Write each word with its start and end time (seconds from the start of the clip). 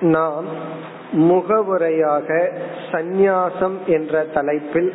நாம் 0.00 0.44
முகவுரையாக 1.12 2.52
சந்நியாசம் 2.92 3.84
என்ற 3.86 4.24
தலைப்பில் 4.24 4.94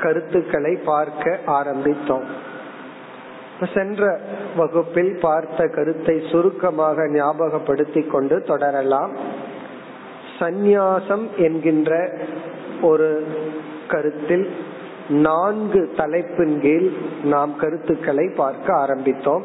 கருத்துக்களை 0.00 0.76
பார்க்க 0.76 1.38
ஆரம்பித்தோம். 1.46 2.24
சென்ற 3.74 4.20
வகுப்பில் 4.56 5.18
பார்த்த 5.20 5.66
கருத்தை 5.66 6.22
சுருக்கமாக 6.30 7.02
ஞாபகப்படுத்திக் 7.02 8.10
கொண்டு 8.10 8.42
தொடரலாம். 8.42 9.16
சந்நியாசம் 10.38 11.34
என்கின்ற 11.36 12.18
ஒரு 12.82 13.26
கருத்தில் 13.88 14.54
நான்கு 15.08 15.92
தலைப்பின் 15.96 16.60
கீழ் 16.60 16.90
நாம் 17.24 17.56
கருத்துக்களை 17.56 18.32
பார்க்க 18.36 18.74
ஆரம்பித்தோம். 18.74 19.42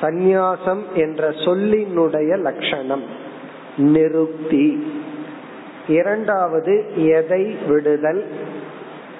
சந்நியாசம் 0.00 0.82
என்ற 0.94 1.28
சொல்லினுடைய 1.28 2.38
லட்சணம். 2.38 3.24
நிருக்தி 3.76 4.92
இரண்டாவது 5.88 7.04
எதை 7.06 7.56
விடுதல்? 7.68 8.26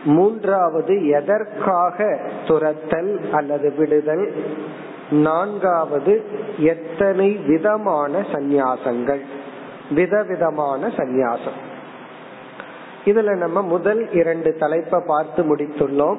மூன்றாவது 0.05 1.07
எதற்காக 1.07 2.21
துரத்தல் 2.47 3.21
அல்லது 3.33 3.73
விடுதல்? 3.77 4.45
நான்காவது 5.11 6.25
எத்தனை 6.59 7.31
விதமான 7.31 8.21
சந்நியாசங்கள்? 8.21 9.21
விதவிதமான 9.91 10.87
சந்நியாசம். 10.87 11.59
இதுல 13.05 13.37
நம்ம 13.37 13.63
முதல் 13.63 14.13
இரண்டு 14.13 14.55
தலைப்பை 14.55 15.03
பார்த்து 15.07 15.57
முடித்துள்ளோம். 15.57 16.17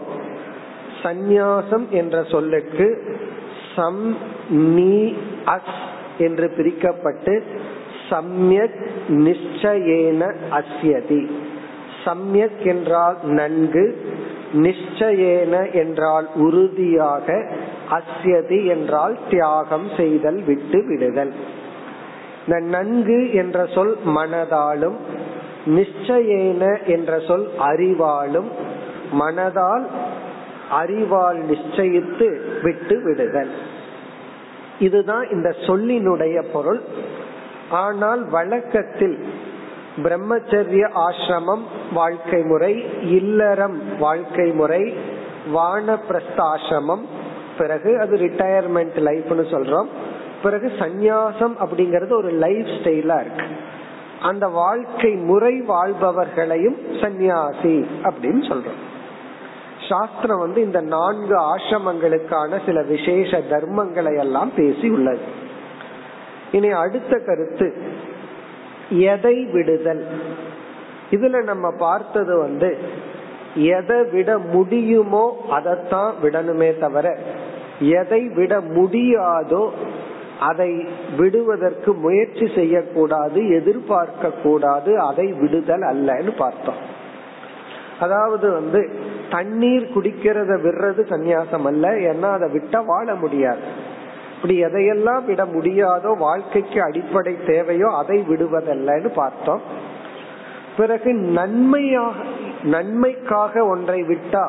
சந்நியாசம் 1.04 1.90
என்ற 1.90 2.24
சொல்லுக்கு 2.24 3.18
சம் 3.76 4.18
நீ 4.50 5.18
அஸ் 5.46 5.86
என்று 6.18 6.54
பிரிக்கப்பட்டு 6.58 7.44
சம்யக் 8.10 8.80
நிச்சயேன 9.08 10.36
அஸ்யதி. 10.52 11.32
சம்யக் 12.06 12.66
என்றால் 12.66 13.18
நன்கு 13.24 14.02
நிச்சயேன 14.54 15.74
என்றால் 15.74 16.28
உறுதியாக 16.36 17.52
அஸ்யதி 17.92 18.66
என்றால் 18.66 19.18
தியாகம் 19.30 19.88
செய்தல் 19.98 20.42
விட்டு 20.44 20.86
விடுதல். 20.88 21.34
இந்த 22.46 22.60
நன்கு 22.60 23.34
என்ற 23.34 23.66
சொல் 23.66 23.98
மனதாலும் 24.06 24.98
நிச்சயேன 25.66 26.86
என்ற 26.86 27.20
சொல் 27.20 27.48
அறிவாலும் 27.60 28.50
மனதால் 29.20 29.86
அறிவால் 30.70 31.40
நிச்சயித்து 31.50 32.28
விட்டு 32.62 33.02
விடுதல். 33.04 33.50
இதுதான் 34.80 35.30
இந்த 35.30 35.56
சொல்லினுடைய 35.60 36.44
பொருள். 36.54 36.82
ஆனால் 37.70 38.30
வழக்கத்தில் 38.30 39.26
பிரம்மச்சரிய 39.98 40.90
ஆசிரமம் 40.96 41.62
வாழ்க்கை 41.94 42.42
முறை 42.42 43.02
இல்லறம் 43.02 43.98
வாழ்க்கை 43.98 44.52
முறை 44.52 44.98
வானப்பிரஸ்த 45.54 46.38
ஆசிரமம் 46.38 47.02
பிறகு 47.58 48.00
அது 48.00 48.18
ரிட்டையர்மெண்ட் 48.18 48.98
லைஃப்னு 48.98 49.46
சொல்றோம். 49.52 49.86
பிறகு 50.44 50.72
சந்நியாசம் 50.80 51.56
அப்படிங்கறது 51.60 52.12
ஒரு 52.12 52.30
லைஃப் 52.30 52.66
ஸ்டைலா 52.66 53.20
இருக்கு. 53.20 53.46
அந்த 54.22 54.48
வாழ்க்கை 54.48 55.12
முறை 55.12 55.62
வாழ்பவர்களையும் 55.62 57.02
சந்நியாசி 57.02 57.88
அப்படின்னு 58.04 58.42
சொல்றோம். 58.48 58.82
சாஸ்திரம் 59.90 60.40
வந்து 60.40 60.64
இந்த 60.64 60.82
நான்கு 60.82 61.56
ஆசிரமங்களுக்கான 61.56 62.66
சில 62.66 62.82
விசேஷ 62.82 63.40
தர்மங்களை 63.40 64.18
எல்லாம் 64.18 64.52
பேசி 64.56 64.90
உள்ளது. 64.90 65.46
இனி 66.52 66.70
அடுத்த 66.70 67.20
கருத்து 67.26 67.74
எதை 68.90 69.46
விடுதல்? 69.46 70.08
இதுல 71.12 71.44
நம்ம 71.44 71.72
பார்த்தது 71.72 72.38
வந்து 72.38 72.78
எதை 73.56 74.04
விட 74.04 74.38
முடியுமோ 74.38 75.46
அதைத்தான் 75.50 76.14
விடணுமே 76.24 76.80
தவிர 76.80 77.18
எதை 77.80 78.28
விட 78.28 78.60
முடியாதோ 78.60 79.70
அதை 80.40 80.88
விடுவதற்கு 81.18 81.94
முயற்சி 81.94 82.52
செய்யக்கூடாது 82.56 83.50
எதிர்பார்க்க 83.50 84.30
கூடாது 84.30 85.00
அதை 85.00 85.34
விடுதல் 85.34 85.82
அல்லன்னு 85.82 86.36
பார்த்தோம். 86.38 86.76
அதாவது 88.00 88.52
வந்து 88.52 88.90
தண்ணீர் 89.30 89.92
குடிக்கிறத 89.96 90.52
விடுறது 90.64 91.02
சந்நியாசம் 91.10 91.66
அல்ல 91.66 91.88
ஏன்னா 91.90 92.32
அதை 92.32 92.50
விட்ட 92.50 92.82
வாழ 92.82 93.16
முடியாது. 93.16 93.60
இப்படி 94.38 94.56
எதையெல்லாம் 94.64 95.24
விட 95.26 95.44
முடியாதோ 95.46 96.10
வாழ்க்கைக்கு 96.18 96.80
அடிப்படை 96.84 97.34
தேவையோ 97.46 97.90
அதை 98.02 98.18
விடுவதல்லன்னு 98.30 99.10
பார்த்தோம். 99.14 99.62
பிறகு 100.78 101.12
நன்மையாக 101.14 102.16
நன்மைக்காக 102.64 103.64
ஒன்றை 103.66 104.00
விட்டா 104.02 104.44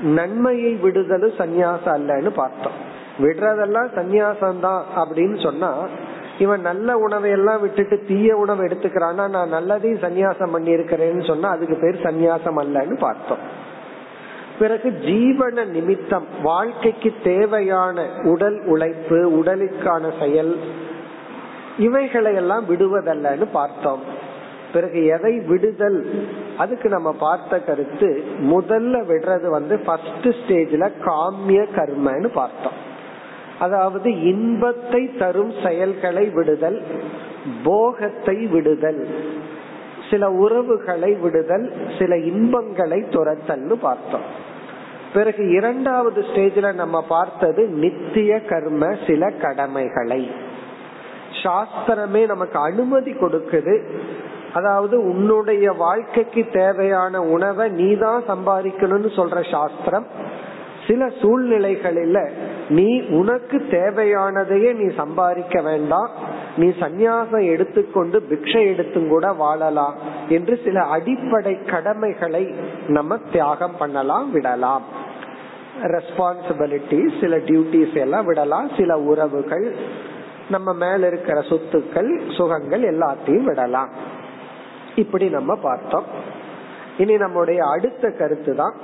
நன்மையை 0.00 0.72
விடுதலும் 0.82 1.36
சந்நியாசம் 1.42 1.94
அல்லன்னு 1.98 2.30
பார்த்தோம். 2.40 2.78
விடுறதெல்லாம் 3.18 3.90
சந்நியாசம் 3.98 4.60
தான் 4.60 4.82
அப்படின்னு 4.96 5.36
சொன்னா 5.42 5.70
இவன் 6.38 6.60
நல்ல 6.60 6.96
உணவை 6.96 7.30
எல்லாம் 7.30 7.60
விட்டுட்டு 7.60 7.96
தீய 8.08 8.36
உணவு 8.36 8.62
எடுத்துக்கிறான்னா 8.66 9.24
நான் 9.28 9.54
நல்லதையும் 9.56 10.04
சந்நியாசம் 10.06 10.52
பண்ணி 10.52 10.70
இருக்கிறேன்னு 10.76 11.26
சொன்னா 11.26 11.48
அதுக்கு 11.48 11.76
பேர் 11.82 12.06
சந்நியாசம் 12.08 12.60
அல்லன்னு 12.62 12.96
பார்த்தோம். 12.98 13.42
பிறகு 14.62 14.88
ஜீவன 14.90 15.64
நிமித்தம் 15.66 16.26
வாழ்க்கைக்கு 16.42 17.10
தேவையான 17.24 18.06
உடல் 18.24 18.58
உழைப்பு 18.64 19.18
உடலுக்கான 19.38 20.10
செயல் 20.20 20.56
இவைகளை 21.78 22.34
எல்லாம் 22.34 22.64
விடுவதல்லன்னு 22.68 23.46
பார்த்தோம். 23.52 24.02
பிறகு 24.72 25.04
எதை 25.06 25.40
விடுதல்? 25.40 25.98
அதுக்கு 26.58 26.88
நம்ம 26.88 27.12
பார்த்த 27.12 27.58
கருத்து 27.60 28.24
முதல்ல 28.42 28.94
விடுறது 29.10 29.48
வந்து 29.50 29.78
ஃபர்ஸ்ட் 29.78 30.28
ஸ்டேஜ்ல 30.38 30.90
காமிய 31.04 31.66
கர்மன்னு 31.76 32.26
பார்த்தோம். 32.26 32.78
அதாவது 33.58 34.22
இன்பத்தை 34.22 35.02
தரும் 35.18 35.52
செயல்களை 35.64 36.24
விடுதல் 36.28 36.82
போகத்தை 37.64 38.36
விடுதல் 38.46 39.02
சில 40.10 40.30
உறவுகளை 40.30 41.12
விடுதல் 41.14 41.72
சில 41.98 42.18
இன்பங்களை 42.18 42.98
துரத்தல்னு 43.00 43.76
பார்த்தோம். 43.88 44.50
பிறகு 45.14 45.50
இரண்டாவது 45.50 46.20
ஸ்டேஜ்ல 46.20 46.74
நம்ம 46.74 47.02
பார்த்தது 47.02 47.66
நித்திய 47.68 48.40
கர்ம 48.40 48.94
சில 49.06 49.30
கடமைகளை. 49.30 50.30
சாஸ்திரமே 51.42 52.26
நமக்கு 52.26 52.58
அனுமதி 52.58 53.12
கொடுக்குது. 53.12 53.82
அதாவது 54.52 55.04
உன்னுடைய 55.04 55.72
வாழ்க்கைக்கு 55.72 56.46
தேவையான 56.52 57.22
உணவை 57.22 57.68
நீ 57.68 57.96
தான் 57.96 58.22
சம்பாதிக்கணும்னு 58.28 59.10
சொல்ற 59.16 59.50
சாஸ்திரம். 59.50 60.06
சில 60.86 61.06
சூழ்நிலைகளில 61.06 62.30
நீ 62.68 63.00
உனக்கு 63.00 63.66
தேவையானதையே 63.70 64.74
நீ 64.74 64.94
சம்பாதிக்க 64.94 65.60
வேண்டாம். 65.60 66.10
நீ 66.56 66.68
சந்நியாசம் 66.68 67.46
எடுத்துக்கொண்டு 67.52 68.22
பிக்ஷை 68.30 68.66
எடுத்தும் 68.66 69.08
கூட 69.08 69.32
வாழலாம் 69.32 69.94
என்று 70.28 70.60
சில 70.64 70.80
அடிப்படை 70.80 71.64
கடமைகளை 71.64 72.54
நம்ம 72.88 73.16
தியாகம் 73.32 73.76
பண்ணலாம் 73.78 74.32
விடலாம். 74.32 75.00
ரெஸ்பான்சிபிலிட்டி 75.80 77.20
சில 77.20 77.36
டியூட்டிஸ் 77.36 77.96
எல்லாம் 77.96 78.24
விடலாம் 78.24 78.70
சில 78.76 78.98
உறவுகள் 78.98 79.76
நம்ம 80.50 80.72
மேல 80.72 81.06
இருக்கிற 81.06 81.40
சொத்துக்கள் 81.40 82.36
சுகங்கள் 82.36 82.98
எல்லாத்தையும் 82.98 83.44
விடலாம். 83.44 83.88
இப்படி 84.96 85.28
நம்ம 85.28 85.56
பார்த்தோம். 85.56 86.04
இனி 86.98 87.16
நம்முடைய 87.16 87.64
அடுத்த 87.64 88.10
கருத்து 88.10 88.54
தான் 88.54 88.74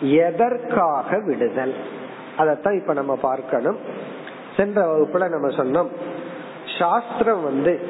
எதற்காக 0.00 1.18
விடுதல்? 1.26 1.74
அதத்தான் 2.38 2.80
இப்ப 2.80 2.92
நம்ம 2.92 3.16
பார்க்கணும். 3.16 3.78
சென்ற 4.56 4.86
வகுப்புல 4.86 5.28
நம்ம 5.28 5.48
சொன்னோம் 5.48 5.88
சாஸ்திரம் 6.78 7.44
வந்து 7.44 7.80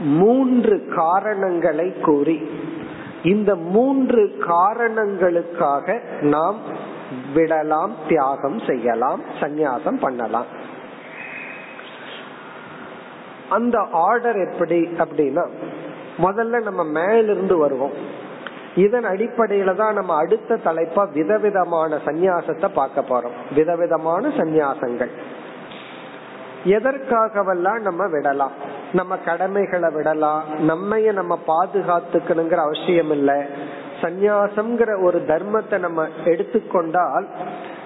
மூன்று 0.00 0.88
காரணங்களை 0.96 1.92
கூறி 2.00 2.50
இந்த 3.22 3.54
மூன்று 3.54 4.36
காரணங்களுக்காக 4.46 6.00
நாம் 6.20 6.88
விடலாம் 7.34 7.94
தியாகம் 8.08 8.60
செய்யலாம் 8.66 9.20
சந்நியாசம் 9.40 9.98
பண்ணலாம். 10.00 10.46
அந்த 13.48 13.86
ஆர்டர் 13.92 14.50
எப்படி 14.50 14.80
அப்படின்னா 14.80 15.48
முதல்ல 16.18 16.62
நம்ம 16.62 16.84
மேலிருந்து 16.84 17.56
வருவோம். 17.56 17.92
இதன் 18.74 19.04
அடிப்படையில 19.04 19.74
தான் 19.74 19.94
நம்ம 19.94 20.16
அடுத்த 20.16 20.58
தலைப்பா 20.64 21.12
விதவிதமான 21.12 21.96
சந்நியாசத்தை 22.04 22.68
பார்க்க 22.68 23.00
போறோம். 23.00 23.54
விதவிதமான 23.54 24.28
சந்நியாசங்கள். 24.28 25.10
எதற்காகவெல்லாம் 26.64 27.80
நம்ம 27.80 28.06
விடலாம்? 28.06 28.52
நம்ம 28.92 29.16
கடமைகளை 29.16 29.90
விடலாம்? 29.92 30.42
நம்மைய 30.68 31.12
நம்ம 31.12 31.38
பாதுகாத்துக்கணுங்கிற 31.46 32.54
அவசியம் 32.54 33.10
இல்லை 33.10 33.42
சந்நியாசம்ங்கிற 34.00 35.02
ஒரு 35.02 35.24
தர்மத்தை 35.26 35.78
நம்ம 35.78 36.08
எடுத்துக்கொண்டால் 36.24 37.28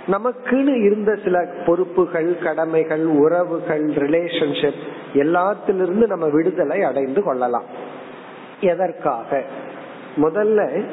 நமக்குன்னு 0.07 0.85
இருந்த 0.85 1.19
சில 1.25 1.49
பொறுப்புகள் 1.67 2.39
கடமைகள் 2.39 3.05
உறவுகள் 3.05 3.85
ரிலேஷன்ஷிப் 3.85 4.83
எல்லாத்திலிருந்து 5.15 6.07
நம்ம 6.07 6.27
விடுதலை 6.27 6.83
அடைந்து 6.83 7.23
கொள்ளலாம். 7.23 7.65
எதற்காக? 8.61 9.43
முதல்ல 10.17 10.85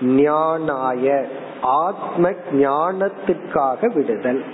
ஞானாய 0.00 1.24
ஆத்ம 1.62 2.30
ஞானத்துக்காக 2.52 3.94
விடுதல். 3.94 4.44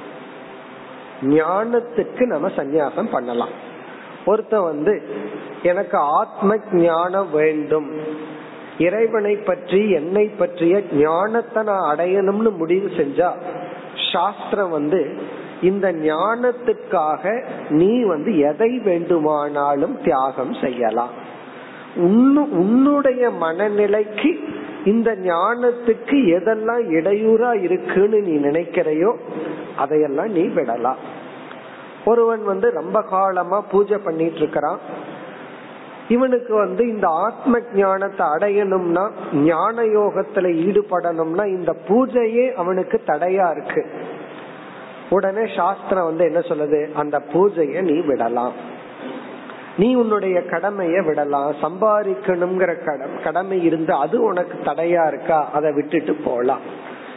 ஞானத்துக்கு 1.23 2.27
நம்ம 2.27 2.49
சந்நியாசம் 2.49 3.11
பண்ணலாம். 3.11 3.75
ஒருத்த 4.27 4.63
வந்து 4.65 5.03
எனக்கு 5.63 5.99
ஆத்ம 5.99 6.57
ஞானம் 6.73 7.31
வேண்டும். 7.31 7.91
இறைவனை 8.79 9.35
பற்றி 9.37 9.91
என்னை 9.91 10.25
பற்றிய 10.41 10.83
ஞானத்தை 10.93 11.63
நான் 11.63 11.89
அடையணும்னு 11.93 12.51
முடிவு 12.57 12.89
செஞ்சா 12.97 13.31
சாஸ்திரம் 14.13 14.71
வந்து 14.71 15.01
இந்த 15.61 15.87
ஞானத்துக்காக 15.93 17.25
நீ 17.69 17.93
வந்து 18.05 18.39
எதை 18.39 18.71
வேண்டுமானாலும் 18.79 19.95
தியாகம் 20.03 20.55
செய்யலாம். 20.55 21.15
உன்னுடைய 22.63 23.31
மனநிலைக்கு 23.45 24.31
இந்த 24.85 25.11
ஞானத்துக்கு 25.15 26.17
எதெல்லாம் 26.39 26.85
இடையூறா 26.99 27.63
இருக்குன்னு 27.63 28.19
நீ 28.21 28.35
நினைக்கிறையோ 28.49 29.13
அதையெல்லாம் 29.77 30.29
நீ 30.29 30.45
விடலாம். 30.59 31.01
ஒருவன் 32.05 32.43
வந்து 32.45 32.71
ரொம்ப 32.71 32.99
காலமா 33.03 33.61
பூஜை 33.61 33.99
பண்ணிட்டு 33.99 34.37
இருக்கிறான். 34.37 34.81
இவனுக்கு 36.09 36.55
வந்து 36.55 36.89
இந்த 36.89 37.09
ஆத்ம 37.09 37.59
ஞானத்தை 37.75 38.27
அடையணும்னா 38.27 39.11
ஞான 39.33 39.83
யோகத்துல 39.83 40.53
ஈடுபடணும்னா 40.69 41.47
இந்த 41.47 41.77
பூஜையே 41.89 42.53
அவனுக்கு 42.53 43.01
தடையா 43.07 43.57
இருக்கு. 43.57 43.87
உடனே 45.11 45.55
சாஸ்திரம் 45.57 46.05
வந்து 46.05 46.25
என்ன 46.25 46.39
சொல்லுது? 46.39 46.93
அந்த 46.93 47.23
பூஜைய 47.33 47.81
நீ 47.81 48.01
விடலாம். 48.01 48.53
நீ 49.77 49.95
உன்னுடைய 49.95 50.41
கடமைய 50.41 51.05
விடலாம். 51.05 51.53
சம்பாதிக்கணுங்கிற 51.53 52.75
கடமை 53.23 53.63
இருந்து 53.63 53.95
அது 53.95 54.23
உனக்கு 54.23 54.59
தடையா 54.65 55.07
இருக்கா? 55.07 55.49
அதை 55.53 55.73
விட்டுட்டு 55.73 56.15
போலாம். 56.15 56.61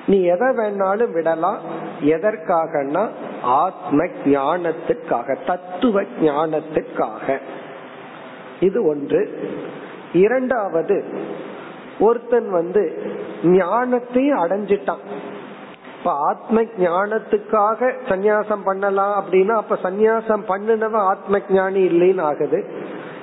நீ 0.08 0.24
எதை 0.24 0.48
வேணாலும் 0.48 1.12
விடலாம். 1.12 1.60
எதற்காகனா 2.04 3.10
ஆத்ம 3.44 4.06
ஞானத்துக்காக 4.26 5.38
தத்துவ 5.46 6.02
ஞானத்துக்காக. 6.02 7.40
இது 8.60 8.86
ஒன்று. 8.86 9.40
இரண்டாவது 10.14 11.06
ஒருத்தன் 12.00 12.52
வந்து 12.52 13.02
ஞானத்தையும் 13.44 14.42
அடைஞ்சிட்டான். 14.44 15.04
இப்ப 16.00 16.12
ஆத்ம 16.12 16.62
ஞானத்துக்காக 16.62 17.92
சந்நியாசம் 18.10 18.64
பண்ணலாம் 18.64 19.24
அப்படின்னா 19.24 19.52
அப்ப 19.52 19.78
சந்நியாசம் 19.84 20.44
பண்ணினவன் 20.48 21.06
ஆத்ம 21.06 21.40
ஞானி 21.50 21.88
இல்லைன்னு 21.88 22.22
ஆகுது. 22.22 22.66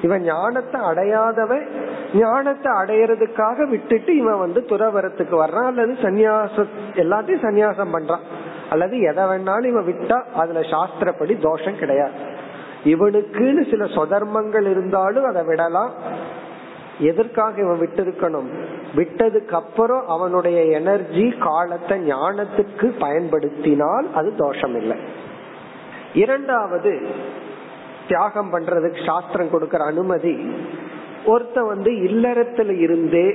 இவன் 0.02 0.22
ஞானத்தை 0.22 0.80
அடையாதவன் 0.80 1.66
ஞானத்தை 2.14 2.72
அடையறதுக்காக 2.72 3.68
விட்டுட்டு 3.68 4.16
இவன் 4.16 4.38
வந்து 4.38 4.60
துறவரத்துக்கு 4.60 5.36
வர்றான். 5.42 5.66
அல்லது 5.66 5.92
சந்நியாச 5.92 6.66
எல்லாத்தையும் 6.94 7.44
சந்நியாசம் 7.46 7.92
பண்றான். 7.92 8.24
அல்லது 8.70 9.00
எதை 9.00 9.24
வேணாலும் 9.24 9.64
இவன் 9.64 9.86
விட்டா 9.86 10.22
அதுல 10.34 10.60
சாஸ்திரப்படி 10.60 11.40
தோஷம் 11.40 11.78
கிடையாது. 11.78 12.35
இவனுக்குன்னு 12.92 13.62
சில 13.70 13.84
சொதர்மங்கள் 13.96 14.66
இருந்தாலும் 14.70 15.24
அதை 15.24 15.42
விடலாம். 15.44 15.92
எதற்காக 17.00 17.60
இவன் 17.60 17.78
விட்டு 17.78 18.02
இருக்கணும் 18.04 18.48
விட்டதுக்கு 18.94 19.54
அப்புறம் 19.54 20.04
அவனுடைய 20.06 20.58
எனர்ஜி 20.78 21.24
காலத்தை 21.38 21.96
ஞானத்துக்கு 22.10 22.86
பயன்படுத்தினால் 22.98 24.06
அது 24.14 24.28
தோஷம் 24.36 24.76
இல்லை 24.76 24.96
இரண்டாவது 26.14 26.92
தியாகம் 28.08 28.50
பண்றதுக்கு 28.52 29.00
சாஸ்திரம் 29.06 29.52
கொடுக்கற 29.52 29.84
அனுமதி 29.86 30.34
ஒருத்த 31.26 31.66
வந்து 31.66 31.92
இல்லறத்துல 32.08 32.74
இருந்தே 32.80 33.28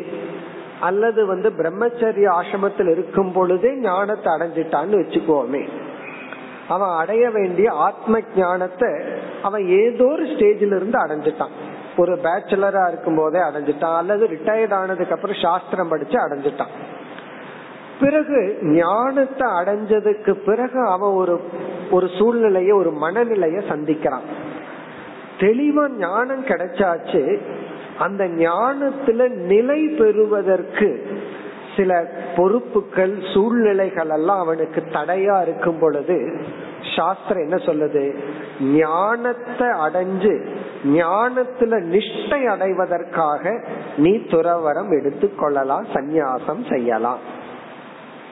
அல்லது 0.79 1.21
வந்து 1.25 1.49
பிரம்மச்சரிய 1.57 2.27
ஆசிரமத்தில் 2.39 2.91
இருக்கும் 2.91 3.31
பொழுதே 3.33 3.71
ஞானத்தை 3.79 4.29
அடைஞ்சிட்டான்னு 4.33 5.01
வச்சுக்கோமே. 5.01 5.63
அவன் 6.71 6.93
அடைய 6.97 7.23
வேண்டிய 7.29 7.67
ஆத்ம 7.87 8.19
ஞானத்தை 8.35 8.89
அவன் 9.41 9.63
ஏதோ 9.81 10.05
ஒரு 10.05 10.25
ஸ்டேஜில 10.33 10.75
இருந்து 10.75 10.99
அடைஞ்சிட்டான். 10.99 11.55
ஒரு 11.97 12.13
பேச்சுலரா 12.23 12.83
இருக்கும் 12.87 13.17
போதே 13.17 13.39
அடைஞ்சிட்டான். 13.39 13.97
அல்லது 13.97 14.23
ரிட்டையர்ட் 14.27 14.73
ஆனதுக்கு 14.73 15.15
அப்புறம் 15.15 15.41
சாஸ்திரம் 15.41 15.91
படிச்சு 15.93 16.17
அடைஞ்சிட்டான். 16.19 16.73
பிறகு 17.99 18.37
ஞானத்தை 18.61 19.47
அடைஞ்சதுக்கு 19.59 20.31
பிறகு 20.45 20.79
அவன் 20.87 21.15
ஒரு 21.21 21.35
ஒரு 21.91 22.07
சூழ்நிலைய 22.19 22.71
ஒரு 22.73 22.91
மனநிலைய 23.01 23.57
சந்திக்கிறான். 23.71 24.27
தெளிவா 25.39 25.85
ஞானம் 25.97 26.45
கிடைச்சாச்சு. 26.45 27.23
அந்த 27.99 28.23
ஞானத்துல 28.43 29.21
நிலை 29.51 29.79
பெறுவதற்கு 29.99 30.89
சில 31.77 32.09
பொறுப்புகள் 32.35 33.19
சூழ்நிலைகள் 33.33 34.09
எல்லாம் 34.09 34.39
அவனுக்கு 34.39 34.83
தடையா 34.91 35.41
இருக்கும் 35.41 35.79
பொழுது 35.79 36.45
சாஸ்திரம் 36.95 37.43
என்ன 37.43 37.55
சொல்லுது? 37.55 38.15
ஞானத்தை 38.59 39.67
அடைஞ்சு 39.67 40.33
ஞானத்துல 40.83 41.79
நிஷ்டை 41.93 42.45
அடைவதற்காக 42.45 43.63
நீ 43.97 44.11
துறவரம் 44.15 44.91
எடுத்துக்கொள்ளலாம் 44.91 45.85
சந்நியாசம் 45.93 46.69
செய்யலாம். 46.69 47.17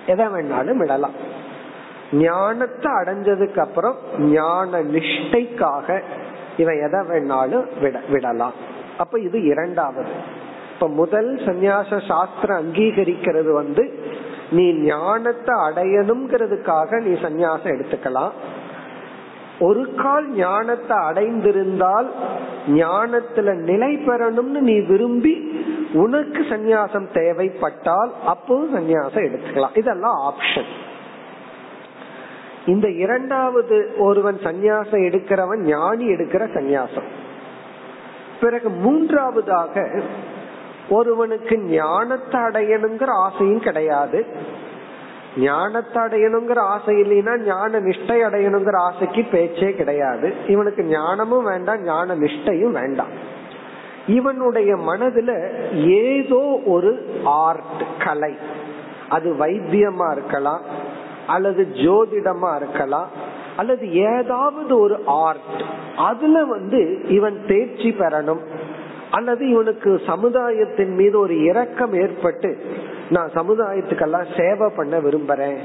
எதை 0.05 0.25
வேணாலும் 0.25 0.77
விடலாம். 0.77 1.13
ஞானத்தை 2.11 2.91
அடைஞ்சதுக்கு 2.91 3.59
அப்புறம் 3.59 3.95
ஞான 4.17 4.81
நிஷ்டைக்காக 4.83 6.01
இவன் 6.57 6.79
எதை 6.81 6.99
வேணாலும் 6.99 7.65
விட 7.81 7.99
விடலாம். 8.09 8.53
அப்ப 8.97 9.19
இது 9.19 9.43
இரண்டாவது. 9.43 10.37
இப்ப 10.79 10.91
முதல் 10.93 11.29
சந்நியாச 11.35 11.97
சாஸ்திரம் 12.07 12.59
அங்கீகரிக்கிறது 12.59 13.51
வந்து 13.53 13.83
நீ 14.51 14.65
ஞானத்தை 14.73 15.55
அடையணுங்கிறதுக்காக 15.55 16.99
நீ 16.99 17.13
சந்நியாசம் 17.19 17.73
எடுத்துக்கலாம். 17.73 18.35
ஒரு 19.59 19.95
கால் 19.95 20.27
ஞானத்தை 20.35 20.97
அடைந்திருந்தால் 20.97 22.07
ஞானத்துல 22.67 23.55
நிலை 23.69 23.91
பெறணும்னு 23.95 24.61
நீ 24.69 24.79
விரும்பி 24.79 25.33
உனக்கு 25.93 26.43
சந்நியாசம் 26.49 27.07
தேவைப்பட்டால் 27.13 28.13
அப்போது 28.25 28.71
சந்நியாசம் 28.77 29.27
எடுத்துக்கலாம். 29.29 29.77
இதெல்லாம் 29.77 30.17
ஆப்ஷன் 30.29 30.71
இந்த 32.65 32.89
இரண்டாவது 32.89 33.95
ஒருவன் 33.97 34.39
சந்நியாசம் 34.43 35.05
எடுக்கிறவன் 35.09 35.61
ஞானி 35.65 36.07
எடுக்கிற 36.07 36.43
சந்நியாசம். 36.57 37.11
பிறகு 38.41 38.69
மூன்றாவதாக 38.69 39.75
ஒருவனுக்கு 40.89 41.57
ஞானத்தை 41.57 42.41
அடையணுங்கிற 42.41 43.07
ஆசையும் 43.09 43.59
கிடையாது. 43.59 44.25
ஞானத்தை 45.37 46.03
அடையணுங்கிற 46.03 46.57
ஆசை 46.57 46.95
இல்லைன்னா 46.95 47.37
ஞான 47.37 47.79
நிஷ்டை 47.79 48.17
அடையணுங்கிற 48.23 48.75
ஆசைக்கு 48.75 49.23
பேச்சே 49.31 49.73
கிடையாது. 49.73 50.33
இவனுக்கு 50.47 50.83
ஞானமும் 50.83 51.43
வேண்டாம் 51.43 51.83
ஞான 51.83 52.15
நிஷ்டையும் 52.15 52.71
வேண்டாம். 52.71 53.11
இவனுடைய 54.07 54.75
மனதுல 54.75 55.31
ஏதோ 55.87 56.61
ஒரு 56.65 57.21
ஆர்ட் 57.23 57.83
கலை. 57.99 58.37
அது 59.09 59.33
வைத்தியமா 59.33 60.11
இருக்கலாம் 60.11 60.61
அல்லது 61.27 61.67
ஜோதிடமா 61.73 62.55
இருக்கலாம் 62.55 63.07
அல்லது 63.57 63.93
ஏதாவது 63.93 64.79
ஒரு 64.79 65.01
ஆர்ட். 65.05 65.61
அதுல 65.97 66.45
வந்து 66.45 67.05
இவன் 67.07 67.43
தேர்ச்சி 67.47 67.95
பெறணும். 67.99 68.39
அல்லது 69.11 69.49
இவனுக்கு 69.49 70.01
சமுதாயத்தின் 70.05 70.93
மீது 70.95 71.19
ஒரு 71.19 71.35
இரக்கம் 71.43 71.93
ஏற்பட்டு 71.93 72.49
நான் 73.09 73.31
சமுதாயத்துக்கெல்லாம் 73.33 74.27
சேவை 74.37 74.69
பண்ண 74.75 74.97
விரும்புறேன். 74.97 75.57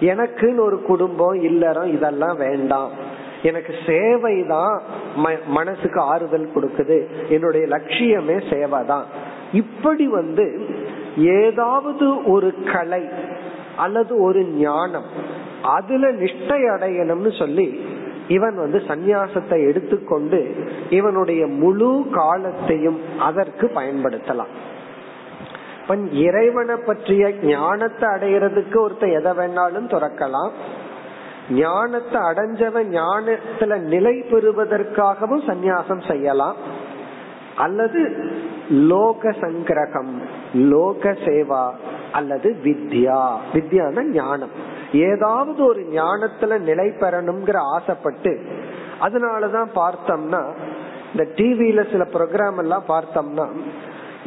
எனக்குன்னு 0.00 0.58
ஒரு 0.58 0.82
குடும்பம் 0.82 1.42
இல்லறம் 1.42 1.92
இதெல்லாம் 1.92 2.36
வேண்டாம். 2.36 2.90
எனக்கு 3.42 3.74
சேவை 3.86 4.44
தான் 4.46 4.82
மனசுக்கு 5.46 6.00
ஆறுதல் 6.00 6.52
கொடுக்குது. 6.54 6.98
என்னுடைய 7.28 7.66
லட்சியமே 7.66 8.36
சேவை 8.52 8.80
தான். 8.86 9.06
இப்படி 9.52 10.06
வந்து 10.08 10.46
ஏதாவது 11.16 12.06
ஒரு 12.24 12.54
கலை 12.72 13.04
அல்லது 13.76 14.12
ஒரு 14.22 14.40
ஞானம் 14.44 15.08
அதுல 15.62 16.10
நிஷ்டை 16.12 16.60
அடையணும்னு 16.74 17.38
சொல்லி 17.38 17.66
இவன் 18.28 18.56
வந்து 18.56 18.78
சந்நியாசத்தை 18.78 19.66
எடுத்துக்கொண்டு 19.68 20.54
இவனுடைய 20.90 21.46
முழு 21.46 22.06
காலத்தையும் 22.12 23.00
அதற்கு 23.18 23.70
பயன்படுத்தலாம். 23.74 24.54
இறைவனை 26.12 26.76
பற்றிய 26.76 27.30
ஞானத்தை 27.42 28.08
அடையிறதுக்கு 28.08 28.76
ஒருத்த 28.86 29.12
எதை 29.12 29.32
வேணாலும் 29.32 29.88
துறக்கலாம். 29.94 30.50
ஞானத்தை 31.50 32.20
அடைஞ்சவன் 32.20 32.88
ஞானத்துல 32.96 33.78
நிலை 33.78 34.24
பெறுவதற்காகவும் 34.30 35.46
சந்நியாசம் 35.46 36.10
செய்யலாம். 36.10 36.56
அல்லது 37.56 38.30
லோக 38.70 39.30
சங்கிரகம் 39.30 40.12
லோக 40.54 41.12
சேவா 41.12 41.70
அல்லது 42.12 42.56
வித்யா. 42.64 43.22
வித்யான 43.54 44.02
ஞானம். 44.02 44.76
ஏதாவது 44.92 45.64
ஒரு 45.64 45.80
ஞானத்துல 45.90 46.58
நிலை 46.58 46.88
பெறணுங்கிற 46.88 47.56
ஆசைப்பட்டு 47.56 48.40
அதனாலதான் 49.00 49.68
பார்த்தோம்னா 49.74 50.44
இந்த 51.12 51.32
டிவியில 51.36 51.90
சில 51.90 52.04
ப்ரோக்ராம் 52.04 52.58
எல்லாம் 52.58 52.84
பார்த்தோம்னா 52.88 53.46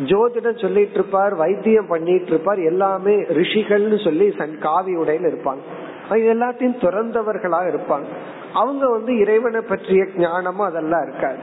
ஜோதிடம் 0.06 0.62
சொல்லிட்டு 0.62 0.94
இருப்பார் 0.94 1.36
வைத்தியம் 1.36 1.88
பண்ணிட்டு 1.88 2.28
இருப்பார் 2.28 2.60
எல்லாமே 2.60 3.16
ரிஷிகள்னு 3.16 4.04
சொல்லி 4.04 4.34
சன் 4.38 4.58
காவி 4.60 4.96
உடையில 4.96 5.34
இருப்பாங்க. 5.34 5.62
அவங்க 6.10 6.34
எல்லாத்தையும் 6.34 6.82
துறந்தவர்களா 6.82 7.78
இருப்பாங்க. 7.78 8.06
அவங்க 8.54 8.90
வந்து 8.90 9.18
இறைவனை 9.18 9.62
பற்றிய 9.62 10.06
ஞானமும் 10.18 10.68
அதெல்லாம் 10.68 11.08
இருக்காது. 11.08 11.38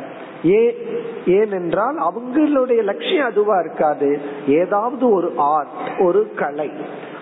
ஏ 0.44 0.86
ஏனென்றால் 1.26 1.98
அவங்களுடைய 1.98 2.82
லட்சியம் 2.82 3.26
அதுவா 3.26 3.58
இருக்காது. 3.58 4.20
ஏதாவது 4.46 5.10
ஒரு 5.10 5.32
ஆர்ட் 5.36 6.00
ஒரு 6.00 6.32
கலை 6.36 6.70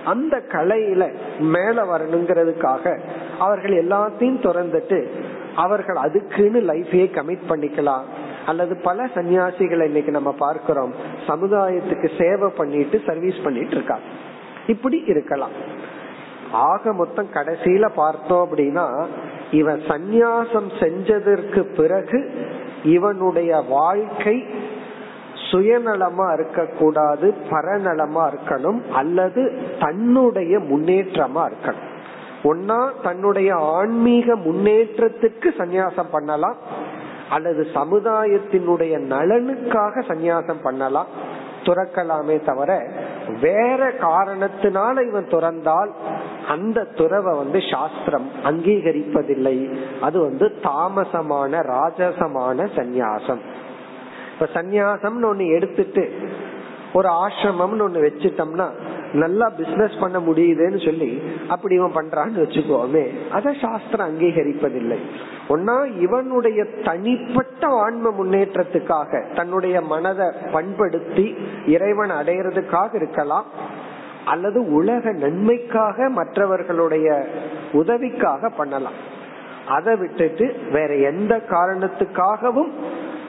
அந்த 0.06 0.42
கலையில 0.52 1.02
மேல 1.38 1.84
வரணுங்கிறதுக்காக 1.84 3.00
அவர்கள் 3.38 3.74
எல்லாத்தையும் 3.84 4.44
திறந்துட்டு 4.44 5.00
அவர்கள் 5.56 5.96
அதுக்குன்னு 5.96 6.60
லைஃபையே 6.60 7.08
கமிட் 7.18 7.48
பண்ணிக்கலாம். 7.48 8.06
அல்லது 8.46 8.76
பல 8.76 9.04
சன்னியாசிகளை 9.14 9.84
இன்னைக்கு 9.84 10.10
நம்ம 10.10 10.32
பார்க்கிறோம். 10.32 10.92
சமுதாயத்துக்கு 11.28 12.08
சேவை 12.18 12.50
பண்ணிட்டு 12.56 13.00
சர்வீஸ் 13.06 13.42
பண்ணிட்டு 13.44 13.74
இருக்காங்க. 13.74 14.04
இப்படி 14.66 15.02
இருக்கலாம். 15.06 15.54
ஆக 16.52 16.92
மொத்தம் 16.92 17.28
கடைசியில 17.34 17.88
பார்த்தோம் 17.94 18.48
அப்படின்னா 18.48 19.06
இவன் 19.50 19.82
சந்நியாசம் 19.88 20.68
செஞ்சதற்கு 20.80 21.60
பிறகு 21.76 22.20
இவனுடைய 22.84 23.64
வாழ்க்கை 23.68 24.36
சுயநலமா 25.50 26.32
இருக்கக்கூடாது 26.32 27.34
பரநலமா 27.50 28.30
இருக்கணும் 28.30 28.80
அல்லது 28.92 29.62
தன்னுடைய 29.80 30.58
முன்னேற்றமா 30.58 31.50
இருக்கணும். 31.50 31.94
ஒன்னா 32.42 32.90
தன்னுடைய 33.02 33.56
ஆன்மீக 33.56 34.36
முன்னேற்றத்துக்கு 34.36 35.48
சந்நியாசம் 35.58 36.10
பண்ணலாம் 36.10 36.56
அல்லது 37.30 37.66
சமுதாயத்தினுடைய 37.74 38.98
நலனுக்காக 38.98 40.00
சந்நியாசம் 40.00 40.62
பண்ணலாம். 40.62 41.06
துறக்கலாமே 41.62 42.44
தவிர 42.44 42.90
வேற 43.40 43.88
காரணத்தினால 43.88 45.08
இவன் 45.08 45.28
துறந்தால் 45.28 45.90
அந்த 46.48 46.84
துறவை 46.84 47.36
வந்து 47.36 47.58
சாஸ்திரம் 47.70 48.30
அங்கீகரிப்பதில்லை. 48.44 49.74
அது 50.00 50.20
வந்து 50.20 50.52
தாமசமான 50.62 51.62
ராஜசமான 51.74 52.68
சந்நியாசம். 52.76 53.38
இப்ப 54.40 54.62
சந்நியாசம்னு 54.62 55.28
ஒண்ணு 55.32 55.46
எடுத்துட்டு 55.46 56.14
ஒரு 56.92 57.08
ஆசிரமம்னு 57.08 57.84
ஒண்ணு 57.86 58.02
வச்சுட்டோம்னா 58.06 58.66
நல்லா 59.12 59.48
பிசினஸ் 59.48 60.00
பண்ண 60.00 60.18
முடியுதுன்னு 60.18 60.84
சொல்லி 60.84 61.22
அப்படி 61.48 61.74
இவன் 61.74 61.94
பண்றான்னு 61.94 62.42
வச்சுக்கோமே. 62.42 63.28
அத 63.30 63.54
சாஸ்திரம் 63.60 64.08
அங்கீகரிப்பதில்லை. 64.08 64.98
ஒன்னா 65.48 66.00
இவனுடைய 66.00 66.64
தனிப்பட்ட 66.84 67.66
ஆன்ம 67.66 68.14
முன்னேற்றத்துக்காக 68.18 69.34
தன்னுடைய 69.34 69.80
மனதை 69.80 70.26
பண்படுத்தி 70.52 71.36
இறைவன் 71.66 72.10
அடையிறதுக்காக 72.10 72.94
இருக்கலாம் 72.94 73.46
அல்லது 74.24 74.72
உலக 74.72 75.12
நன்மைக்காக 75.12 76.08
மற்றவர்களுடைய 76.08 77.26
உதவிக்காக 77.72 78.48
பண்ணலாம். 78.48 78.98
அதை 79.68 79.96
விட்டுட்டு 79.96 80.56
வேற 80.72 80.94
எந்த 80.94 81.42
காரணத்துக்காகவும் 81.50 82.72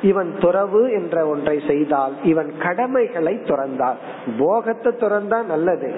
இவன் 0.01 0.35
துறவு 0.39 0.91
என்ற 0.91 1.27
ஒன்றை 1.27 1.61
செய்தால் 1.67 2.13
இவன் 2.23 2.53
கடமைகளை 2.57 3.39
துறந்தால் 3.43 3.97
போகத்தை 4.39 4.93
துறந்தா 4.93 5.45
நல்லது. 5.45 5.95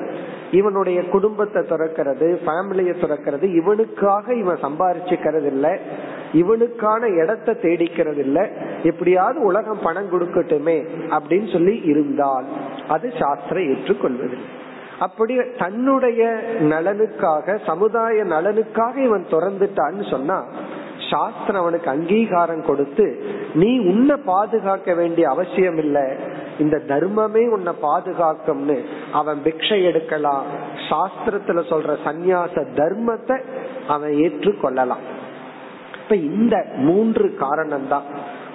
இவனுடைய 0.51 1.03
குடும்பத்தை 1.03 1.63
துறக்கிறது 1.63 2.39
ஃபேமிலியை 2.45 2.93
துறக்கிறது 2.95 3.53
இவனுக்காக 3.53 4.33
இவன் 4.33 4.57
சம்பாரிச்சுக்கிறது 4.57 5.45
இல்ல 5.45 5.79
இவனுக்கான 6.33 7.21
இடத்தை 7.21 7.55
தேடிக்கிறது 7.55 8.17
இல்ல 8.17 8.49
எப்படியாவது 8.83 9.39
உலகம் 9.41 9.83
பணம் 9.83 10.11
கொடுக்கட்டுமே 10.11 10.87
அப்படின்னு 11.09 11.51
சொல்லி 11.53 11.81
இருந்தால் 11.85 12.45
அது 12.87 13.13
சாஸ்திர 13.19 13.59
ஏற்றுக்கொள்வதில்லை. 13.61 14.49
அப்படி 14.99 15.37
தன்னுடைய 15.57 16.41
நலனுக்காக 16.59 17.57
சமுதாய 17.65 18.23
நலனுக்காக 18.23 18.97
இவன் 19.03 19.25
திறந்துட்டான்னு 19.29 20.09
சொன்னா 20.09 20.45
சாஸ்திரம் 21.09 21.61
அவனுக்கு 21.61 21.89
அங்கீகாரம் 21.89 22.65
கொடுத்து 22.65 23.25
நீ 23.53 23.77
உன்னை 23.79 24.15
பாதுகாக்க 24.15 24.93
வேண்டிய 24.93 25.29
அவசியம் 25.29 25.77
இல்ல 25.77 26.15
இந்த 26.59 26.81
தர்மமே 26.87 27.47
உன்னை 27.47 27.73
பாதுகாக்கும்னு 27.81 28.79
அவன் 29.13 29.41
பிக்ஷை 29.43 29.83
எடுக்கலாம். 29.83 30.43
சாஸ்திரத்துல 30.89 31.61
சொல்ற 31.69 31.97
சந்நியாச 32.05 32.65
தர்மத்தை 32.75 33.41
அவன் 33.87 34.13
ஏற்றுக்கொள்ளலாம். 34.13 35.17
இப்ப 36.03 36.15
இந்த 36.15 36.65
மூன்று 36.75 37.35
காரணம் 37.35 37.87
தான் 37.87 38.03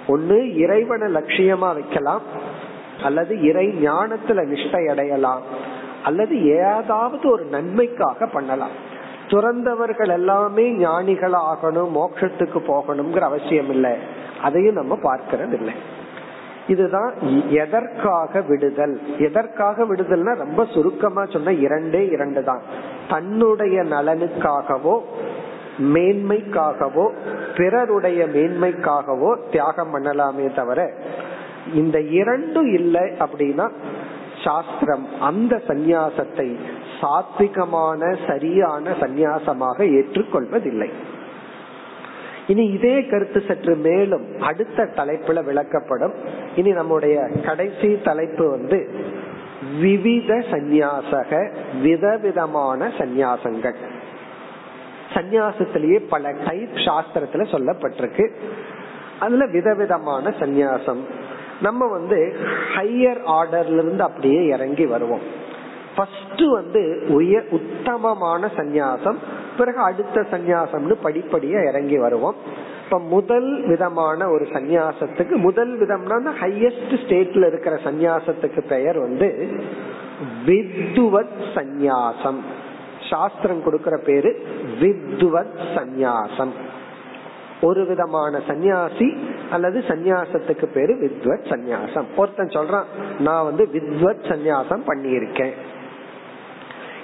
ஒன்னு 0.07 0.55
இறைவனை 0.55 1.13
லட்சியமா 1.13 1.73
வைக்கலாம். 1.73 2.21
அல்லது 3.03 3.41
இறை 3.41 3.67
ஞானத்துல 3.67 4.43
நிஷ்டை 4.45 4.89
அடையலாம். 4.89 5.41
அல்லது 6.03 6.45
ஏதாவது 6.45 7.31
ஒரு 7.31 7.43
நன்மைக்காக 7.45 8.27
பண்ணலாம். 8.27 8.84
துறந்தவர்கள் 9.27 10.11
எல்லாமே 10.19 10.65
ஞானிகள் 10.77 11.35
ஆகணும் 11.51 11.93
மோட்சத்துக்கு 11.97 12.59
போகணுங்கிற 12.71 13.23
அவசியம் 13.29 13.69
இல்லை. 13.69 13.93
அதையும் 14.41 14.79
நம்ம 14.79 14.97
பார்க்கறது 15.03 15.55
இல்லை 15.59 15.75
இதுதான் 16.67 17.11
எதற்காக 17.63 18.41
விடுதல்? 18.47 18.95
எதற்காக 19.17 19.85
விடுதல்னா 19.85 20.33
ரொம்ப 20.35 20.61
சுருக்கமா 20.65 21.23
சொன்ன 21.25 21.53
இரண்டே 21.65 22.01
இரண்டு 22.07 22.43
தான். 22.43 22.63
தன்னுடைய 23.09 23.83
நலனுக்காகவோ 23.83 24.95
மேன்மைக்காகவோ 25.95 27.05
பிறருடைய 27.57 28.21
மேன்மைக்காகவோ 28.35 29.31
தியாகம் 29.51 29.91
பண்ணலாமே 29.93 30.47
தவிர 30.53 30.79
இந்த 31.73 31.97
இரண்டும் 32.19 32.69
இல்லை 32.73 33.05
அப்படின்னா 33.25 33.65
சாஸ்திரம் 34.43 35.05
அந்த 35.19 35.53
சந்நியாசத்தை 35.67 36.47
சாத்விகமான 37.01 38.17
சரியான 38.27 38.89
சந்நியாசமாக 38.89 39.77
ஏற்றுக்கொள்வதில்லை. 39.77 40.89
இனி 42.47 42.65
இதே 42.65 43.05
கருத்து 43.05 43.43
சற்று 43.47 43.75
மேலும் 43.75 44.39
அடுத்த 44.39 44.83
தலைப்புல 44.83 45.43
விளக்கப்படும். 45.43 46.13
இனி 46.55 46.71
நம்முடைய 46.71 47.27
கடைசி 47.45 48.01
தலைப்பு 48.03 48.49
வந்து 48.49 48.95
விவித 49.81 50.33
சந்நியாசக 50.51 51.51
விதவிதமான 51.81 52.87
சந்நியாசங்கள். 52.87 53.75
சந்நியாசத்திலேயே 55.13 56.03
பல 56.09 56.31
டைப் 56.31 56.69
சாஸ்திரத்துல 56.73 57.45
சொல்லப்பட்டிருக்கு. 57.51 58.31
அதுல 59.19 59.45
விதவிதமான 59.45 60.29
சந்நியாசம். 60.29 60.99
நம்ம 61.61 61.87
வந்து 61.87 62.37
ஹையர் 62.75 63.19
ஆர்டர்ல 63.25 63.73
இருந்து 63.73 64.03
அப்படியே 64.03 64.45
இறங்கி 64.45 64.85
வருவோம். 64.85 65.43
ஃபர்ஸ்ட் 65.95 66.41
வந்து 66.51 67.05
உயர் 67.09 67.45
உத்தமமான 67.49 68.49
சந்நியாசம் 68.55 69.15
பிறகு 69.57 69.77
அடுத்த 69.77 70.21
சந்நியாசம்னு 70.21 70.95
படிப்படியா 71.03 71.67
இறங்கி 71.69 71.97
வருவோம். 71.97 72.35
இப்ப 72.85 72.99
முதல் 72.99 73.67
விதமான 73.67 74.29
ஒரு 74.29 74.45
சந்நியாசத்துக்கு 74.45 75.35
முதல் 75.35 75.79
விதம்னா 75.79 76.31
ஹையஸ்ட் 76.41 76.95
ஸ்டேட்ல 77.05 77.47
இருக்கிற 77.47 77.75
சந்நியாசத்துக்கு 77.75 78.67
பெயர் 78.67 78.99
வந்து 78.99 79.57
வித்துவத் 80.45 81.37
சந்நியாசம். 81.53 82.39
சாஸ்திரம் 83.09 83.63
கொடுக்கிற 83.63 83.97
பேரு 83.97 84.43
வித்வத் 84.79 85.57
சந்நியாசம். 85.75 86.51
ஒரு 87.61 87.85
விதமான 87.85 88.41
சந்நியாசி 88.47 89.29
அல்லது 89.51 89.79
சந்நியாசத்துக்கு 89.79 90.65
பேரு 90.65 90.93
வித்வத் 90.93 91.47
சந்நியாசம். 91.49 92.05
ஒருத்தன் 92.15 92.47
சொல்றான் 92.47 92.83
நான் 93.19 93.43
வந்து 93.43 93.69
வித்வத் 93.73 94.23
சந்நியாசம் 94.23 94.81
பண்ணியிருக்கேன். 94.87 95.53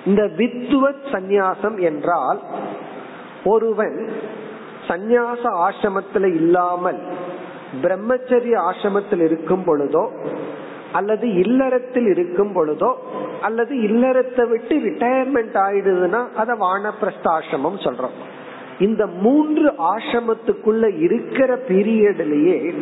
இந்த 0.05 0.23
வித்வத் 0.37 1.03
சந்நியாசம் 1.11 1.81
என்றால் 1.81 2.39
ஒருவன் 3.43 4.09
சந்நியாச 4.87 5.43
ஆசிரமத்தில் 5.43 6.35
இல்லாமல் 6.35 6.99
பிரம்மச்சரிய 7.81 8.55
ஆசிரமத்தில் 8.69 9.23
இருக்கும் 9.23 9.63
பொழுதோ 9.65 10.09
அல்லது 10.91 11.33
இல்லறத்தில் 11.33 12.07
இருக்கும் 12.07 12.55
பொழுதோ 12.55 12.93
அல்லது 13.41 13.75
இல்லறத்தை 13.75 14.49
விட்டு 14.49 14.75
ரிட்டையர்மெண்ட் 14.75 15.55
ஆயிடுதுன்னா 15.55 16.31
அதை 16.35 16.55
வானப்பிரஸ்தாசிரமம் 16.57 17.79
சொல்றோம். 17.79 18.17
இந்த 18.79 19.07
மூன்று 19.07 19.73
ஆசிரமத்துக்குள்ள 19.95 20.97
இருக்கிற 20.97 21.55
பீரியட்லயே 21.67 22.75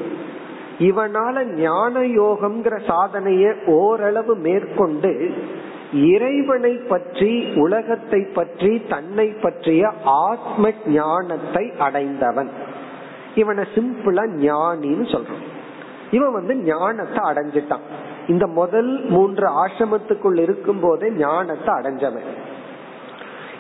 இவனால 0.80 1.44
ஞான 1.54 2.00
யோகம்ங்கிற 2.00 2.80
சாதனைய 2.88 3.66
ஓரளவு 3.66 4.36
மேற்கொண்டு 4.36 5.34
இறைவனை 5.94 6.74
பற்றி 6.74 7.54
உலகத்தை 7.56 8.22
பற்றி 8.22 8.82
தன்னை 8.90 9.28
பற்றிய 9.28 9.92
ஆத்ம 10.04 10.72
ஞானத்தை 10.86 11.72
அடைந்தவன். 11.78 12.50
இவனை 13.36 13.64
சிம்பிளா 13.76 14.26
ஞானின்னு 14.36 15.08
சொல்றான் 15.14 15.46
இவன் 16.12 16.32
வந்து 16.32 16.56
ஞானத்தை 16.56 17.24
அடைஞ்சிட்டான். 17.32 17.86
இந்த 18.28 18.48
முதல் 18.48 19.06
மூன்று 19.10 19.48
ஆசிரமத்துக்குள் 19.48 20.38
இருக்கும் 20.38 20.80
போதே 20.80 21.10
ஞானத்தை 21.10 21.74
அடைஞ்சவன். 21.74 22.28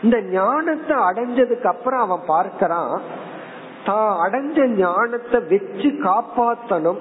இந்த 0.04 0.22
ஞானத்தை 0.22 0.98
அடைஞ்சதுக்கு 0.98 1.68
அப்புறம் 1.68 2.00
அவன் 2.00 2.24
பார்க்கறான் 2.28 2.94
தான் 3.86 4.10
அடைஞ்ச 4.20 4.68
ஞானத்தை 4.68 5.40
வச்சு 5.40 5.90
காப்பாத்தணும். 6.04 7.00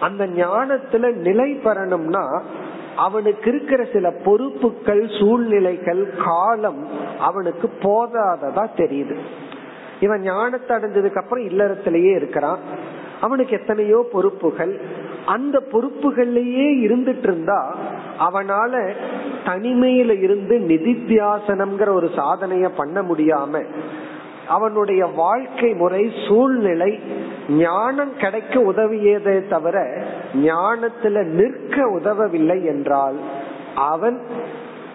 அந்த 0.00 0.26
ஞானத்துல 0.26 1.14
நிலை 1.14 1.50
பெறணும்னா 1.64 2.42
அவனுக்கு 2.96 3.50
இருக்கிற 3.50 3.84
சில 3.92 4.10
பொறுப்புகள் 4.24 5.08
சூழ்நிலைகள் 5.18 6.14
காலம் 6.24 6.86
அவனுக்கு 7.18 7.70
போதாததா 7.82 8.66
தெரியுது. 8.76 9.16
இவன் 10.00 10.20
ஞானத்தை 10.20 10.76
அடைஞ்சதுக்கு 10.76 11.16
அப்புறம் 11.16 11.44
இல்லறத்திலேயே 11.44 12.14
இருக்கிறான். 12.14 12.58
அவனுக்கு 13.20 13.58
எத்தனையோ 13.60 14.06
பொறுப்புகள். 14.12 14.80
அந்த 15.24 15.62
பொறுப்புகள்லயே 15.72 16.68
இருந்துட்டு 16.86 17.22
இருந்தா 17.22 17.76
அவனால 18.20 18.90
தனிமையில 19.44 20.22
இருந்து 20.22 20.58
நிதித்தியாசனம்ங்கிற 20.58 21.88
ஒரு 21.88 22.10
சாதனைய 22.16 22.70
பண்ண 22.76 23.02
முடியாம 23.02 23.64
அவனுடைய 24.48 25.06
வாழ்க்கை 25.06 25.74
முறை 25.74 26.12
சூழ்நிலை 26.28 27.00
ஞானம் 27.48 28.16
கிடைக்க 28.16 28.60
உதவியதே 28.60 29.48
தவிர 29.48 30.02
ஞானத்துல 30.34 31.24
நிற்க 31.24 31.86
உதவவில்லை 31.88 32.64
என்றால் 32.64 33.16
அவன் 33.74 34.20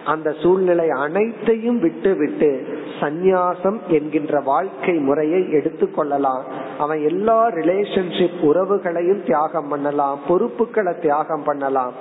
அந்த 0.04 0.34
சூழ்நிலை 0.42 0.88
அனைத்தையும் 0.88 1.80
விட்டு 1.80 2.14
விட்டு 2.14 2.78
சந்நியாசம் 3.00 3.78
என்கின்ற 3.88 4.40
வாழ்க்கை 4.40 4.94
முறையை 4.94 5.40
எடுத்துக்கொள்ளலாம் 5.40 6.42
அவன் 6.78 7.02
எல்லா 7.02 7.48
ரிலேஷன்ஷிப் 7.48 8.40
உறவுகளையும் 8.40 9.22
தியாகம் 9.22 9.68
பண்ணலாம் 9.68 10.20
பொறுப்புகளை 10.28 10.94
தியாகம் 11.00 11.42
பண்ணலாம் 11.42 11.92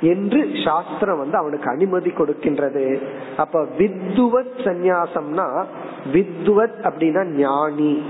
என்று 0.00 0.48
சாஸ்திரம் 0.64 1.18
வந்து 1.18 1.36
அவனுக்கு 1.36 1.70
அனுமதி 1.70 2.10
கொடுக்கின்றது. 2.10 3.02
அப்ப 3.36 3.66
வித்துவத் 3.78 4.56
சந்நியாசம்னா 4.56 5.64
வித்துவத் 6.12 6.78
அப்படின்னா 6.82 7.24
ஞானி. 7.24 8.02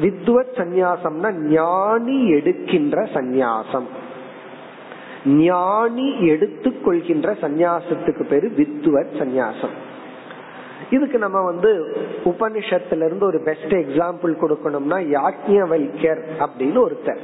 வித்துவத் 0.00 0.56
சந்நியாசம்னா 0.56 1.32
ஞானி 1.32 2.28
எடுக்கின்ற 2.28 3.02
சந்நியாசம். 3.02 3.86
ஞானி 5.26 6.12
எடுத்துக்கொள்கின்ற 6.30 7.36
சந்நியாசத்துக்கு 7.42 8.22
பேரு 8.22 8.48
வித்துவத் 8.56 9.16
சந்நியாசம். 9.18 9.76
இதுக்கு 10.90 11.18
நம்ம 11.18 11.44
வந்து 11.44 11.96
உபனிஷத்துல 12.24 13.06
இருந்து 13.06 13.26
ஒரு 13.26 13.40
பெஸ்ட் 13.40 13.72
எக்ஸாம்பிள் 13.72 14.36
கொடுக்கணும்னா 14.40 15.18
யாக்ஞவல்யர் 15.18 16.22
அப்படின்னு 16.38 16.86
ஒருத்தர். 16.86 17.18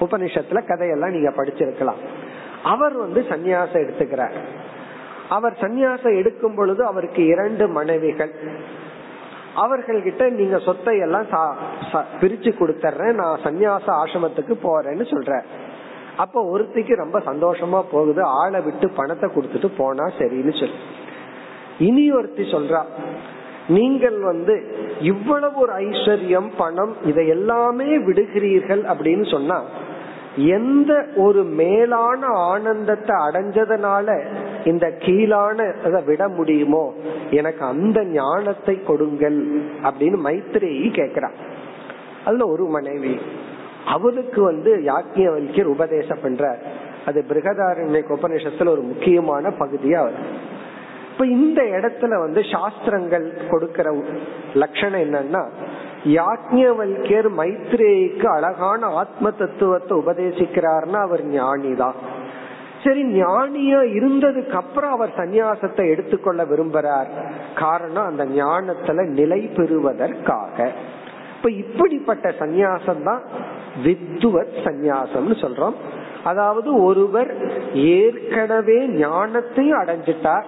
உபனிஷத்துல 0.00 0.66
கதையெல்லாம் 0.66 1.10
நீங்க 1.10 1.30
படிச்சிருக்கலாம். 1.30 2.00
அவர் 2.64 2.92
வந்து 2.92 3.20
சந்நியாசம் 3.20 3.74
எடுத்துக்கிறார். 3.74 4.32
அவர் 5.28 5.56
சந்நியாசம் 5.60 6.16
எடுக்கும் 6.16 6.54
பொழுது 6.54 6.84
அவருக்கு 6.84 7.26
இரண்டு 7.26 7.68
மனைவிகள். 7.68 8.32
அவர்கள்கிட்ட 9.62 10.24
நீங்க 10.38 10.58
சொத்தை 10.58 10.94
எல்லாம் 10.98 11.26
பிரிச்சு 12.20 12.50
கொடுத்துறேன் 12.60 13.18
நான் 13.20 13.42
சந்நியாச 13.44 13.86
ஆசிரமத்துக்கு 14.00 14.54
போறேன்னு 14.66 15.04
சொல்ற. 15.12 15.32
அப்ப 16.16 16.42
ஒருத்திக்கு 16.52 16.94
ரொம்ப 17.02 17.18
சந்தோஷமா 17.30 17.80
போகுது. 17.90 18.22
ஆளை 18.40 18.60
விட்டு 18.60 18.86
பணத்தை 18.98 19.28
கொடுத்துட்டு 19.30 19.70
போனா 19.76 20.06
சரின்னு 20.18 20.54
சொல்லு. 20.60 20.78
இனி 21.78 22.04
ஒருத்தி 22.18 22.44
சொல்றா 22.52 22.82
நீங்கள் 23.76 24.18
வந்து 24.20 24.54
இவ்வளவு 25.10 25.56
ஒரு 25.60 25.72
ஐஸ்வர்யம் 25.84 26.50
பணம் 26.56 26.92
இதை 27.04 27.22
எல்லாமே 27.28 27.88
விடுகிறீர்கள் 28.08 28.82
அப்படின்னு 28.92 29.26
சொன்னா 29.30 29.58
எந்த 30.56 30.92
ஒரு 31.16 31.42
மேலான 31.60 32.20
ஆனந்தத்தை 32.50 33.16
அடைஞ்சதுனால 33.26 34.16
இந்த 34.64 34.86
கீழான 34.98 36.04
விட 36.04 36.28
முடியுமோ? 36.28 36.94
எனக்கு 37.30 37.64
அந்த 37.64 38.04
ஞானத்தை 38.04 38.82
கொடுங்கள் 38.82 39.62
அப்படின்னு 39.82 40.18
மைத்ரேயி 40.24 40.88
கேக்குறான் 40.90 41.34
அதுல 42.24 42.46
ஒரு 42.46 42.64
மனைவி 42.64 43.20
அவளுக்கு 43.86 44.42
வந்து 44.42 44.76
யாக்கியவல்யர் 44.76 45.64
உபதேசம் 45.64 46.18
பண்ற 46.22 46.58
அது 47.06 47.24
பிருகதாரண்ய 47.28 48.02
உபநிஷத்துல 48.08 48.68
ஒரு 48.68 48.80
முக்கியமான 48.80 49.48
பகுதியா 49.48 50.08
வருது 50.08 50.52
இப்ப 51.12 51.26
இந்த 51.26 51.62
இடத்துல 51.62 52.18
வந்து 52.18 52.40
சாஸ்திரங்கள் 52.52 53.34
கொடுக்கிற 53.50 53.96
லட்சணம் 54.54 55.00
என்னன்னா 55.00 55.48
யாக்ஞவல்யர் 56.04 57.28
மைத்ரேயிக்கு 57.36 58.26
அழகான 58.26 58.86
ஆத்ம 58.86 59.30
தத்துவத்தை 59.30 59.98
உபதேசிக்கிறார்னா 59.98 61.00
அவர் 61.00 61.26
ஞானிதான். 61.26 61.94
சரி 62.84 63.02
ஞானியா 63.22 63.80
இருந்ததுக்கு 63.98 64.52
அப்புறம் 64.52 64.90
அவர் 64.90 65.12
சந்நியாசத்தை 65.16 65.88
எடுத்துக்கொள்ள 65.88 66.44
விரும்புறார். 66.44 67.06
காரணம் 67.54 68.04
அந்த 68.04 68.24
ஞானத்துல 68.24 69.06
நிலை 69.06 69.40
பெறுவதற்காக. 69.40 70.72
இப்ப 71.36 71.50
இப்படிப்பட்ட 71.50 72.28
சந்நியாசம் 72.28 73.02
தான் 73.02 73.22
வித்துவத் 73.84 74.56
சந்நியாசம்னு 74.64 75.36
சொல்றோம். 75.44 75.74
அதாவது 76.24 76.82
ஒருவர் 76.82 77.30
ஏற்கனவே 77.74 78.88
ஞானத்தையும் 78.88 79.80
அடைஞ்சிட்டார். 79.82 80.44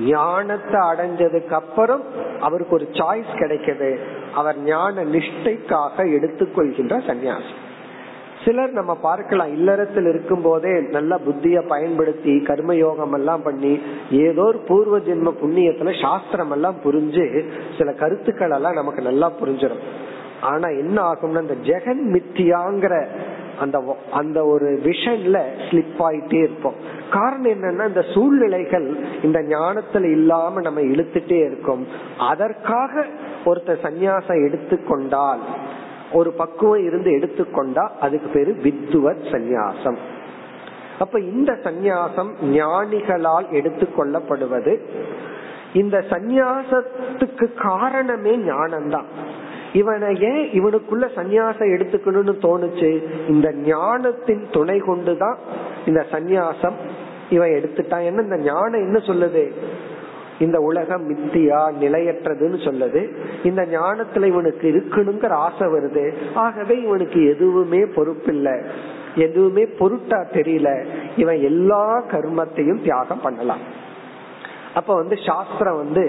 ஞானத்தை 0.00 0.80
அடைஞ்சதுக்கு 0.80 1.50
அப்புறம் 1.50 2.02
அவருக்கு 2.40 2.74
ஒரு 2.74 2.88
சாய்ஸ் 2.92 3.32
கிடைக்குது. 3.34 3.98
அவர் 4.34 4.58
ஞான 4.58 5.04
நிஷ்டைக்காக 5.04 5.96
எடுத்துக்கொள்கின்ற 5.96 6.96
சன்னியாசம் 7.06 7.68
சிலர் 8.44 8.72
நம்ம 8.72 8.92
பார்க்கலாம் 8.94 9.52
இல்லறத்தில் 9.52 10.06
இருக்கும் 10.06 10.42
போதே 10.42 10.80
நல்ல 10.80 11.18
புத்திய 11.26 11.66
பயன்படுத்தி 11.66 12.34
கர்மயோகம் 12.38 13.14
எல்லாம் 13.14 13.42
பண்ணி 13.42 13.72
ஏதோ 14.10 14.42
ஒரு 14.42 14.58
பூர்வ 14.58 14.98
ஜென்ம 14.98 15.32
புண்ணியத்துல 15.42 15.92
சாஸ்திரம் 16.02 16.50
எல்லாம் 16.50 16.78
புரிஞ்சு 16.84 17.26
சில 17.78 17.92
கருத்துக்கள் 17.92 18.50
எல்லாம் 18.50 18.72
நமக்கு 18.72 19.02
நல்லா 19.02 19.32
புரிஞ்சிடும். 19.40 19.82
ஆனா 20.40 20.68
என்ன 20.82 20.96
ஆகும்னா 21.02 21.40
இந்த 21.40 21.56
ஜெகன் 21.62 22.02
மித்தியாங்கிற 22.14 23.06
அந்த 23.58 23.96
அந்த 24.10 24.38
ஒரு 24.44 24.68
விஷன்ல 24.84 25.38
ஸ்லிப் 25.66 25.98
ஆயிட்டே 25.98 26.38
இருப்போம். 26.42 26.78
காரணம் 27.10 27.52
என்னன்னா 27.52 27.86
இந்த 27.86 28.02
சூழ்நிலைகள் 28.14 28.86
இந்த 29.22 29.38
ஞானத்துல 29.40 30.10
இல்லாம 30.10 30.60
நம்ம 30.60 30.80
இழுத்துட்டே 30.80 31.38
இருக்கும். 31.46 31.86
அதற்காக 32.18 33.04
ஒருத்தர் 33.44 33.84
சந்நியாசம் 33.86 34.44
எடுத்துக்கொண்டால் 34.46 35.42
ஒரு 36.12 36.32
பக்குவம் 36.32 36.84
இருந்து 36.84 37.10
எடுத்துக்கொண்டா 37.10 37.88
அதுக்கு 38.00 38.28
பேரு 38.28 38.52
வித்துவத் 38.52 39.22
சந்நியாசம். 39.30 39.96
அப்ப 40.98 41.20
இந்த 41.20 41.52
சந்நியாசம் 41.52 42.30
ஞானிகளால் 42.42 43.50
எடுத்துக்கொள்ளப்படுவது 43.50 44.80
இந்த 45.72 46.04
சந்நியாசத்துக்கு 46.10 47.54
காரணமே 47.54 48.36
ஞானம்தான். 48.36 49.04
இவனை 49.72 50.20
ஏன் 50.20 50.48
இவனுக்குள்ள 50.48 51.08
சந்நியாசம் 51.16 51.72
எடுத்துக்கணும்னு 51.74 52.34
தோணுச்சு? 52.42 53.04
இந்த 53.28 53.52
ஞானத்தின் 53.52 54.46
துணை 54.52 54.78
கொண்டுதான் 54.78 55.38
இந்த 55.86 56.06
சந்நியாசம் 56.10 56.74
இவன் 57.30 57.50
எடுத்துட்டான். 57.50 58.04
என்ன 58.04 58.22
இந்த 58.22 58.36
ஞானம் 58.36 58.80
என்ன 58.80 58.98
சொல்லுது? 58.98 59.52
இந்த 60.40 60.60
உலகம் 60.60 61.14
மித்தியா 61.14 61.72
நிலையற்றதுன்னு 61.80 62.58
சொல்லுது. 62.68 63.14
இந்த 63.46 63.62
ஞானத்துல 63.62 64.24
இவனுக்கு 64.24 64.68
இருக்கணுங்கிற 64.68 65.28
ஆசை 65.28 65.66
வருது. 65.66 66.12
ஆகவே 66.34 66.82
இவனுக்கு 66.82 67.28
எதுவுமே 67.28 67.78
பொறுப்பில்லை. 67.78 68.64
எதுவுமே 69.14 69.64
பொருட்டா 69.64 70.24
தெரியல. 70.32 70.84
இவன் 71.16 71.40
எல்லா 71.40 72.02
கர்மத்தையும் 72.10 72.82
தியாகம் 72.82 73.20
பண்ணலாம். 73.20 73.78
அப்ப 74.74 74.94
வந்து 74.94 75.16
சாஸ்திரம் 75.26 75.76
வந்து 75.76 76.02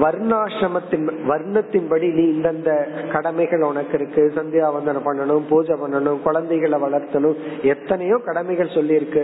வர்ணாசிரமத்தின் 0.00 1.06
வர்ணத்தின்படி 1.30 2.08
நீ 2.14 2.24
இந்தந்த 2.34 2.70
கடமைகள் 3.12 3.62
உனக்கு 3.62 3.94
இருக்கு. 3.98 4.22
சந்தியாவந்தனம் 4.36 5.06
பண்ணணும் 5.06 5.42
பூஜை 5.48 5.74
பண்ணணும் 5.74 6.22
குழந்தைகளை 6.22 6.78
வளர்த்தணும். 6.80 7.36
எத்தனையோ 7.62 8.18
கடமைகள் 8.24 8.74
சொல்லி 8.74 8.94
இருக்கு 8.94 9.22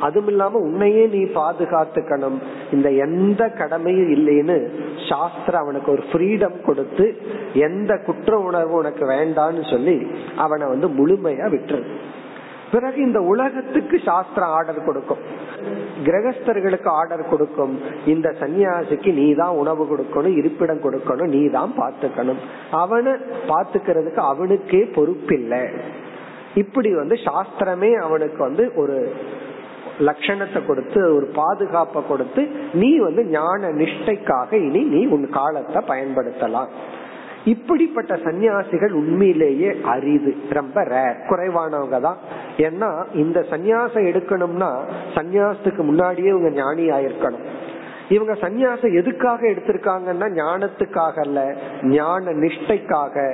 அதுவும் 0.00 0.28
இல்லாம 0.28 0.58
உன்னையே 0.58 1.06
நீ 1.06 1.22
பாதுகாத்துக்கணும். 1.40 2.38
இந்த 2.72 2.90
எந்த 2.90 3.48
கடமையும் 3.48 4.12
இல்லைன்னு 4.16 4.58
சாஸ்திரம் 5.08 5.62
அவனுக்கு 5.62 5.92
ஒரு 5.92 6.04
ஃப்ரீடம் 6.12 6.58
கொடுத்து 6.62 7.06
எந்த 7.52 7.98
குற்ற 8.06 8.38
உணர்வு 8.38 8.74
உனக்கு 8.74 9.06
வேண்டான்னு 9.06 9.70
சொல்லி 9.70 10.06
அவனை 10.36 10.68
வந்து 10.68 10.88
முழுமையா 10.88 11.48
விட்டுரு. 11.56 11.82
பிறகு 12.72 12.98
இந்த 13.06 13.18
உலகத்துக்கு 13.32 13.96
சாஸ்திரம் 14.08 14.52
ஆர்டர் 14.56 14.80
கொடுக்கும். 14.88 15.22
கிரகஸ்தர்களுக்கு 16.06 16.88
ஆர்டர் 17.00 17.30
கொடுக்கும். 17.32 17.74
இந்த 18.14 18.28
சன்னியாசிக்கு 18.40 19.12
நீ 19.20 19.26
தான் 19.42 19.58
உணவு 19.62 19.84
கொடுக்கணும் 19.92 20.36
இருப்பிடம் 20.40 20.84
கொடுக்கணும் 20.86 21.32
நீ 21.36 21.42
தான் 21.58 21.72
பாத்துக்கணும் 21.80 22.42
அவனை 22.82 23.14
பாத்துக்கிறதுக்கு 23.52 24.22
அவனுக்கே 24.32 24.82
பொறுப்பில்லை. 24.98 25.62
இப்படி 26.62 26.90
வந்து 27.00 27.16
சாஸ்திரமே 27.28 27.90
அவனுக்கு 28.04 28.40
வந்து 28.48 28.66
ஒரு 28.82 28.98
லட்சணத்தை 30.08 30.60
கொடுத்து 30.66 31.00
ஒரு 31.16 31.26
பாதுகாப்பை 31.40 32.00
கொடுத்து 32.08 32.42
நீ 32.80 32.90
வந்து 33.06 33.22
ஞான 33.36 33.70
நிஷ்டைக்காக 33.80 34.50
இனி 34.66 34.82
நீ 34.94 35.00
உன் 35.16 35.26
காலத்தை 35.38 35.80
பயன்படுத்தலாம். 35.92 36.70
இப்படிப்பட்ட 37.52 38.14
சன்னியாசிகள் 38.14 38.90
உண்மையிலேயே 38.90 39.70
அரிது 39.82 40.32
ரொம்ப 40.50 40.82
ரேர் 40.84 41.18
குறைவானவங்க 41.28 41.98
தான். 42.00 42.18
ஏன்னா 42.66 42.90
இந்த 43.14 43.38
சந்நியாசம் 43.50 44.08
எடுக்கணும்னா 44.10 44.70
சந்நியாசத்துக்கு 45.14 45.82
முன்னாடியே 45.90 46.28
இவங்க 46.28 46.50
ஞானி 46.50 46.84
ஆயிருக்கணும். 46.90 47.44
இவங்க 48.08 48.32
சந்நியாசம் 48.32 48.96
எதுக்காக 49.00 49.40
எடுத்திருக்காங்கன்னா 49.46 50.26
ஞானத்துக்காக 50.40 51.16
அல்ல 51.26 51.40
ஞான 51.82 52.32
நிஷ்டைக்காக 52.32 53.24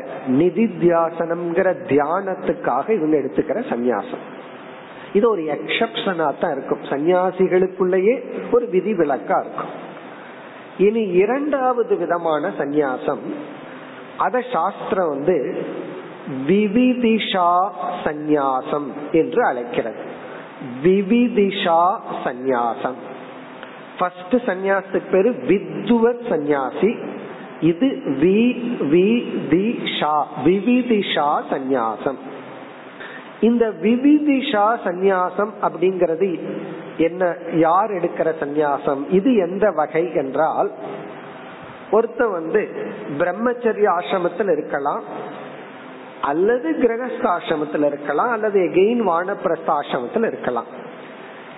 நிதித்தியாசனம்ங்கிற 0.40 1.68
தியானத்துக்காக 1.90 2.87
இவங்க 2.88 3.16
எடுத்துக்கிற 3.16 3.64
சந்நியாசம். 3.72 4.22
இது 5.12 5.27
ஒரு 5.31 5.42
எக்ஸப்ஷனா 5.57 6.29
தான் 6.42 6.53
இருக்கும். 6.53 6.85
சந்நியாசிகளுக்குள்ளேயே 6.90 8.14
ஒரு 8.53 8.66
விதி 8.66 8.94
விளக்கா 8.94 9.38
இருக்கும். 9.44 9.72
இனி 10.79 11.03
இரண்டாவது 11.25 11.96
விதமான 11.96 12.53
சந்நியாசம் 12.59 13.25
அத 14.25 14.43
சாஸ்திரம் 14.53 15.13
வந்து 15.15 15.37
விவிதிஷா 16.49 17.53
சந்நியாசம் 18.05 18.89
என்று 19.13 19.41
அழைக்கிறது. 19.45 20.03
விவிதிஷா 20.85 21.81
சந்நியாசம். 22.25 22.99
ஃபர்ஸ்ட் 23.99 24.37
சந்நியாசத்துக்கு 24.47 25.11
பேரு 25.11 25.31
வித்வத் 25.49 26.29
சந்நியாசி. 26.29 26.91
இது 27.71 27.89
வி 28.23 28.39
வி 28.93 29.09
தி 29.51 29.67
ஷா 29.99 30.15
விவிதிஷா 30.45 31.29
சந்நியாசம். 31.51 32.21
இந்த 33.41 33.65
விவிதிஷா 33.83 34.67
சந்நியாசம் 34.87 35.53
அப்படிங்கிறது 35.67 36.29
என்ன 36.97 37.23
யார் 37.67 37.91
எடுக்கிற 37.91 38.29
சந்நியாசம்? 38.43 39.01
இது 39.11 39.31
எந்த 39.47 39.65
வகை 39.71 40.05
என்றால் 40.15 40.71
ஒருத்த 41.93 42.31
வந்து 42.31 42.61
பிரம்மச்சரிய 43.19 43.87
ஆசிரமத்தில் 43.99 44.53
இருக்கலாம் 44.53 45.03
அல்லது 46.21 46.69
கிரகஸ்த 46.73 47.25
ஆசிரமத்தில் 47.37 47.87
இருக்கலாம் 47.87 48.31
அல்லது 48.31 48.61
எகெயின் 48.61 49.03
வானப்பிரஸ்த 49.11 49.71
ஆசிரமத்தில் 49.79 50.27
இருக்கலாம். 50.27 50.67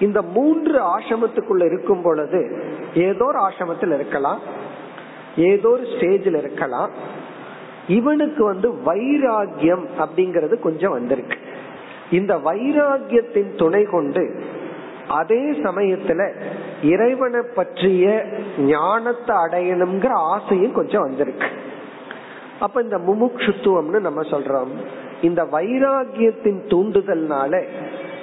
இந்த 0.01 0.23
மூன்று 0.23 0.79
ஆசிரமத்துக்குள்ள 0.99 1.64
இருக்கும் 1.64 2.03
பொழுது 2.03 2.40
ஏதோ 2.94 3.25
ஒரு 3.25 3.38
ஆசிரமத்தில் 3.38 3.94
இருக்கலாம் 3.94 4.40
ஏதோ 5.37 5.68
ஒரு 5.68 5.83
ஸ்டேஜில் 5.83 6.38
இருக்கலாம். 6.38 6.90
இவனுக்கு 7.88 8.44
வந்து 8.44 8.68
வைராகியம் 8.87 9.87
அப்படிங்கறது 10.05 10.61
கொஞ்சம் 10.61 10.90
வந்திருக்கு. 10.90 11.38
இந்த 12.11 12.33
வைராகியத்தின் 12.37 13.57
துணை 13.57 13.83
கொண்டு 13.85 14.25
அதே 15.08 15.50
சமயத்துல 15.50 16.32
இறைவனை 16.82 17.40
பற்றிய 17.54 18.24
ஞானத்தை 18.58 19.36
அடையணுங்கிற 19.36 20.10
ஆசையும் 20.12 20.72
கொஞ்சம் 20.72 21.02
வந்திருக்கு. 21.02 21.46
அப்ப 22.60 22.80
இந்த 22.80 22.98
முமுட்சுத்துவம்னு 22.98 24.00
நம்ம 24.00 24.20
சொல்றோம். 24.20 24.68
இந்த 25.22 25.44
வைராகியத்தின் 25.44 26.62
தூண்டுதல்னால 26.68 27.64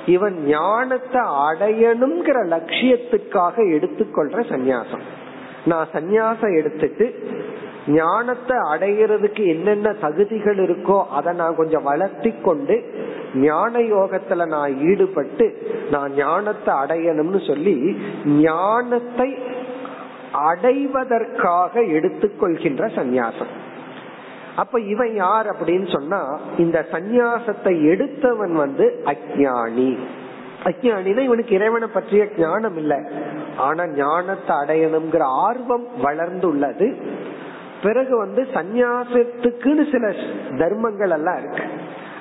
இவன் 0.06 0.46
ஞானத்தை 0.46 1.22
அடையணுங்கிற 1.22 2.46
லட்சியத்துக்காக 2.48 3.56
எடுத்துக்கொள்ற 3.56 4.40
சந்நியாசம். 4.50 5.02
நான் 5.66 5.88
சந்நியாசம் 5.94 6.58
எடுத்துட்டு 6.58 7.30
ஞானத்தை 7.88 8.58
அடையிறதுக்கு 8.58 9.48
என்னென்ன 9.48 9.94
தகுதிகள் 9.94 10.58
இருக்கோ 10.58 11.06
அதை 11.10 11.34
நான் 11.34 11.56
கொஞ்சம் 11.56 11.84
வளர்த்தி 11.84 12.32
கொண்டு 12.42 12.76
ஞான 13.36 13.80
யோகத்துல 13.80 14.46
நான் 14.48 14.78
ஈடுபட்டு 14.80 15.46
நான் 15.92 16.14
ஞானத்தை 16.14 16.74
அடையணும்னு 16.74 17.48
சொல்லி 17.48 17.98
ஞானத்தை 18.26 19.38
அடைவதற்காக 20.32 21.82
எடுத்துக்கொள்கின்ற 21.82 22.86
சந்நியாசம். 22.96 23.52
அப்ப 24.56 24.80
இவன் 24.80 25.16
யார் 25.16 25.48
அப்படின்னு 25.48 25.88
சொன்னா 25.92 26.40
இந்த 26.58 26.88
சந்நியாசத்தை 26.92 27.74
எடுத்தவன் 27.92 28.54
வந்து 28.54 29.04
அஜானி 29.06 29.98
அஜானினா 30.64 31.20
இவனுக்கு 31.20 31.56
இறைவனை 31.56 31.88
பற்றிய 31.88 32.28
ஞானம் 32.38 32.78
இல்லை. 32.78 33.00
ஆனா 33.58 33.88
ஞானத்தை 33.88 34.56
அடையணுங்கிற 34.56 35.20
ஆர்வம் 35.20 35.88
வளர்ந்துள்ளது. 36.04 36.88
பிறகு 37.84 38.18
வந்து 38.18 38.48
சந்நியாசத்துக்குன்னு 38.54 39.92
சில 39.92 40.14
தர்மங்கள் 40.58 41.10
எல்லாம் 41.10 41.38
இருக்கு. 41.38 41.64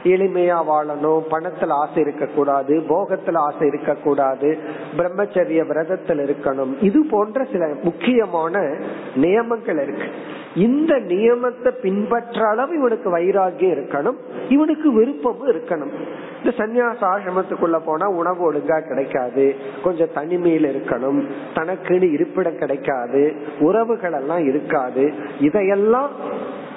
எளிமையா 0.04 0.58
வாழணும் 0.70 1.22
பணத்துல 1.30 1.68
ஆசை 1.68 2.02
இருக்க 2.02 2.26
கூடாது 2.26 2.78
போகத்துல 2.88 3.36
ஆசை 3.36 3.66
இருக்க 3.66 3.94
கூடாது 3.94 4.58
பிரம்மச்சரிய 4.96 5.66
விரதத்தில் 5.66 6.18
இருக்கணும். 6.18 6.72
இது 6.80 7.06
போன்ற 7.10 7.44
சில 7.52 7.68
முக்கியமான 7.82 8.76
நியமங்கள் 9.16 9.82
இருக்கு. 9.82 10.08
இந்த 10.54 10.94
நியமத்தை 10.94 11.70
பின்பற்ற 11.82 12.48
அளவு 12.48 12.74
இவனுக்கு 12.74 13.18
வைராகியம் 13.18 13.76
இருக்கணும் 13.76 14.16
இவனுக்கு 14.48 15.00
விருப்பமும் 15.00 15.50
இருக்கணும். 15.50 15.94
இந்த 16.44 16.56
சன்னியாச 16.56 17.06
ஆசிரமத்துக்குள்ள 17.06 17.80
போனா 17.84 18.08
உணவு 18.08 18.52
ஒழுங்கா 18.52 18.88
கிடைக்காது. 18.88 19.56
கொஞ்சம் 19.82 20.12
தனிமையில் 20.14 20.76
இருக்கணும். 20.76 21.26
தனக்குன்னு 21.54 22.12
இருப்பிடம் 22.12 22.58
கிடைக்காது. 22.58 23.36
உறவுகள் 23.60 24.12
எல்லாம் 24.12 24.44
இருக்காது. 24.44 25.12
இதையெல்லாம் 25.40 26.10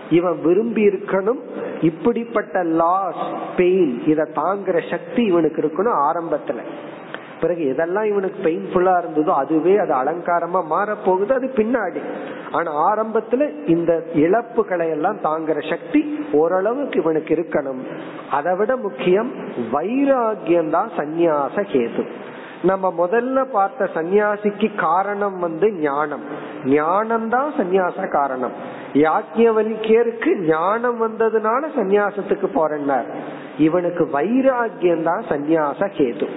இவன் 0.09 0.41
விரும்பி 0.41 0.87
இருக்கணும். 0.87 1.39
இப்படிப்பட்ட 1.81 2.63
லாஸ் 2.63 3.23
பெயின் 3.57 4.03
இத 4.05 4.27
தாங்குற 4.35 4.89
சக்தி 4.89 5.23
இவனுக்கு 5.23 5.61
இருக்கணும் 5.61 5.97
ஆரம்பத்துல. 6.11 6.55
பிறகு 7.43 7.63
எதெல்லாம் 7.73 8.09
இவனுக்கு 8.11 8.39
பெயின்ஃபுல்லா 8.47 8.93
இருந்ததோ 9.01 9.31
அதுவே 9.41 9.73
அது 9.83 9.93
அலங்காரமா 10.01 10.61
மாற 10.73 10.89
போகுது 11.07 11.33
அது 11.39 11.47
பின்னாடி. 11.59 12.01
ஆனா 12.57 12.71
ஆரம்பத்துல 12.89 13.45
இந்த 13.73 13.91
இழப்புகளை 14.23 14.87
எல்லாம் 14.95 15.19
தாங்குற 15.27 15.59
சக்தி 15.69 16.01
ஓரளவுக்கு 16.41 16.99
இவனுக்கு 17.03 17.31
இருக்கணும். 17.35 17.81
அதை 18.37 18.53
விட 18.59 18.71
முக்கியம் 18.85 19.31
வைராகியம் 19.75 20.71
தான் 20.77 20.91
சந்நியாச 20.99 21.55
கேது. 21.73 22.03
நம்ம 22.69 22.85
முதல்ல 22.99 23.39
பார்த்த 23.55 23.87
சந்நியாசிக்கு 23.95 24.67
காரணம் 24.83 25.37
வந்து 25.45 25.67
ஞானம். 25.87 26.23
ஞானம் 26.75 27.27
தான் 27.33 27.49
சந்நியாச 27.59 28.07
காரணம். 28.17 28.55
யாக்கியவனிக்கேருக்கு 29.05 30.31
ஞானம் 30.51 30.99
வந்ததுனால 31.05 31.71
சந்நியாசத்துக்கு 31.79 32.49
போறேன்னார். 32.57 33.09
இவனுக்கு 33.67 34.05
வைராகியம் 34.17 35.05
தான் 35.09 35.23
சந்நியாச 35.31 35.89
கேது. 35.99 36.27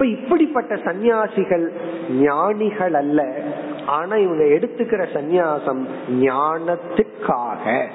இப்ப 0.00 0.20
இப்படிப்பட்ட 0.20 0.76
சந்நியாசிகள் 0.76 1.72
ஞானிகள் 2.10 2.94
அல்ல 2.94 3.42
ஆனா 3.86 4.16
இவங்க 4.16 4.44
எடுத்துக்கிற 4.44 5.06
சந்நியாசம் 5.14 5.86
ஞானத்துக்காக. 6.10 7.86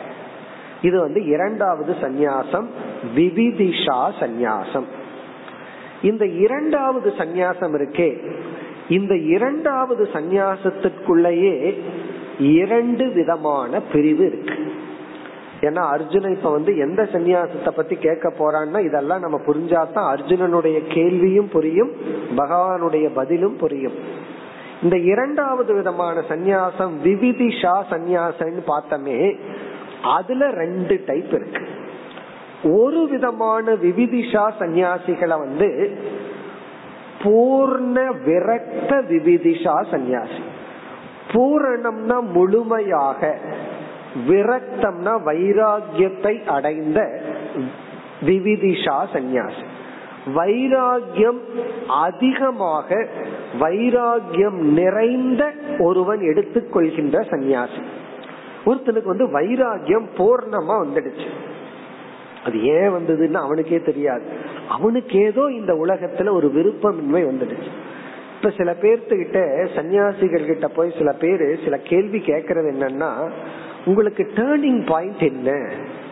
இது 0.82 1.00
வந்து 1.00 1.26
இரண்டாவது 1.26 1.94
சந்நியாசம் 1.94 2.66
விவிதிஷா 3.16 4.12
சந்நியாசம். 4.20 4.84
இந்த 6.02 6.26
இரண்டாவது 6.26 7.14
சந்நியாசம் 7.18 7.76
இருக்கே. 7.76 8.36
இந்த 8.90 9.18
இரண்டாவது 9.18 10.10
சந்நியாசத்திற்குள்ளேயே 10.14 11.80
இரண்டு 12.40 13.12
விதமான 13.12 13.80
பிரிவு 13.80 14.26
இருக்கு. 14.26 14.65
ஏன்னா 15.62 15.84
அர்ஜுன 15.94 16.32
இப்ப 16.32 16.52
வந்து 16.52 16.78
எந்த 16.78 17.04
சந்நியாசத்தை 17.04 17.70
பத்தி 17.70 17.96
கேட்க 17.96 18.30
போறான்னா 18.30 18.86
இதெல்லாம் 18.86 19.20
நம்ம 19.20 19.38
புரிஞ்சாதான் 19.38 20.14
அர்ஜுனனுடைய 20.14 20.94
கேள்வியும் 20.94 21.50
புரியும் 21.50 21.92
பகவானுடைய 22.38 23.10
பதிலும் 23.14 23.58
புரியும். 23.58 23.94
இந்த 24.84 24.98
இரண்டாவது 24.98 25.74
விதமான 25.74 26.24
சந்நியாசம் 26.30 26.92
விவிதிஷா 27.04 27.84
சந்நியாசம்னு 27.90 28.60
பார்த்தோமே 28.68 29.40
அதுல 30.04 30.50
ரெண்டு 30.50 31.04
டைப் 31.06 31.34
இருக்கு. 31.34 31.68
ஒரு 32.64 33.08
விதமான 33.08 33.74
விவிதிஷா 33.74 34.52
சந்நியாசிகளை 34.60 35.40
வந்து 35.40 35.98
பூர்ண 37.24 38.12
விரக்த 38.26 39.02
விவிதிஷா 39.10 39.86
சந்நியாசி. 39.92 40.44
பூரணம்னா 41.32 42.20
முழுமையாக. 42.20 43.38
விரக்தம்னா 44.28 45.14
வைராகியத்தை 45.26 46.46
அடைந்த 46.46 47.22
விவிதிஷா 48.26 49.06
சந்நியாசி. 49.14 49.64
வைராகியம் 50.36 51.40
அதிகமாக 51.88 53.08
வைராகியம் 53.60 54.60
நிறைந்த 54.80 55.52
ஒருவன் 55.80 56.20
எடுத்துக்கொள்கின்ற 56.20 57.30
சந்நியாசி. 57.30 57.82
ஒருத்தனுக்கு 58.66 59.04
வந்து 59.04 59.26
வைராகியம் 59.26 60.08
பூர்ணமா 60.18 60.76
வந்துடுச்சு. 60.84 61.28
அது 62.46 62.64
ஏன் 62.64 62.92
வந்ததுன்னு 62.94 63.34
அவனுக்கே 63.34 63.80
தெரியாது. 63.80 64.24
அவனுக்கு 64.70 65.20
ஏதோ 65.20 65.46
இந்த 65.52 65.74
உலகத்துல 65.74 66.32
ஒரு 66.32 66.52
விருப்பமின்மை 66.56 67.22
வந்துடுச்சு. 67.22 67.72
இப்ப 68.36 68.50
சில 68.58 68.76
பேர்த்துக்கிட்ட 68.82 69.68
சன்னியாசிகள் 69.76 70.46
கிட்ட 70.46 70.68
போய் 70.68 70.94
சில 70.98 71.12
பேரு 71.12 71.60
சில 71.64 71.78
கேள்வி 71.78 72.18
கேக்குறது 72.18 72.70
என்னன்னா 72.74 73.30
உங்களுக்கு 73.86 74.24
டேர்னிங் 74.36 74.88
பாயிண்ட் 74.88 75.22
என்ன? 75.22 75.50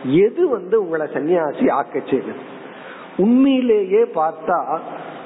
எது 0.04 0.48
வந்து 0.48 0.82
உங்களை 0.82 1.06
சன்னியாசி 1.06 1.66
ஆக்கச்சுன்னு? 1.80 2.34
உண்மையிலேயே 3.16 4.02
பார்த்தா 4.14 4.78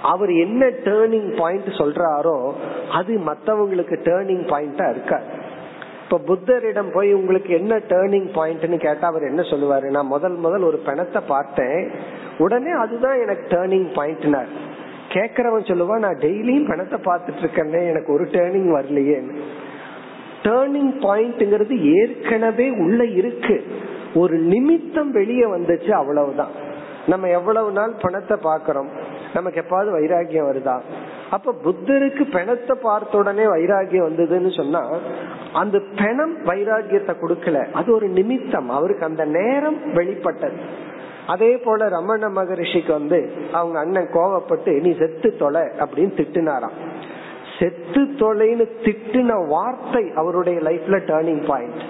அவர் 0.02 0.32
என்ன 0.32 0.66
டேர்னிங் 0.66 1.36
பாயிண்ட் 1.36 1.68
சொல்றாரோ 1.80 2.52
அது 2.92 3.18
மற்றவங்களுக்கு 3.18 3.96
டேர்னிங் 4.08 4.44
பாயிண்டா 4.52 4.90
இருக்காது 4.90 5.26
இப்ப 6.04 6.18
புத்தரிடம் 6.18 6.92
போய் 6.92 7.12
உங்களுக்கு 7.12 7.50
என்ன 7.52 7.76
டேர்னிங் 7.76 8.28
பாயிண்ட்னு 8.34 8.76
கேட்டா 8.76 9.06
அவர் 9.06 9.22
என்ன 9.22 9.42
சொல்லுவாரு? 9.42 9.90
நான் 9.90 10.06
முதல் 10.06 10.36
முதல் 10.36 10.62
ஒரு 10.62 10.78
பிணத்தை 10.78 11.22
பார்த்தேன். 11.26 11.90
உடனே 12.38 12.70
அதுதான் 12.70 13.20
எனக்கு 13.20 13.56
டேர்னிங் 13.56 13.88
பாயிண்ட்னார் 13.94 14.52
கேக்குறவன் 15.12 15.68
சொல்லுவான் 15.70 15.98
நான் 15.98 16.22
டெய்லியும் 16.22 16.68
பணத்தை 16.68 16.98
பார்த்துட்டு 17.04 17.42
இருக்கேன்னே 17.44 17.88
எனக்கு 17.88 18.12
ஒரு 18.12 18.24
டேர்னிங் 18.24 18.70
வரலையேன்னு. 18.78 19.36
டேர்னிங் 20.42 20.94
பாயிண்ட்ங்கிறது 21.00 21.94
ஏற்கனவே 21.94 22.70
உள்ள 22.70 23.04
இருக்கு. 23.04 23.66
ஒரு 24.14 24.36
நிமித்தம் 24.36 25.10
வெளியே 25.10 25.44
வந்துச்சு 25.44 25.90
அவ்வளவுதான். 25.90 26.66
நம்ம 27.06 27.28
எவ்வளவு 27.28 27.70
நாள் 27.70 27.92
பணத்தை 28.00 28.36
பாக்கிறோம் 28.42 28.88
நமக்கு 29.34 29.60
எப்பாவது 29.60 29.88
வைராகியம் 29.88 30.48
வருதா? 30.48 30.80
அப்ப 31.30 31.54
புத்தருக்கு 31.64 32.30
பிணத்தை 32.30 32.76
பார்த்த 32.82 33.18
உடனே 33.18 33.42
வைராகியம் 33.42 34.08
வந்ததுன்னு 34.08 34.56
சொன்னா 34.56 34.88
அந்த 35.52 35.80
பிணம் 35.96 36.44
வைராகியத்தை 36.44 37.14
கொடுக்கல. 37.20 37.70
அது 37.72 37.94
ஒரு 37.94 38.08
நிமித்தம். 38.08 38.68
அவருக்கு 38.70 39.04
அந்த 39.04 39.24
நேரம் 39.24 39.92
வெளிப்பட்டது. 39.92 40.86
அதே 41.26 41.56
போல 41.56 41.88
ரமண 41.88 42.28
மகரிஷிக்கு 42.28 42.92
வந்து 42.92 43.32
அவங்க 43.52 43.78
அண்ணன் 43.78 44.08
கோவப்பட்டு 44.12 44.80
நீ 44.80 44.96
செத்து 44.98 45.36
தொலை 45.36 45.60
அப்படின்னு 45.60 46.12
திட்டினாராம். 46.20 46.76
செத்து 47.58 48.02
தொலைன்னு 48.02 48.68
திட்டின 48.82 49.48
வார்த்தை 49.48 50.10
அவருடைய 50.16 50.60
லைஃப்ல 50.60 50.98
டேர்னிங் 51.06 51.46
பாயிண்ட் 51.46 51.80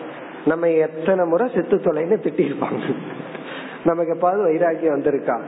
நம்ம 0.45 0.69
எத்தனை 0.69 1.25
முறை 1.25 1.51
செத்து 1.55 1.77
தொலைன்னு 1.77 2.17
திட்டிருப்பாங்க 2.27 2.95
நமக்கு 3.85 4.15
எப்பாவது 4.15 4.43
வைராக்கியம் 4.43 5.01
வந்திருக்கா? 5.01 5.41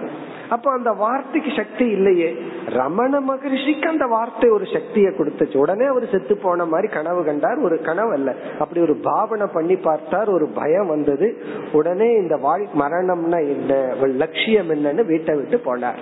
அப்ப 0.48 0.72
அந்த 0.72 0.92
வார்த்தைக்கு 0.92 1.50
சக்தி 1.56 1.86
இல்லையே. 1.86 2.36
ரமண 2.68 3.20
மகரிஷிக்கு 3.20 3.88
அந்த 3.88 4.06
வார்த்தை 4.06 4.50
ஒரு 4.50 4.64
சக்தியை 4.72 5.12
கொடுத்துச்சு. 5.12 5.56
உடனே 5.56 5.84
அவர் 5.84 6.10
செத்து 6.10 6.36
போன 6.36 6.64
மாதிரி 6.64 6.92
கனவு 6.92 7.24
கண்டார். 7.24 7.58
ஒரு 7.58 7.80
கனவு 7.80 8.12
அல்ல. 8.12 8.34
அப்படி 8.58 8.80
ஒரு 8.80 8.94
பாவனை 8.94 9.46
பண்ணி 9.52 9.76
பார்த்தார். 9.76 10.28
ஒரு 10.28 10.46
பயம் 10.46 10.86
வந்தது. 10.86 11.36
உடனே 11.72 12.10
இந்த 12.10 12.36
வாழ் 12.36 12.66
மரணம்னா 12.78 13.38
என்ன? 13.48 13.94
லட்சியம் 14.04 14.70
என்னன்னு 14.70 15.06
வீட்டை 15.06 15.36
விட்டு 15.36 15.60
போனார். 15.64 15.98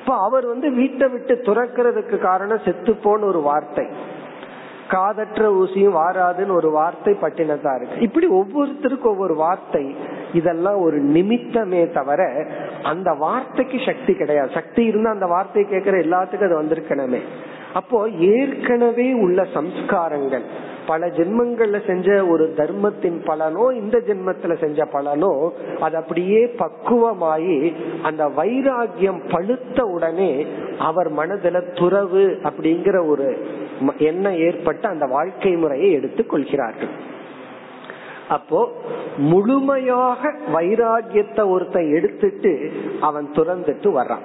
இப்ப 0.00 0.14
அவர் 0.16 0.46
வந்து 0.46 0.70
வீட்டை 0.70 1.08
விட்டு 1.08 1.34
துறக்கிறதுக்கு 1.34 2.18
காரணம் 2.18 2.64
செத்து 2.64 2.96
ஒரு 3.02 3.40
வார்த்தை. 3.40 3.86
காதற்ற 4.88 5.48
ஊசியும் 5.52 5.96
வாராதுன்னு 5.96 6.54
ஒரு 6.54 6.70
வார்த்தை 6.70 7.16
பட்டினதா 7.22 7.72
இருக்கு. 7.76 8.00
இப்படி 8.00 8.26
ஒவ்வொருத்தருக்கும் 8.26 9.12
ஒவ்வொரு 9.12 9.34
வார்த்தை. 9.34 9.96
இதெல்லாம் 10.32 10.80
ஒரு 10.80 11.02
நிமித்தமே 11.02 11.92
தவிர 11.92 12.46
அந்த 12.82 13.12
வார்த்தைக்கு 13.12 13.78
சக்தி 13.86 14.14
கிடையாது. 14.14 14.50
சக்தி 14.54 14.84
இருந்தா 14.84 15.10
அந்த 15.10 15.26
வார்த்தையை 15.26 15.70
கேட்கிற 15.70 15.98
எல்லாத்துக்கும் 15.98 16.48
அது 16.48 16.62
வந்திருக்கணுமே. 16.62 17.20
அப்போ 17.72 18.08
ஏற்கனவே 18.08 19.12
உள்ள 19.12 19.42
சம்ஸ்காரங்கள் 19.42 20.42
பல 20.90 21.06
ஜென்மங்கள்ல 21.16 21.78
செஞ்ச 21.86 22.08
ஒரு 22.26 22.44
தர்மத்தின் 22.56 23.18
பலனோ 23.26 23.64
இந்த 23.80 23.96
ஜென்மத்துல 24.08 24.54
செஞ்ச 24.60 24.86
பலனோ 24.92 25.32
அது 25.80 25.96
அப்படியே 25.96 26.40
பக்குவமாயி 26.62 27.58
அந்த 28.02 28.24
வைராகியம் 28.38 29.20
பழுத்த 29.32 29.84
உடனே 29.96 30.32
அவர் 30.88 31.10
மனதுல 31.12 31.60
துறவு 31.80 32.24
அப்படிங்கிற 32.42 32.96
ஒரு 33.08 33.28
எண்ணம் 34.10 34.38
ஏற்பட்டு 34.46 34.86
அந்த 34.88 35.06
வாழ்க்கை 35.06 35.52
முறையை 35.56 35.90
எடுத்துக் 35.92 36.30
கொள்கிறார்கள். 36.30 36.92
அப்போ 38.28 38.60
முழுமையாக 39.30 40.30
வைராகியத்தை 40.54 41.44
ஒருத்தன் 41.50 41.94
எடுத்துட்டு 41.94 42.52
அவன் 43.00 43.28
துறந்துட்டு 43.34 43.90
வர்றான். 43.98 44.24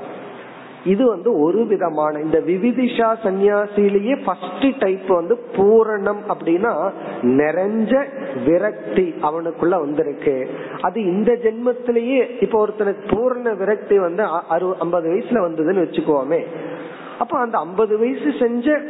இது 0.86 1.08
வந்து 1.08 1.40
ஒரு 1.40 1.66
விதமான 1.66 2.20
இந்த 2.20 2.40
விவிதிஷா 2.40 3.10
சன்னியாசிலேயே 3.24 4.24
ஃபர்ஸ்ட் 4.26 4.78
டைப் 4.80 5.08
வந்து 5.08 5.40
பூரணம் 5.56 6.22
அப்படின்னா 6.34 6.92
நிறைஞ்ச 7.24 8.06
விரக்தி 8.46 9.14
அவனுக்குள்ள 9.22 9.70
வந்திருக்கு. 9.70 10.50
அது 10.82 11.04
இந்த 11.04 11.32
ஜென்மத்திலேயே 11.44 12.42
இப்போ 12.42 12.68
ஒருத்தனுக்கு 12.68 13.16
பூரண 13.16 13.54
விரக்தி 13.54 14.00
வந்து 14.00 14.24
அறுபது 14.24 14.80
ஐம்பது 14.80 15.10
வயசுல 15.12 15.44
வந்ததுன்னு 15.48 15.86
வச்சுக்கோமே. 15.86 16.42
அப்ப 17.20 17.40
அந்த 17.40 17.58
ஐம்பது 17.58 18.00
வயசு 18.00 18.32
செஞ்ச 18.40 18.82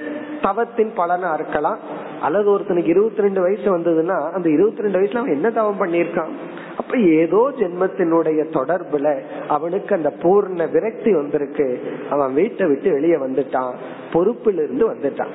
தவத்தின் 0.42 0.92
பலனா 0.98 1.34
இருக்கலாம். 1.34 1.78
அல்லது 2.22 2.58
ஒருத்தனுக்கு 2.58 2.94
இருபத்தி 2.96 3.22
ரெண்டு 3.22 3.42
வயசு 3.42 3.78
வந்ததுன்னா 3.78 4.32
அந்த 4.32 4.50
இருபத்தி 4.50 4.82
ரெண்டு 4.82 5.00
வயசுல 5.00 5.18
அவன் 5.18 5.34
என்ன 5.34 5.50
தவம் 5.50 5.82
பண்ணியிருக்கான்? 5.82 6.34
அப்ப 6.94 7.06
ஏதோ 7.06 7.52
ஜென்மத்தினுடைய 7.58 8.44
தொடர்புல 8.52 9.22
அவனுக்கு 9.48 9.96
அந்த 9.96 10.14
பூர்ண 10.22 10.72
விரக்தி 10.72 11.14
வந்திருக்கு. 11.14 11.82
அவன் 12.10 12.34
வீட்டை 12.34 12.68
விட்டு 12.68 12.92
வெளியே 12.92 13.16
வந்துட்டான். 13.16 13.74
பொறுப்புல 14.14 14.54
இருந்து 14.54 14.94
வந்துட்டான். 14.94 15.32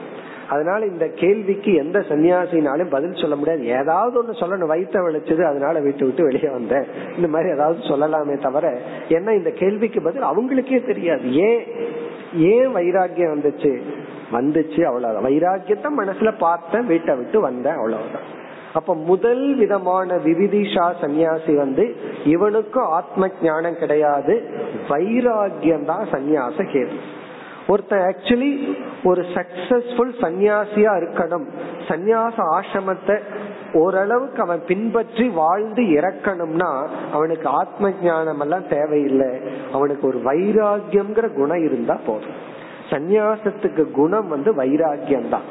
அதனால 0.49 0.87
இந்த 0.87 1.09
கேள்விக்கு 1.09 1.75
எந்த 1.75 1.99
சன்னியாசினாலும் 1.99 2.90
பதில் 2.90 3.12
சொல்ல 3.12 3.37
முடியாது. 3.37 3.66
ஏதாவது 3.66 4.23
ஒண்ணு 4.23 4.27
சொல்லணும். 4.27 4.66
வயிற்ற 4.66 5.11
விளைச்சது 5.11 5.42
அதனால 5.42 5.81
வீட்டை 5.81 6.07
விட்டு 6.07 6.25
வெளியே 6.25 6.49
வந்தேன். 6.49 6.85
இந்த 7.16 7.29
மாதிரி 7.29 7.53
ஏதாவது 7.53 7.81
சொல்லலாமே 7.81 8.40
தவிர 8.40 8.79
ஏன்னா 9.09 9.37
இந்த 9.37 9.51
கேள்விக்கு 9.51 10.03
பதில் 10.03 10.23
அவங்களுக்கே 10.23 10.87
தெரியாது. 10.87 11.33
ஏன்? 11.33 11.64
ஏன் 12.35 12.73
வைராக்கியம் 12.73 13.40
வந்துச்சு? 13.40 13.81
வந்துச்சு 14.33 14.83
அவ்வளவுதான். 14.83 15.25
வைராக்கியத்தை 15.25 15.88
மனசுல 15.99 16.38
பார்த்தேன் 16.38 16.87
வீட்டை 16.87 17.16
விட்டு 17.16 17.40
வந்தேன் 17.40 17.73
அவ்வளவுதான். 17.73 18.37
அப்ப 18.78 18.94
முதல் 19.10 19.44
விதமான 19.60 20.16
விவிதிஷா 20.24 20.86
சன்னியாசி 21.02 21.52
வந்து 21.62 21.84
இவனுக்கும் 22.34 22.90
ஆத்ம 22.98 23.28
ஞானம் 23.42 23.78
கிடையாது. 23.82 24.34
வைராகியம் 24.90 25.86
தான் 25.92 26.04
சன்னியாச 26.14 26.56
கேது. 26.74 26.96
ஒருத்தன் 27.72 28.04
ஆக்சுவலி 28.10 28.50
ஒரு 29.08 29.22
சக்சஸ்ஃபுல் 29.36 30.12
சன்னியாசியா 30.22 30.92
இருக்கணும். 31.00 31.46
சந்நியாச 31.88 32.36
ஆசிரமத்தை 32.56 33.16
ஓரளவுக்கு 33.80 34.40
அவன் 34.42 34.62
பின்பற்றி 34.68 35.26
வாழ்ந்து 35.40 35.82
இறக்கணும்னா 35.98 36.70
அவனுக்கு 37.16 37.48
ஆத்ம 37.60 37.90
ஞானம் 38.02 38.42
எல்லாம் 38.44 38.68
தேவையில்லை. 38.68 39.30
அவனுக்கு 39.76 40.04
ஒரு 40.10 40.20
வைராகியம்ங்கிற 40.28 41.28
குணம் 41.40 41.64
இருந்தா 41.68 41.96
போதும். 42.06 42.38
சந்நியாசத்துக்கு 42.92 43.84
குணம் 44.00 44.28
வந்து 44.28 44.52
வைராகியம் 44.60 45.32
தான் 45.34 45.48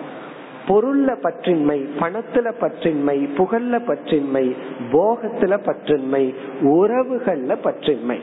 பொருள்ல 0.67 1.15
பற்றின்மை 1.23 1.80
பணத்துல 1.99 2.51
பற்றின்மை 2.62 3.17
புகழ்ல 3.38 3.80
பற்றின்மை 3.88 4.56
போகத்துல 4.91 5.60
பற்றின்மை 5.65 6.36
உறவுகள்ல 6.62 7.58
பற்றின்மை. 7.63 8.17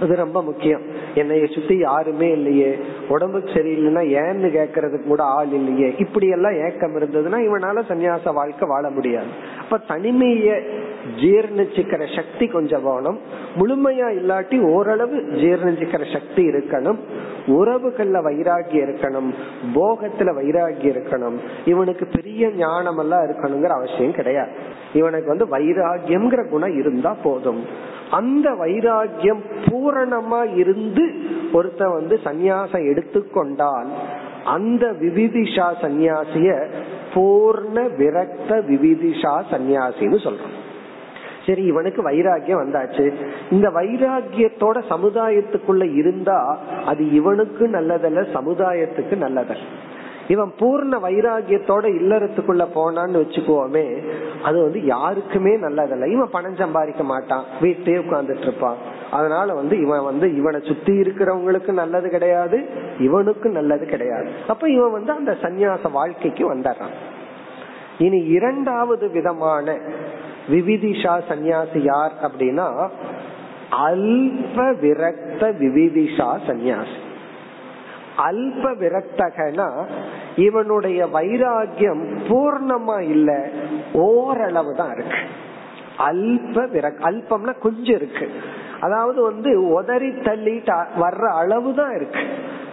அது 0.00 0.16
ரொம்ப 0.16 0.42
முக்கியம். 0.42 0.80
என்னைய 1.14 1.46
சுத்தி 1.46 1.76
யாருமே 1.76 2.32
இல்லையே. 2.32 2.78
உடம்புக்கு 3.08 3.50
சரியில்லைன்னா 3.50 4.02
ஏன்னு 4.02 4.50
கேக்குறதுக்கு 4.50 5.02
கூட 5.02 5.22
ஆள் 5.22 5.52
இல்லையே. 5.52 5.94
இப்படி 5.98 6.28
எல்லாம் 6.28 6.52
ஏக்கம் 6.52 6.96
இருந்ததுன்னா 6.96 7.36
இவனால 7.36 7.82
சன்னியாச 7.88 8.32
வாழ்க்கை 8.32 8.68
வாழ 8.68 8.90
முடியாது. 8.90 9.26
அப்ப 9.60 9.80
தனிமைய 9.88 10.62
ஜீர்ணிச்சுக்கிற 11.16 12.16
சக்தி 12.16 12.46
கொஞ்சம் 12.46 12.82
வேணும். 12.82 13.18
முழுமையா 13.58 14.06
இல்லாட்டி 14.06 14.60
ஓரளவு 14.60 15.16
ஜீர்ணிச்சுக்கிற 15.16 16.12
சக்தி 16.12 16.46
இருக்கணும். 16.46 16.98
உறவுகள்ல 17.46 18.22
வைராகியம் 18.22 18.90
இருக்கணும். 18.90 19.34
போகத்துல 19.74 20.32
வைராகியம் 20.40 20.96
இருக்கணும். 20.96 21.38
இவனுக்கு 21.64 22.06
பெரிய 22.06 22.50
ஞானம் 22.50 22.98
எல்லாம் 22.98 23.24
இருக்கணுங்கிற 23.24 23.68
அவசியம் 23.68 24.12
கிடையாது. 24.12 24.50
இவனுக்கு 24.92 25.26
வந்து 25.26 25.58
வைராகியம்ங்கிற 25.58 26.48
குணம் 26.48 26.78
இருந்தா 26.78 27.16
போதும். 27.22 27.64
அந்த 28.10 28.50
வைராகியம் 28.50 29.42
பூரணமா 29.64 30.56
இருந்து 30.56 31.04
ஒருத்தன் 31.52 31.92
வந்து 31.92 32.20
சந்நியாசம் 32.24 32.88
எடுத்துக்கொண்டால் 32.90 33.90
அந்த 34.44 34.86
விவிதிஷா 35.00 35.68
சந்நியாசிய 35.82 36.66
பூர்ண 37.14 37.76
விரக்த 37.96 38.50
விவிதிஷா 38.50 39.34
சந்நியாசின்னு 39.50 40.18
சொல்றோம். 40.26 40.56
சரி 41.46 41.62
இவனுக்கு 41.62 42.10
வைராகியம் 42.10 42.62
வந்தாச்சு. 42.62 43.12
இந்த 43.50 43.68
வைராகியத்தோட 43.68 44.78
சமுதாயத்துக்குள்ள 44.88 45.94
இருந்தா 45.94 46.58
அது 46.86 47.10
இவனுக்கு 47.10 47.66
நல்லதல்ல 47.66 48.26
சமுதாயத்துக்கு 48.34 49.16
நல்லதல்ல. 49.26 49.66
இவன் 50.30 50.52
பூர்ண 50.58 50.92
வைராகியத்தோட 51.06 51.84
இல்லறத்துக்குள்ள 52.00 52.64
போனான்னு 52.74 53.16
வச்சுக்குவோமே 53.22 53.86
அது 54.42 54.56
வந்து 54.62 54.80
யாருக்குமே 54.84 55.52
நல்லதல்ல. 55.56 56.10
இவன் 56.10 56.32
பணம் 56.32 56.56
சம்பாதிக்க 56.56 57.02
மாட்டான். 57.02 57.44
வீட்டே 57.60 57.92
உட்கார்ந்துட்டு 57.96 58.46
இருப்பான். 58.46 58.76
அதனால 59.10 59.54
வந்து 59.54 59.74
இவன் 59.80 60.04
வந்து 60.04 60.26
இவனை 60.36 60.60
சுத்தி 60.64 60.92
இருக்கிறவங்களுக்கு 61.00 61.72
நல்லது 61.72 62.08
கிடையாது 62.10 62.58
இவனுக்கு 62.98 63.48
நல்லது 63.50 63.86
கிடையாது. 63.86 64.30
அப்ப 64.48 64.70
இவன் 64.70 64.92
வந்து 64.92 65.12
அந்த 65.12 65.32
சந்நியாச 65.42 65.90
வாழ்க்கைக்கு 65.90 66.44
வந்துடுறான் 66.54 66.96
இனி 67.98 68.18
இரண்டாவது 68.18 69.06
விதமான 69.10 69.78
விவிதிஷா 70.50 71.20
சந்நியாசி 71.28 71.82
யார் 71.82 72.12
அப்படின்னா 72.22 72.68
அல்ப 73.86 74.56
விரக்த 74.82 75.42
விவிதிஷா 75.62 76.38
சந்நியாசி. 76.46 76.98
அல்ப 78.28 78.64
விரக்தகனா 78.80 79.68
இவனுடைய 80.36 81.06
வைராகியம் 81.06 82.02
பூர்ணமா 82.28 83.00
இல்ல. 83.00 83.48
ஓரளவு 83.92 84.74
தான் 84.74 84.92
இருக்கு. 84.92 85.16
அல்ப 85.98 86.66
விரக் 86.66 87.02
அல்பம்னா 87.02 87.58
கொஞ்சம் 87.58 87.94
இருக்கு. 87.94 88.30
அதாவது 88.80 89.22
வந்து 89.22 89.68
உதறி 89.68 90.08
தள்ளிட்டு 90.08 90.84
வர்ற 91.00 91.32
அளவு 91.32 91.74
தான் 91.74 91.94
இருக்கு. 91.94 92.20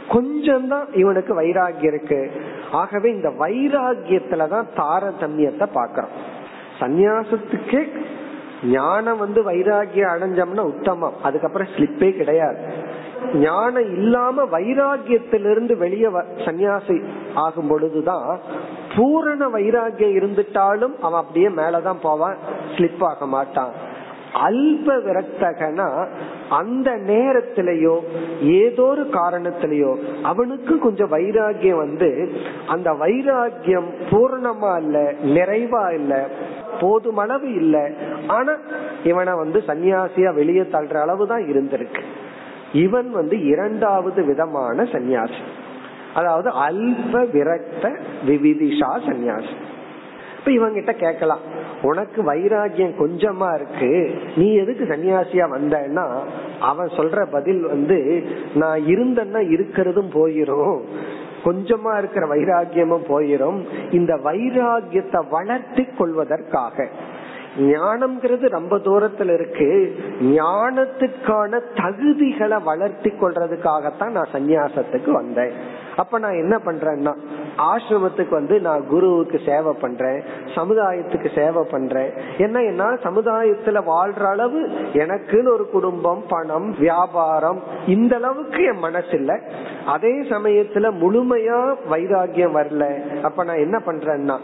கொஞ்சம் 0.09 0.67
தான் 0.67 0.87
இவனுக்கு 0.93 1.41
வைராகியம் 1.41 1.83
இருக்கு. 1.83 2.31
ஆகவே 2.71 3.09
இந்த 3.11 3.29
வைராகியத்துலதான் 3.29 4.65
தாரதமியத்தை 4.77 5.65
பாக்கிறோம் 5.75 6.15
சந்நியாசத்துக்கே 6.79 7.87
ஞானம் 8.65 9.17
வந்து 9.17 9.51
வைராகியம் 9.51 10.09
அடைஞ்சோம்னா 10.15 10.59
உத்தமம். 10.59 11.13
அதுக்கப்புறம் 11.23 11.67
ஸ்லிப்பே 11.77 12.11
கிடையாது. 12.11 12.57
ஞானம் 13.33 13.93
இல்லாம 13.97 14.43
வைராகியத்திலிருந்து 14.43 15.77
வெளியே 15.77 16.07
சன்னியாசி 16.45 17.03
ஆகும் 17.33 17.67
பொழுதுதான் 17.67 18.39
பூரண 18.95 19.47
வைராகியம் 19.47 20.17
இருந்துட்டாலும் 20.17 20.95
அவன் 21.01 21.21
அப்படியே 21.21 21.47
மேலதான் 21.47 22.01
போவான் 22.01 22.37
ஸ்லிப் 22.75 23.03
ஆக 23.03 23.25
மாட்டான். 23.25 23.95
அல்ப 24.33 24.95
விரக்தகனா 24.95 26.07
அந்த 26.49 26.91
நேரத்திலேயோ 26.91 27.99
ஏதோ 28.41 28.83
ஒரு 28.83 29.01
காரணத்திலேயோ 29.01 29.97
அவனுக்கு 30.21 30.79
கொஞ்சம் 30.79 31.11
வைராகியம் 31.11 31.77
வந்து 31.77 32.31
அந்த 32.67 32.91
வைராகியம் 32.91 33.87
பூர்ணமா 34.09 34.81
இல்ல 34.81 35.13
நிறைவா 35.21 35.93
இல்ல 35.93 36.27
போதுமளவு 36.79 37.53
இல்ல 37.53 37.91
ஆனா 38.27 38.55
இவனை 39.03 39.33
வந்து 39.33 39.63
சன்னியாசியா 39.67 40.33
வெளியே 40.33 40.61
தள்ளுற 40.61 40.95
அளவு 40.95 41.27
தான் 41.27 41.41
இருந்திருக்கு. 41.41 42.03
இவன் 42.81 43.09
வந்து 43.09 43.35
இரண்டாவது 43.45 44.21
விதமான 44.25 44.83
சன்னியாசி 44.83 45.43
அதாவது 46.13 46.49
அல்ப 46.67 47.23
விரக்த 47.33 47.85
விவிதிஷா 48.27 48.91
சன்னியாசி 49.07 49.55
இப்ப 50.37 50.51
இவங்கிட்ட 50.51 50.91
கேட்கலாம் 50.95 51.43
உனக்கு 51.81 52.19
வைராகியம் 52.23 52.93
கொஞ்சமா 52.99 53.49
இருக்கு 53.55 53.89
நீ 54.35 54.47
எதுக்கு 54.53 54.83
சன்னியாசியா 54.85 55.45
வந்தன்னா 55.55 56.05
அவன் 56.61 56.89
சொல்ற 56.89 57.25
பதில் 57.31 57.61
வந்து 57.63 57.97
நான் 58.53 58.81
இருந்தேன்னா 58.87 59.41
இருக்கிறதும் 59.55 60.11
போயிரும் 60.13 60.79
கொஞ்சமா 61.43 61.91
இருக்கிற 61.97 62.23
வைராகியமும் 62.27 63.05
போயிரும் 63.09 63.59
இந்த 63.91 64.13
வைராகியத்தை 64.23 65.19
வளர்த்தி 65.29 65.83
கொள்வதற்காக. 65.97 66.87
ஞானம்ங்கிறது 67.57 68.49
ரொம்ப 68.49 68.77
தூரத்துல 68.77 69.33
இருக்கு. 69.33 69.95
ஞானத்துக்கான 70.21 71.61
தகுதிகளை 71.73 72.63
வளர்த்தி 72.63 73.09
கொள்றதுக்காகத்தான் 73.09 74.11
நான் 74.11 74.33
சந்நியாசத்துக்கு 74.33 75.11
வந்தேன். 75.11 75.51
அப்ப 75.95 76.19
நான் 76.19 76.37
என்ன 76.37 76.55
பண்றேன்னா 76.57 77.13
ஆசிரமத்துக்கு 77.57 78.29
வந்து 78.29 78.59
நான் 78.59 78.87
குருவுக்கு 78.87 79.39
சேவை 79.45 79.73
பண்றேன் 79.81 80.23
சமுதாயத்துக்கு 80.55 81.39
சேவை 81.39 81.63
பண்றேன். 81.71 82.11
என்ன 82.37 82.63
என்ன 82.63 82.83
சமுதாயத்துல 82.83 83.81
வாழ்ற 83.87 84.29
அளவு 84.29 84.67
எனக்குன்னு 84.93 85.53
ஒரு 85.53 85.69
குடும்பம் 85.69 86.23
பணம் 86.29 86.75
வியாபாரம் 86.79 87.63
இந்த 87.87 88.15
அளவுக்கு 88.15 88.63
என் 88.63 88.77
மனசு 88.77 89.11
இல்ல 89.11 89.39
அதே 89.85 90.21
சமயத்துல 90.21 90.91
முழுமையா 91.01 91.75
வைராகியம் 91.91 92.57
வரல. 92.59 92.83
அப்ப 93.21 93.43
நான் 93.43 93.57
என்ன 93.57 93.81
பண்றேன்னா 93.85 94.37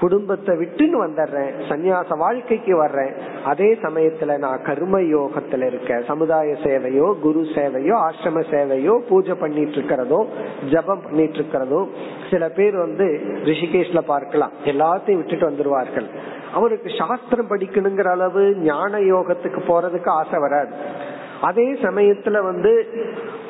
குடும்பத்தை 0.00 0.52
விட்டுன்னு 0.60 0.98
வந்துடுறேன் 1.04 1.52
சன்னியாச 1.68 2.16
வாழ்க்கைக்கு 2.22 2.74
வர்றேன். 2.76 3.12
அதே 3.44 3.68
சமயத்துல 3.82 4.36
நான் 4.44 4.64
கர்ம 4.68 5.00
யோகத்துல 5.14 5.66
இருக்க 5.66 6.00
சமுதாய 6.10 6.56
சேவையோ 6.64 7.08
குரு 7.24 7.42
சேவையோ 7.56 7.94
ஆசிரம 8.06 8.44
சேவையோ 8.52 8.94
பூஜை 9.08 9.34
பண்ணிட்டு 9.34 9.72
இருக்கிறதோ 9.72 10.20
ஜபம் 10.70 11.04
பண்ணிட்டு 11.06 11.38
இருக்கிறதோ 11.40 11.80
சில 12.30 12.48
பேர் 12.58 12.76
வந்து 12.76 13.06
ரிஷிகேஷ்ல 13.50 14.02
பார்க்கலாம். 14.12 14.52
எல்லாத்தையும் 14.64 15.20
விட்டுட்டு 15.20 15.50
வந்துருவார்கள். 15.50 16.08
அவருக்கு 16.54 16.90
சாஸ்திரம் 16.98 17.50
படிக்கணுங்கிற 17.50 18.10
அளவு 18.10 18.42
ஞான 18.62 18.98
யோகத்துக்கு 19.12 19.60
போறதுக்கு 19.70 20.10
ஆசை 20.20 20.38
வராது. 20.38 20.72
அதே 21.48 21.66
சமயத்துல 21.82 22.38
வந்து 22.44 22.72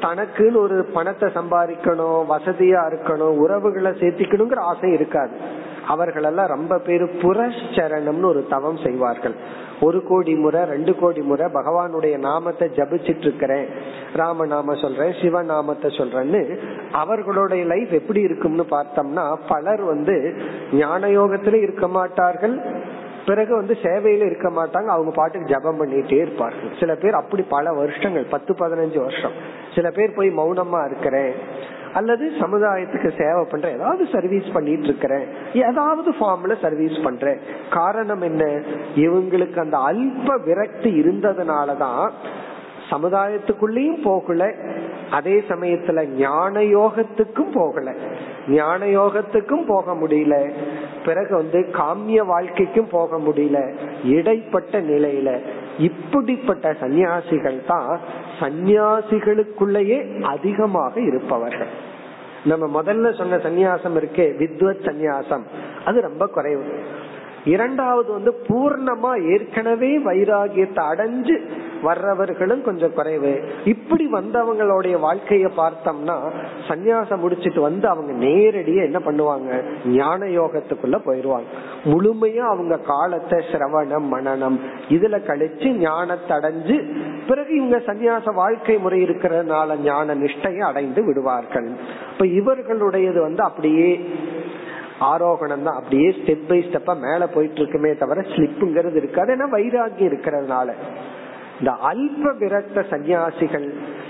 தனக்குன்னு 0.03 0.59
ஒரு 0.65 0.77
பணத்தை 0.97 1.29
சம்பாதிக்கணும் 1.39 2.21
வசதியா 2.35 2.83
இருக்கணும் 2.91 3.39
உறவுகளை 3.45 3.93
சேர்த்திக்கணுங்கிற 4.03 4.61
ஆசை 4.73 4.91
இருக்காது. 4.93 5.35
அவர்களெல்லாம் 5.95 6.53
ரொம்ப 6.55 6.75
பேரு 6.79 7.07
புரஸ்சரணம்னு 7.23 8.31
ஒரு 8.33 8.43
தவம் 8.51 8.81
செய்வார்கள். 8.85 9.37
ஒரு 9.81 9.99
கோடி 10.09 10.33
முறை 10.35 10.61
ரெண்டு 10.65 10.93
கோடி 10.97 11.21
முறை 11.21 11.47
பகவானுடைய 11.55 12.15
நாமத்தை 12.19 12.67
ஜபிச்சிட்டு 12.69 13.27
இருக்கிறேன் 13.27 13.67
ராம 14.15 14.47
நாம 14.47 14.75
சொல்றேன் 14.83 15.15
சிவ 15.23 15.43
நாமத்தை 15.43 15.91
சொல்றேன்னு 15.91 16.43
அவர்களுடைய 16.93 17.65
லைஃப் 17.65 17.93
எப்படி 18.01 18.21
இருக்கும்னு 18.21 18.67
பார்த்தோம்னா 18.71 19.27
பலர் 19.49 19.83
வந்து 19.93 20.17
ஞான 20.73 21.07
யோகத்துல 21.07 21.63
இருக்க 21.63 21.89
மாட்டார்கள். 21.89 22.57
பிறகு 23.27 23.53
வந்து 23.57 23.75
சேவையில 23.83 24.27
இருக்க 24.27 24.49
மாட்டாங்க. 24.51 24.89
அவங்க 24.95 25.11
பாட்டுக்கு 25.15 25.53
ஜபம் 25.55 25.79
பண்ணிட்டே 25.81 26.19
இருப்பார்கள். 26.25 26.71
சில 26.81 26.95
பேர் 26.95 27.21
அப்படி 27.23 27.43
பல 27.43 27.73
வருஷங்கள் 27.73 28.27
பத்து 28.31 28.53
பதினஞ்சு 28.55 28.99
வருஷம். 29.07 29.37
சில 29.75 29.91
பேர் 29.91 30.17
போய் 30.17 30.31
மௌனமா 30.39 30.81
இருக்கிறேன். 30.87 31.35
அல்லது 31.95 32.33
சமுதாயத்துக்கு 32.41 33.23
சேவை 33.23 33.45
பண்றேன் 33.51 33.75
ஏதாவது 33.75 34.07
சர்வீஸ் 34.13 34.53
பண்ணிட்டு 34.53 34.83
இருக்கிறேன். 34.83 35.27
ஏதாவது 35.55 36.11
ஃபார்ம்ல 36.11 36.61
சர்வீஸ் 36.63 37.03
பண்றேன். 37.03 37.39
காரணம் 37.71 38.21
என்ன? 38.21 38.45
இவங்களுக்கு 38.97 39.59
அந்த 39.59 39.79
அல்ப 39.79 40.45
விரக்தி 40.45 41.01
இருந்ததுனாலதான் 41.01 42.11
சமுதாயத்துக்குள்ளேயும் 42.91 44.03
போகல. 44.03 44.55
அதே 45.11 45.45
சமயத்துல 45.49 46.05
ஞான 46.05 46.61
யோகத்துக்கும் 46.61 47.53
போகல. 47.53 47.95
ஞான 48.49 48.85
யோகத்துக்கும் 48.87 49.67
போக 49.67 49.93
முடியல. 49.93 50.51
பிறகு 51.05 51.37
வந்து 51.37 51.67
காமிய 51.73 52.27
வாழ்க்கைக்கும் 52.27 52.89
போக 52.91 53.19
முடியல. 53.19 53.75
இடைப்பட்ட 54.05 54.81
நிலையில 54.81 55.41
இப்படிப்பட்ட 55.79 56.73
சன்னியாசிகள் 56.73 57.67
தான் 57.67 58.01
சந்நியாசிகளுக்குள்ளேயே 58.41 60.23
அதிகமாக 60.23 61.01
இருப்பவர்கள். 61.01 61.89
நம்ம 62.45 62.83
முதல்ல 62.83 63.17
சொன்ன 63.19 63.37
சந்நியாசம் 63.37 63.97
இருக்கே 63.97 64.37
வித்வத் 64.39 64.85
சந்நியாசம். 64.85 65.43
அது 65.85 66.01
ரொம்ப 66.01 66.27
குறைவு. 66.27 66.83
இரண்டாவது 67.45 68.13
வந்து 68.13 68.45
பூர்ணமா 68.49 69.33
ஏற்கனவே 69.33 69.99
வைராகியத்தை 69.99 70.81
அடைஞ்சு 70.93 71.41
வர்றவர்களும் 71.83 72.63
கொஞ்சம் 72.63 72.95
குறைவு. 72.95 73.41
இப்படி 73.65 74.09
வந்தவங்களுடைய 74.13 74.99
வாழ்க்கைய 75.07 75.51
பார்த்தோம்னா 75.57 76.17
சந்நியாசம் 76.69 77.17
முடிச்சிட்டு 77.17 77.61
வந்து 77.61 77.89
அவங்க 77.89 78.27
நேரடியா 78.27 78.83
என்ன 78.83 78.99
பண்ணுவாங்க? 78.99 79.63
ஞான 79.87 80.27
யோகத்துக்குள்ள 80.27 80.99
போயிருவாங்க. 81.05 81.47
முழுமையா 81.85 82.39
அவங்க 82.39 82.77
காலத்தை 82.77 83.45
சிரவணம் 83.53 84.09
மனநம் 84.13 84.59
இதுல 84.89 85.19
கழிச்சு 85.21 85.69
ஞானத்தை 85.69 86.37
அடைஞ்சு 86.37 86.99
பிறகு 87.29 87.55
இவங்க 87.55 87.79
சந்நியாச 87.79 88.35
வாழ்க்கை 88.35 88.79
முறை 88.79 89.03
இருக்கிறதுனால 89.03 89.77
ஞான 89.77 90.15
நிஷ்டையை 90.15 90.59
அடைந்து 90.59 91.05
விடுவார்கள். 91.05 91.69
இப்ப 92.13 92.25
இவர்களுடையது 92.25 93.21
வந்து 93.21 93.43
அப்படியே 93.43 94.09
ஆரோகணம் 95.01 95.63
தான். 95.63 95.77
அப்படியே 95.77 96.09
ஸ்டெப் 96.09 96.49
பை 96.49 96.59
ஸ்டெப்பா 96.59 97.01
மேல 97.01 97.27
போயிட்டு 97.27 97.61
இருக்குமே 97.61 97.95
தவிர 97.95 98.21
ஸ்லிப்புங்கிறது 98.21 98.97
இருக்காது. 98.97 99.35
ஏன்னா 99.35 99.55
வைராகியம் 99.55 100.11
இருக்கிறதுனால. 100.11 100.73
இந்த 101.61 101.77
அல்ப 101.93 102.37
விரக்த 102.39 102.85
சன்னியாசிகள் 102.91 103.67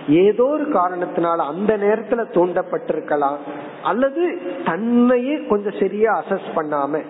ஏதோ 0.08 0.44
ஒரு 0.44 0.64
காரணத்தினால 0.64 1.36
அந்த 1.36 1.76
நேரத்துல 1.76 2.24
தூண்டப்பட்டிருக்கலாம். 2.34 3.36
அல்லது 3.82 4.38
தன்னையே 4.64 5.46
கொஞ்சம் 5.46 5.78
சரியா 5.80 6.22
அசஸ் 6.22 6.48
பண்ணாம 6.56 7.02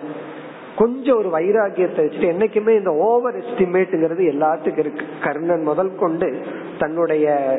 கொஞ்சம் 0.77 1.17
ஒரு 1.17 1.29
வைராகியத்தை 1.29 1.99
வச்சுட்டு 2.01 2.31
என்னைக்குமே 2.33 2.77
இந்த 2.77 2.91
ஓவர் 2.91 3.37
எஸ்டிமேட்ங்கிறது 3.37 4.23
எல்லாத்துக்கும் 4.33 4.77
இருக்கு. 4.77 5.05
கர்ணன் 5.23 5.61
முதல் 5.61 5.95
கொண்டு 5.95 6.41
தன்னுடைய 6.79 7.57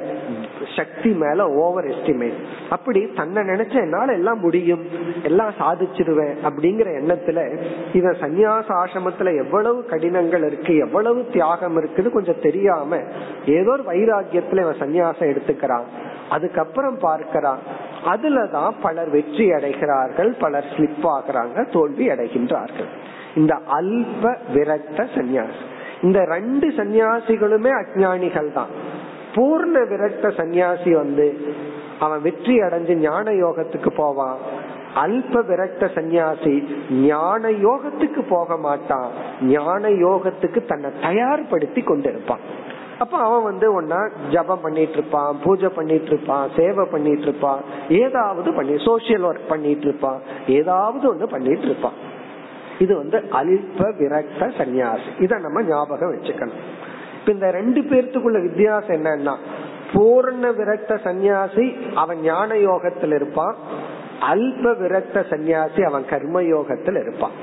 சக்தி 0.77 1.11
மேல 1.11 1.49
ஓவர் 1.49 1.85
எஸ்டிமேட் 1.85 2.39
அப்படி 2.71 3.07
தன்னை 3.17 3.43
நினைச்ச 3.43 3.75
என்னால 3.75 4.13
எல்லாம் 4.13 4.41
முடியும் 4.41 4.85
எல்லாம் 5.23 5.53
சாதிச்சிருவேன் 5.59 6.35
அப்படிங்கிற 6.43 6.89
எண்ணத்துல 7.03 7.59
இவன் 7.93 8.17
சந்நியாச 8.21 8.65
ஆசிரமத்துல 8.69 9.45
எவ்வளவு 9.45 9.85
கடினங்கள் 9.85 10.47
இருக்கு 10.47 10.77
எவ்வளவு 10.77 11.27
தியாகம் 11.33 11.77
இருக்குன்னு 11.77 12.11
கொஞ்சம் 12.11 12.41
தெரியாம 12.43 13.01
ஏதோ 13.47 13.71
ஒரு 13.71 13.83
வைராகியத்துல 13.83 14.61
இவன் 14.61 14.81
சந்நியாசம் 14.81 15.37
எடுத்துக்கிறான். 15.37 15.85
அதுக்கப்புறம் 16.31 16.99
பார்க்கிறான். 17.01 17.59
அதுலதான் 18.07 18.73
பலர் 18.83 19.11
வெற்றி 19.11 19.51
அடைகிறார்கள் 19.51 20.39
பலர் 20.39 20.65
ஸ்லிப் 20.77 21.07
ஆகுறாங்க 21.07 21.73
தோல்வி 21.73 22.09
அடைகின்றார்கள். 22.09 22.91
இந்த 23.35 23.61
அல்ப 23.71 24.37
விரக்த 24.55 25.07
சந்நியாசி. 25.15 25.63
இந்த 26.03 26.25
ரெண்டு 26.25 26.69
சந்நியாசிகளுமே 26.69 27.73
அஜானிகள் 27.83 28.53
தான். 28.53 28.67
பூர்ண 29.35 29.89
விரக்த 29.89 30.37
சந்நியாசி 30.37 30.95
வந்து 30.95 31.55
அவன் 31.99 32.21
வெற்றி 32.21 32.61
அடைஞ்சு 32.61 32.95
ஞான 32.95 33.31
யோகத்துக்கு 33.31 33.91
போவான். 33.97 34.37
அல்ப 34.95 35.43
விரக்த 35.43 35.91
சந்நியாசி 35.95 36.55
ஞான 36.91 37.51
யோகத்துக்கு 37.51 38.23
போக 38.29 38.57
மாட்டான். 38.57 39.11
ஞான 39.43 39.89
யோகத்துக்கு 39.89 40.65
தன்னை 40.65 40.91
தயார்படுத்தி 41.03 41.83
கொண்டிருப்பான். 41.83 42.71
அப்ப 43.03 43.19
அவன் 43.27 43.47
வந்து 43.51 43.67
ஒன்னா 43.77 44.01
ஜபம் 44.33 44.65
பண்ணிட்டு 44.65 44.97
இருப்பான் 44.99 45.39
பூஜை 45.45 45.69
பண்ணிட்டு 45.69 46.11
இருப்பான் 46.13 46.51
சேவை 46.57 46.85
பண்ணிட்டு 46.91 47.27
இருப்பான் 47.29 47.61
ஏதாவது 48.03 48.49
பண்ணி 48.59 48.75
சோசியல் 48.89 49.27
ஒர்க் 49.29 49.51
பண்ணிட்டு 49.53 49.87
இருப்பான் 49.89 50.21
ஏதாவது 50.59 51.05
ஒண்ணு 51.13 51.27
பண்ணிட்டு 51.31 51.67
இருப்பான். 51.71 51.99
இது 52.79 52.93
வந்து 52.97 53.19
அல்ப 53.41 53.81
விரக்த 54.01 54.43
சந்நியாசி. 54.59 55.11
இத 55.19 55.39
நம்ம 55.39 55.63
ஞாபகம் 55.63 56.13
வச்சுக்கணும். 56.15 56.63
இப்ப 57.19 57.33
இந்த 57.33 57.49
ரெண்டு 57.51 57.81
பேர்த்துக்குள்ள 57.81 58.39
வித்தியாசம் 58.43 58.97
என்னன்னா 58.97 59.35
பூர்ண 59.93 60.45
விரக்த 60.61 60.93
சந்நியாசி 61.07 61.67
அவன் 61.95 62.21
ஞான 62.21 62.57
யோகத்தில் 62.69 63.15
இருப்பான் 63.19 63.57
அல்ப 64.33 64.73
விரக்த 64.83 65.25
சந்நியாசி 65.31 65.81
அவன் 65.91 66.05
கர்ம 66.13 66.43
யோகத்தில் 66.43 67.01
இருப்பான். 67.03 67.37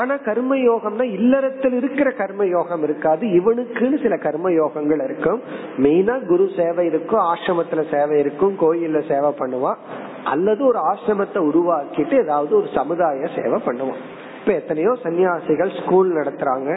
ஆனா 0.00 0.14
கர்ம 0.28 0.56
யோகம்னா 0.56 1.04
இல்லறத்தில் 1.18 1.76
இருக்கிற 1.80 2.08
கர்ம 2.10 2.46
யோகம் 2.46 2.82
இருக்காது. 2.82 3.24
இவனுக்குன்னு 3.38 3.96
சில 4.02 4.16
கர்ம 4.16 4.50
யோகங்கள் 4.50 5.02
இருக்கும் 5.04 5.40
மெயினா 5.84 6.14
குரு 6.26 6.44
சேவை 6.56 6.84
இருக்கும் 6.86 7.22
ஆசிரமத்துல 7.30 7.82
சேவை 7.94 8.18
இருக்கும் 8.18 8.54
கோயில்ல 8.60 9.00
சேவை 9.10 9.30
பண்ணுவான். 9.40 9.80
அல்லது 10.24 10.62
ஒரு 10.66 10.80
ஆசிரமத்தை 10.90 11.40
உருவாக்கிட்டு 11.50 12.14
ஏதாவது 12.24 12.52
ஒரு 12.56 12.68
சமுதாய 12.74 13.30
சேவை 13.36 13.60
பண்ணுவான். 13.66 14.02
இப்ப 14.40 14.52
எத்தனையோ 14.52 14.92
சன்னியாசிகள் 15.04 15.72
ஸ்கூல் 15.80 16.10
நடத்துறாங்க. 16.18 16.70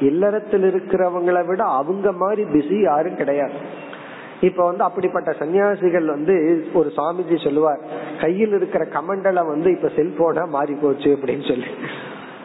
இல்லறத்தில் 0.00 0.66
இருக்கிறவங்களை 0.70 1.42
விட 1.46 1.62
அவங்க 1.80 2.12
மாதிரி 2.22 2.44
பிஸி 2.54 2.78
யாரும் 2.80 3.20
கிடையாது. 3.22 3.58
இப்ப 4.40 4.60
வந்து 4.64 4.82
அப்படிப்பட்ட 4.84 5.30
சன்னியாசிகள் 5.40 6.06
வந்து 6.06 6.34
ஒரு 6.72 6.88
சுவாமிஜி 6.96 7.36
சொல்லுவார் 7.44 7.82
கையில் 8.20 8.52
இருக்கிற 8.52 8.84
கமண்டலம் 8.96 9.52
வந்து 9.54 9.70
இப்ப 9.70 9.90
செல்போனா 9.98 10.44
மாறி 10.48 10.74
போச்சு 10.82 11.10
அப்படின்னு 11.16 11.46
சொல்லி. 11.52 11.70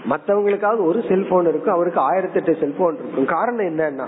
மத்தவங்களுக்காவது 0.10 0.84
ஒரு 0.86 1.04
செல்போன் 1.08 1.48
இருக்கும் 1.48 1.74
அவருக்கு 1.74 2.00
ஆயிரத்தி 2.00 2.40
எட்டு 2.40 2.56
செல்போன் 2.60 2.98
இருக்கும். 2.98 3.26
காரணம் 3.26 3.66
என்னன்னா 3.66 4.08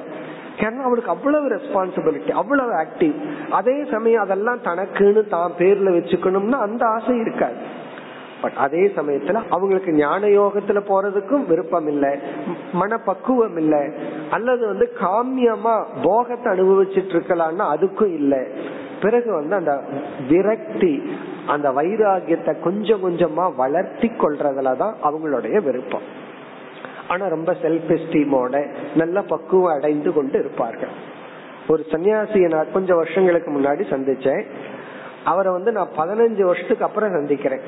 ஏன்னா 0.58 0.82
அவருக்கு 0.82 1.10
அவ்வளவு 1.10 1.48
ரெஸ்பான்சிபிலிட்டி 1.50 2.32
அவ்வளவு 2.32 2.72
ஆக்டிவ் 2.72 3.14
அதே 3.50 3.86
சமயம் 3.92 4.22
அதெல்லாம் 4.22 4.62
தனக்குன்னு 4.64 5.28
தான் 5.28 5.52
பேர்ல 5.58 5.94
வச்சுக்கணும்னா 5.98 6.60
அந்த 6.68 6.86
ஆசை 6.86 7.18
இருக்காது. 7.18 7.80
பட் 8.42 8.54
அதே 8.56 8.92
சமயத்துல 8.96 9.42
அவங்களுக்கு 9.50 9.92
ஞான 9.94 10.28
யோகத்துல 10.28 10.80
போறதுக்கும் 10.88 11.46
விருப்பம் 11.46 11.88
இல்லை 11.88 12.20
மனப்பக்குவம் 12.74 13.58
இல்லை 13.58 13.82
அல்லது 14.30 14.68
வந்து 14.68 14.92
காமியமா 15.02 15.84
போகத்தை 16.04 16.48
அனுபவிச்சுட்டு 16.54 17.16
இருக்கலாம்னா 17.18 17.68
அதுக்கும் 17.76 18.14
இல்லை. 18.14 18.40
பிறகு 19.02 19.34
வந்து 19.34 19.56
அந்த 19.56 19.84
விரக்தி 20.30 20.94
அந்த 21.48 21.70
வைராகியத்தை 21.70 22.60
கொஞ்சம் 22.60 23.10
கொஞ்சமா 23.10 23.56
வளர்த்தி 23.56 24.08
கொள்றதுலதான் 24.08 24.94
அவங்களுடைய 25.04 25.64
விருப்பம். 25.64 26.20
ஆனா 27.08 27.28
ரொம்ப 27.28 27.56
செல்ஃப் 27.62 28.00
எஸ்டீமோட 28.00 28.74
நல்ல 28.96 29.22
பக்குவம் 29.22 29.76
அடைந்து 29.76 30.14
கொண்டு 30.14 30.40
இருப்பார்கள். 30.40 31.10
ஒரு 31.68 31.86
சன்னியாசியை 31.90 32.50
நான் 32.50 32.72
கொஞ்சம் 32.74 32.98
வருஷங்களுக்கு 32.98 33.52
முன்னாடி 33.52 33.94
சந்திச்சேன். 33.94 34.44
அவரை 35.26 35.52
வந்து 35.52 35.72
நான் 35.72 35.90
பதினஞ்சு 35.98 36.42
வருஷத்துக்கு 36.42 36.86
அப்புறம் 36.86 37.12
சந்திக்கிறேன். 37.12 37.62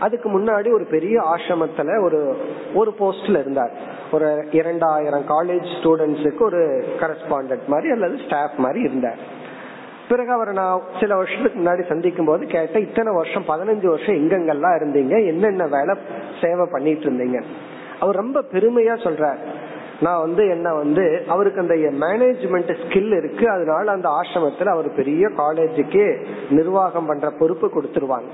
அதுக்கு 0.00 0.40
முன்னாடி 0.40 0.72
ஒரு 0.72 0.84
பெரிய 0.84 1.22
ஆசிரமத்துல 1.22 2.04
ஒரு 2.04 2.36
ஒரு 2.74 2.94
போஸ்ட்ல 2.98 3.38
இருந்தார். 3.38 3.70
ஒரு 4.12 4.46
இரண்டாயிரம் 4.50 5.24
காலேஜ் 5.28 5.66
ஸ்டூடெண்ட்ஸுக்கு 5.82 6.42
ஒரு 6.42 6.84
கரஸ்பாண்டன்ட் 7.00 7.66
மாதிரி 7.66 7.90
அல்லது 7.90 8.18
ஸ்டாஃப் 8.26 8.54
மாதிரி 8.56 8.80
இருந்தார். 8.80 9.36
பிறகு 10.08 10.32
அவரை 10.32 10.54
நான் 10.54 10.80
சில 11.00 11.16
வருஷத்துக்கு 11.16 11.60
முன்னாடி 11.60 11.88
சந்திக்கும் 11.88 12.26
போது 12.26 12.46
கேட்டேன் 12.46 12.88
இத்தனை 12.88 13.12
வருஷம் 13.12 13.42
பதினஞ்சு 13.42 13.86
வருஷம் 13.86 14.14
எங்கெங்கெல்லாம் 14.14 14.76
இருந்தீங்க? 14.78 15.26
என்னென்ன 15.26 15.66
வேலை 15.66 15.94
சேவை 16.40 16.66
பண்ணிட்டு 16.70 17.10
இருந்தீங்க? 17.10 17.42
அவர் 18.00 18.16
ரொம்ப 18.16 18.42
பெருமையா 18.52 18.94
சொல்றார். 19.06 19.38
நான் 20.00 20.20
வந்து 20.20 20.48
என்ன 20.48 20.74
வந்து 20.74 21.24
அவருக்கு 21.28 21.60
அந்த 21.60 21.74
மேனேஜ்மெண்ட் 21.74 22.76
ஸ்கில் 22.82 23.16
இருக்கு. 23.16 23.50
அதனால 23.50 23.92
அந்த 23.92 24.08
ஆசிரமத்துல 24.08 24.64
அவர் 24.64 24.94
பெரிய 24.94 25.28
காலேஜுக்கு 25.28 26.24
நிர்வாகம் 26.50 27.06
பண்ற 27.06 27.30
பொறுப்பு 27.38 27.70
கொடுத்துருவாங்க. 27.74 28.28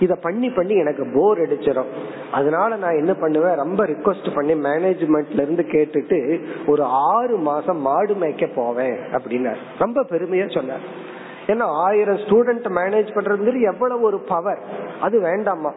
இத 0.00 0.14
பண்ணி 0.14 0.50
பண்ணி 0.50 0.74
எனக்கு 0.74 1.10
போர் 1.14 1.38
அடிச்சிடும் 1.38 1.86
அதனால 2.30 2.76
நான் 2.76 2.96
என்ன 2.96 3.14
பண்ணுவேன்? 3.14 3.54
ரொம்ப 3.54 3.86
ரிக்வஸ்ட் 3.86 4.34
பண்ணி 4.34 4.52
மேனேஜ்மெண்ட்ல 4.52 5.42
இருந்து 5.42 5.66
கேட்டுட்டு 5.70 6.40
ஒரு 6.66 6.82
ஆறு 6.82 7.36
மாசம் 7.36 7.80
மாடு 7.80 8.14
மேய்க்க 8.14 8.48
போவேன் 8.54 8.96
அப்படின்னாரு. 9.12 9.56
ரொம்ப 9.78 10.02
பெருமையா 10.02 10.54
சொன்னார். 10.54 11.12
ஏன்னா 11.46 11.62
ஆயிரம் 11.62 12.16
ஸ்டூடெண்ட் 12.16 12.66
மேனேஜ் 12.74 13.08
பண்றது 13.14 13.60
எவ்வளவு 13.60 14.00
ஒரு 14.00 14.18
பவர் 14.18 14.58
அது 15.00 15.20
வேண்டாமா 15.20 15.72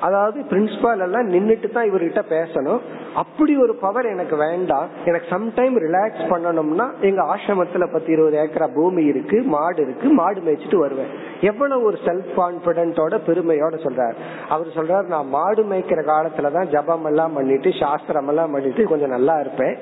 அதாவது 0.00 0.44
பிரின்சிபால் 0.50 1.00
எல்லாம் 1.00 1.30
நின்றுட்டு 1.30 1.70
தான் 1.72 1.90
இவர்கிட்ட 1.90 2.22
பேசணும். 2.30 2.80
அப்படி 3.14 3.56
ஒரு 3.56 3.74
பவர் 3.74 4.06
எனக்கு 4.06 4.36
வேண்டாம். 4.36 4.88
எனக்கு 5.04 5.26
சம்டைம் 5.36 5.76
ரிலாக்ஸ் 5.84 6.24
பண்ணணும்னா 6.30 6.86
எங்க 7.00 7.34
ஆசிரமத்துல 7.34 7.92
பத்தி 7.92 8.12
இருபது 8.12 8.38
ஏக்கரா 8.38 8.74
பூமி 8.74 9.04
இருக்கு 9.04 9.42
மாடு 9.42 9.82
இருக்கு 9.82 10.08
மாடு 10.08 10.40
மேய்ச்சிட்டு 10.40 10.76
வருவேன். 10.76 11.06
எவ்வளவு 11.40 11.82
ஒரு 11.82 11.98
செல்ஃப் 12.04 12.30
கான்பிடென்டோட 12.36 13.20
பெருமையோட 13.26 13.74
சொல்றாரு. 13.86 14.14
அவர் 14.48 14.66
சொல்றாரு 14.66 15.06
நான் 15.06 15.28
மாடு 15.28 15.64
மேய்க்கிற 15.64 16.02
காலத்துலதான் 16.04 16.66
ஜபம் 16.66 17.04
எல்லாம் 17.04 17.32
பண்ணிட்டு 17.32 17.72
சாஸ்திரம் 17.80 18.28
எல்லாம் 18.28 18.52
பண்ணிட்டு 18.52 18.84
கொஞ்சம் 18.84 19.08
நல்லா 19.08 19.40
இருப்பேன். 19.40 19.76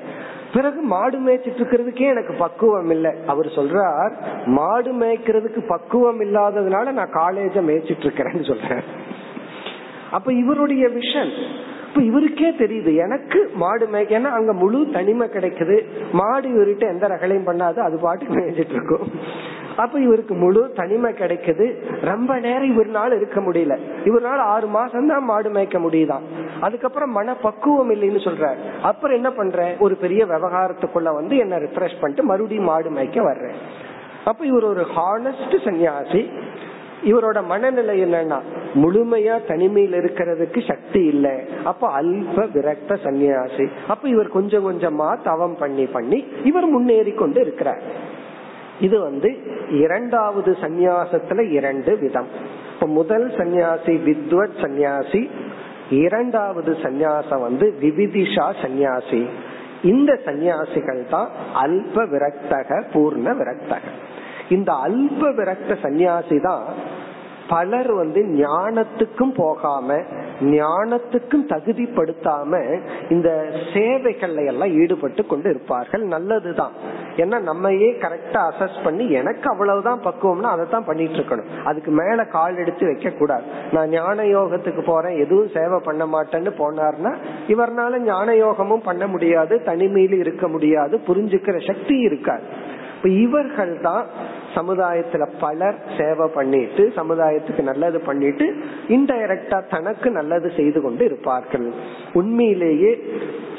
பிறகு 0.53 0.81
மாடு 0.81 1.19
மேய்ச்சிட்டு 1.19 1.61
இருக்கிறதுக்கே 1.61 2.07
எனக்கு 2.09 2.33
பக்குவம் 2.37 2.89
இல்லை. 2.89 3.11
அவர் 3.27 3.45
சொல்றார் 3.45 4.11
மாடு 4.45 4.93
மேய்க்கிறதுக்கு 4.93 5.67
பக்குவம் 5.67 6.21
இல்லாததுனால 6.21 6.91
நான் 6.91 7.13
காலேஜ 7.13 7.55
மேய்ச்சிட்டு 7.69 8.05
இருக்கிறேன்னு 8.07 8.45
சொல்றேன் 8.47 8.83
அப்ப 10.11 10.33
இவருடைய 10.33 10.87
விஷன் 10.87 11.31
இப்ப 11.87 12.01
இவருக்கே 12.01 12.49
தெரியுது 12.51 12.95
எனக்கு 12.95 13.51
மாடு 13.55 13.87
மேய்க்க 13.87 14.19
ஏன்னா 14.19 14.31
அங்க 14.31 14.53
முழு 14.53 14.87
தனிமை 14.93 15.27
கிடைக்குது. 15.27 15.85
மாடு 16.11 16.49
இவர்கிட்ட 16.49 16.79
எந்த 16.79 17.07
ரகலையும் 17.07 17.47
பண்ணாது 17.49 17.77
அது 17.77 17.97
பாட்டுக்கு 17.97 18.33
மேய்ஞ்சிட்டு 18.33 18.69
இருக்கும். 18.69 19.11
அப்ப 19.75 19.99
இவருக்கு 19.99 20.35
முழு 20.35 20.71
தனிமை 20.75 21.11
கிடைக்குது. 21.11 21.75
ரொம்ப 22.01 22.39
நேரம் 22.39 22.77
இவர்னால 22.77 23.15
இருக்க 23.15 23.39
முடியல. 23.41 23.77
இவரால் 24.05 24.39
ஆறு 24.39 24.67
மாசம் 24.67 25.07
தான் 25.07 25.23
மாடு 25.23 25.49
மேய்க்க 25.49 25.79
முடியுதான். 25.79 26.21
அதுக்கப்புறம் 26.61 27.11
மன 27.11 27.33
பக்குவம் 27.33 27.91
இல்லைன்னு 27.91 28.21
சொல்ற 28.27 28.55
அப்புறம் 28.81 29.15
என்ன 29.15 29.31
பண்ற 29.31 29.75
ஒரு 29.79 29.95
பெரிய 29.95 30.25
விவகாரத்துக்குள்ள 30.25 31.13
வந்து 31.13 31.37
என்ன 31.37 31.57
ரிஃப்ரெஷ் 31.57 31.99
பண்ணிட்டு 32.01 32.23
மறுபடியும் 32.23 32.63
மாடு 32.63 32.89
மேய்க்க 32.89 33.21
வர்றேன். 33.21 33.55
அப்ப 34.25 34.45
இவர் 34.45 34.63
ஒரு 34.63 34.85
ஹானஸ்ட் 34.95 35.55
சன்னியாசி. 35.65 36.29
இவரோட 37.05 37.39
மனநிலை 37.45 37.95
என்னன்னா 38.03 38.39
முழுமையா 38.83 39.35
தனிமையில் 39.47 39.97
இருக்கிறதுக்கு 40.01 40.59
சக்தி 40.67 41.01
இல்லை. 41.05 41.35
அப்ப 41.63 41.89
அல்ப 42.01 42.37
விரக்த 42.55 42.97
சன்னியாசி 43.03 43.65
அப்ப 43.87 44.09
இவர் 44.09 44.35
கொஞ்சம் 44.37 44.65
கொஞ்சமா 44.67 45.09
தவம் 45.23 45.57
பண்ணி 45.59 45.85
பண்ணி 45.85 46.19
இவர் 46.43 46.67
முன்னேறி 46.67 47.11
கொண்டு 47.11 47.41
இருக்கிறார். 47.41 47.83
இது 48.79 48.97
வந்து 48.99 49.29
இரண்டாவது 49.79 50.51
சந்நியாசத்துல 50.61 51.43
இரண்டு 51.51 51.91
விதம். 51.97 52.29
இப்ப 52.73 52.87
முதல் 52.87 53.27
சந்நியாசி 53.37 53.93
வித்வத் 54.07 54.57
சந்நியாசி 54.61 55.21
இரண்டாவது 55.89 56.71
சந்நியாசம் 56.83 57.41
வந்து 57.41 57.65
விவிதிஷா 57.81 58.47
சந்நியாசி. 58.61 59.21
இந்த 59.83 60.11
சந்நியாசிகள் 60.25 61.01
தான் 61.09 61.29
அல்ப 61.63 61.95
விரக்தக 62.13 62.81
பூர்ண 62.93 63.27
விரக்தக. 63.41 63.83
இந்த 64.49 64.71
அல்ப 64.87 65.21
விரக்த 65.31 65.71
சந்நியாசி 65.81 66.37
தான் 66.39 66.63
பலர் 67.49 67.91
வந்து 67.93 68.21
ஞானத்துக்கும் 68.21 69.33
போகாம 69.35 69.97
ஞானத்துக்கும் 70.41 71.45
தகுதிப்படுத்தாம 71.51 72.61
இந்த 73.09 73.29
சேவைகள்ல 73.73 74.45
எல்லாம் 74.45 74.73
ஈடுபட்டு 74.81 75.25
கொண்டு 75.25 75.49
இருப்பார்கள். 75.49 76.03
நல்லதுதான். 76.05 76.73
ஏன்னா 77.17 77.37
நம்மையே 77.41 77.89
கரெக்டா 78.03 78.39
அசஸ் 78.51 78.83
பண்ணி 78.83 79.09
எனக்கு 79.11 79.49
அவ்வளவுதான் 79.49 80.01
பக்குவம்னா 80.03 80.49
அதை 80.55 80.65
தான் 80.69 80.85
பண்ணிட்டு 80.85 81.17
இருக்கணும். 81.19 81.51
அதுக்கு 81.63 81.91
மேல 81.91 82.25
கால் 82.25 82.57
எடுத்து 82.57 82.85
வைக்க 82.85 83.09
கூடாது. 83.09 83.45
நான் 83.71 83.89
ஞான 83.89 84.23
யோகத்துக்கு 84.23 84.83
போறேன் 84.85 85.17
எதுவும் 85.17 85.53
சேவை 85.53 85.79
பண்ண 85.79 86.05
மாட்டேன்னு 86.05 86.53
போனார்னா 86.61 87.13
இவர்னால 87.47 87.99
ஞான 88.03 88.35
யோகமும் 88.35 88.87
பண்ண 88.89 89.07
முடியாது 89.07 89.61
தனிமையில 89.65 90.19
இருக்க 90.19 90.47
முடியாது 90.47 91.01
புரிஞ்சுக்கிற 91.07 91.67
சக்தி 91.67 91.97
இருக்காது. 91.99 92.43
இப்ப 92.97 93.09
இவர்கள் 93.09 93.73
தான் 93.81 94.05
சமுதாயத்துல 94.55 95.23
பலர் 95.39 95.77
சேவை 95.97 96.27
பண்ணிட்டு 96.35 96.83
சமுதாயத்துக்கு 96.95 97.63
நல்லது 97.71 97.99
பண்ணிட்டு 97.99 98.47
இன்டைரக்டா 98.87 99.59
தனக்கு 99.69 100.11
நல்லது 100.11 100.51
செய்து 100.55 100.81
கொண்டு 100.81 101.05
இருப்பார்கள். 101.05 101.67
உண்மையிலேயே 102.13 102.91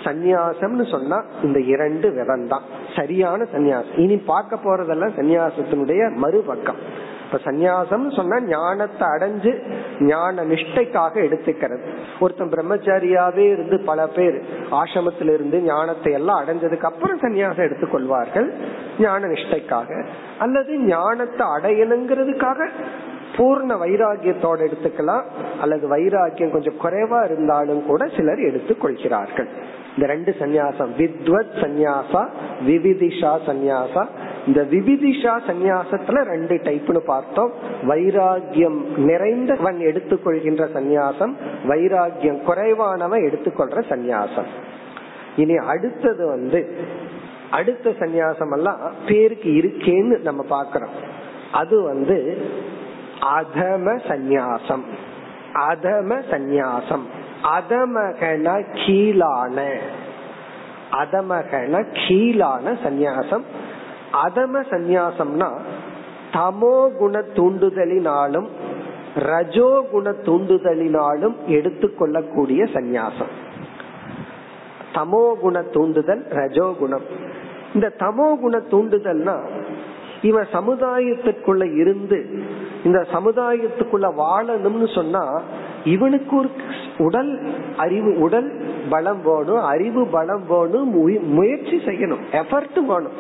சந்நியாசம்னு 0.04 0.84
சொன்னா 0.90 1.18
இந்த 1.42 1.58
இரண்டு 1.74 2.08
விதம் 2.12 2.48
தான் 2.48 2.64
சரியான 2.96 3.46
சந்நியாசம். 3.54 3.98
இனி 4.04 4.16
பார்க்க 4.32 4.64
போறதெல்லாம் 4.64 5.16
சந்நியாசத்தினுடைய 5.18 6.02
மறுபக்கம். 6.24 6.80
இப்ப 7.26 7.50
சந்நியாசம் 7.50 8.16
சொன்னா 8.16 8.40
ஞானத்தை 8.40 9.08
அடைஞ்சு 9.08 9.52
ஞான 10.00 10.44
நிஷ்டைக்காக 10.44 11.14
எடுத்துக்கிறது. 11.26 11.80
ஒருத்தன் 12.20 12.48
பிரம்மச்சாரியாவே 12.48 13.44
இருந்து 13.52 13.80
பல 13.80 14.06
பேர் 14.06 14.42
ஆசிரமத்தில 14.70 15.34
இருந்து 15.34 15.60
ஞானத்தை 15.60 16.12
எல்லாம் 16.12 16.40
அடைஞ்சதுக்கு 16.42 16.82
அப்புறம் 16.82 17.20
சன்னியாசம் 17.20 17.66
எடுத்துக்கொள்வார்கள் 17.68 18.50
ஞான 18.98 19.26
நிஷ்டைக்காக. 19.26 20.06
அல்லது 20.38 20.78
ஞானத்தை 20.78 21.46
அடையணுங்கிறதுக்காக 21.46 22.68
பூர்ண 23.36 23.72
வைராகியத்தோட 23.84 24.58
எடுத்துக்கலாம் 24.66 25.24
அல்லது 25.60 25.96
வைராகியம் 25.96 26.50
கொஞ்சம் 26.50 26.80
குறைவா 26.82 27.24
இருந்தாலும் 27.24 27.86
கூட 27.86 28.06
சிலர் 28.16 28.38
எடுத்துக் 28.38 28.80
கொள்கிறார்கள் 28.80 29.48
இந்த 29.96 30.12
ரெண்டு 30.12 30.34
சந்நியாசம். 30.38 30.88
வித்வத் 30.98 31.54
சந்நியாசா 31.60 32.28
விவிதிஷா 32.66 33.38
சந்நியாசா. 33.46 34.06
இந்த 34.46 34.62
விவிதிஷா 34.62 35.40
சந்நியாசத்துல 35.46 36.22
ரெண்டு 36.22 36.54
டைப்னு 36.54 36.98
பார்த்தோம். 36.98 37.52
வைராகியம் 37.82 38.84
நிறைந்தவன் 38.96 39.78
எடுத்துக்கொள்கின்ற 39.78 40.66
சந்நியாசம் 40.74 41.32
வைராகியம் 41.68 42.42
குறைவானவன் 42.42 43.22
எடுத்துக்கொள்ற 43.22 43.82
சந்நியாசம். 43.88 44.46
இனி 45.36 45.54
அடுத்தது 45.54 46.26
வந்து 46.26 46.76
அடுத்த 47.50 47.90
சந்நியாசம் 47.90 48.52
எல்லாம் 48.52 48.80
பேருக்கு 49.08 49.50
இருக்கேன்னு 49.50 50.20
நம்ம 50.22 50.44
பாக்கிறோம் 50.50 50.94
அது 51.52 51.82
வந்து 51.82 52.46
அதம 53.38 54.00
சந்நியாசம். 54.08 54.82
அதம 55.54 56.22
சந்நியாசம். 56.30 57.06
அதமகன 57.46 58.64
கீழான. 58.72 59.78
அதமகன 60.92 61.84
கீழான 61.92 62.76
சந்நியாசம். 62.84 63.42
அதம 64.26 64.64
சந்நியாசம்னா 64.70 65.50
தமோ 66.32 66.96
குண 66.96 67.24
தூண்டுதலினாலும் 67.34 68.46
ரஜோ 69.14 69.84
குண 69.90 70.10
தூண்டுதலினாலும் 70.10 71.34
எடுத்துக்கொள்ளக்கூடிய 71.48 72.64
சந்நியாசம். 72.74 73.32
தமோ 74.94 75.34
குண 75.40 75.62
தூண்டுதல் 75.62 76.26
ரஜோ 76.30 76.74
குணம். 76.78 77.02
இந்த 77.74 77.92
தமோ 77.98 78.40
குண 78.40 78.62
தூண்டுதல்னா 78.70 79.38
இவன் 80.22 80.46
சமுதாயத்துக்குள்ள 80.52 81.76
இருந்து 81.76 82.44
இந்த 82.84 83.06
சமுதாயத்துக்குள்ள 83.12 84.10
வாழணும்னு 84.18 84.94
சொன்னா 84.94 85.42
இவனுக்கு 85.94 86.34
ஒரு 86.36 86.50
உடல் 86.98 87.32
அறிவு 87.76 88.10
உடல் 88.18 88.48
பலம் 88.90 89.22
வேணும் 89.24 89.64
அறிவு 89.64 90.02
பலம் 90.06 90.44
வேணும் 90.48 90.90
முயற்சி 91.38 91.76
செய்யணும் 91.86 92.22
எஃபர்ட் 92.32 92.78
வேணும். 92.90 93.16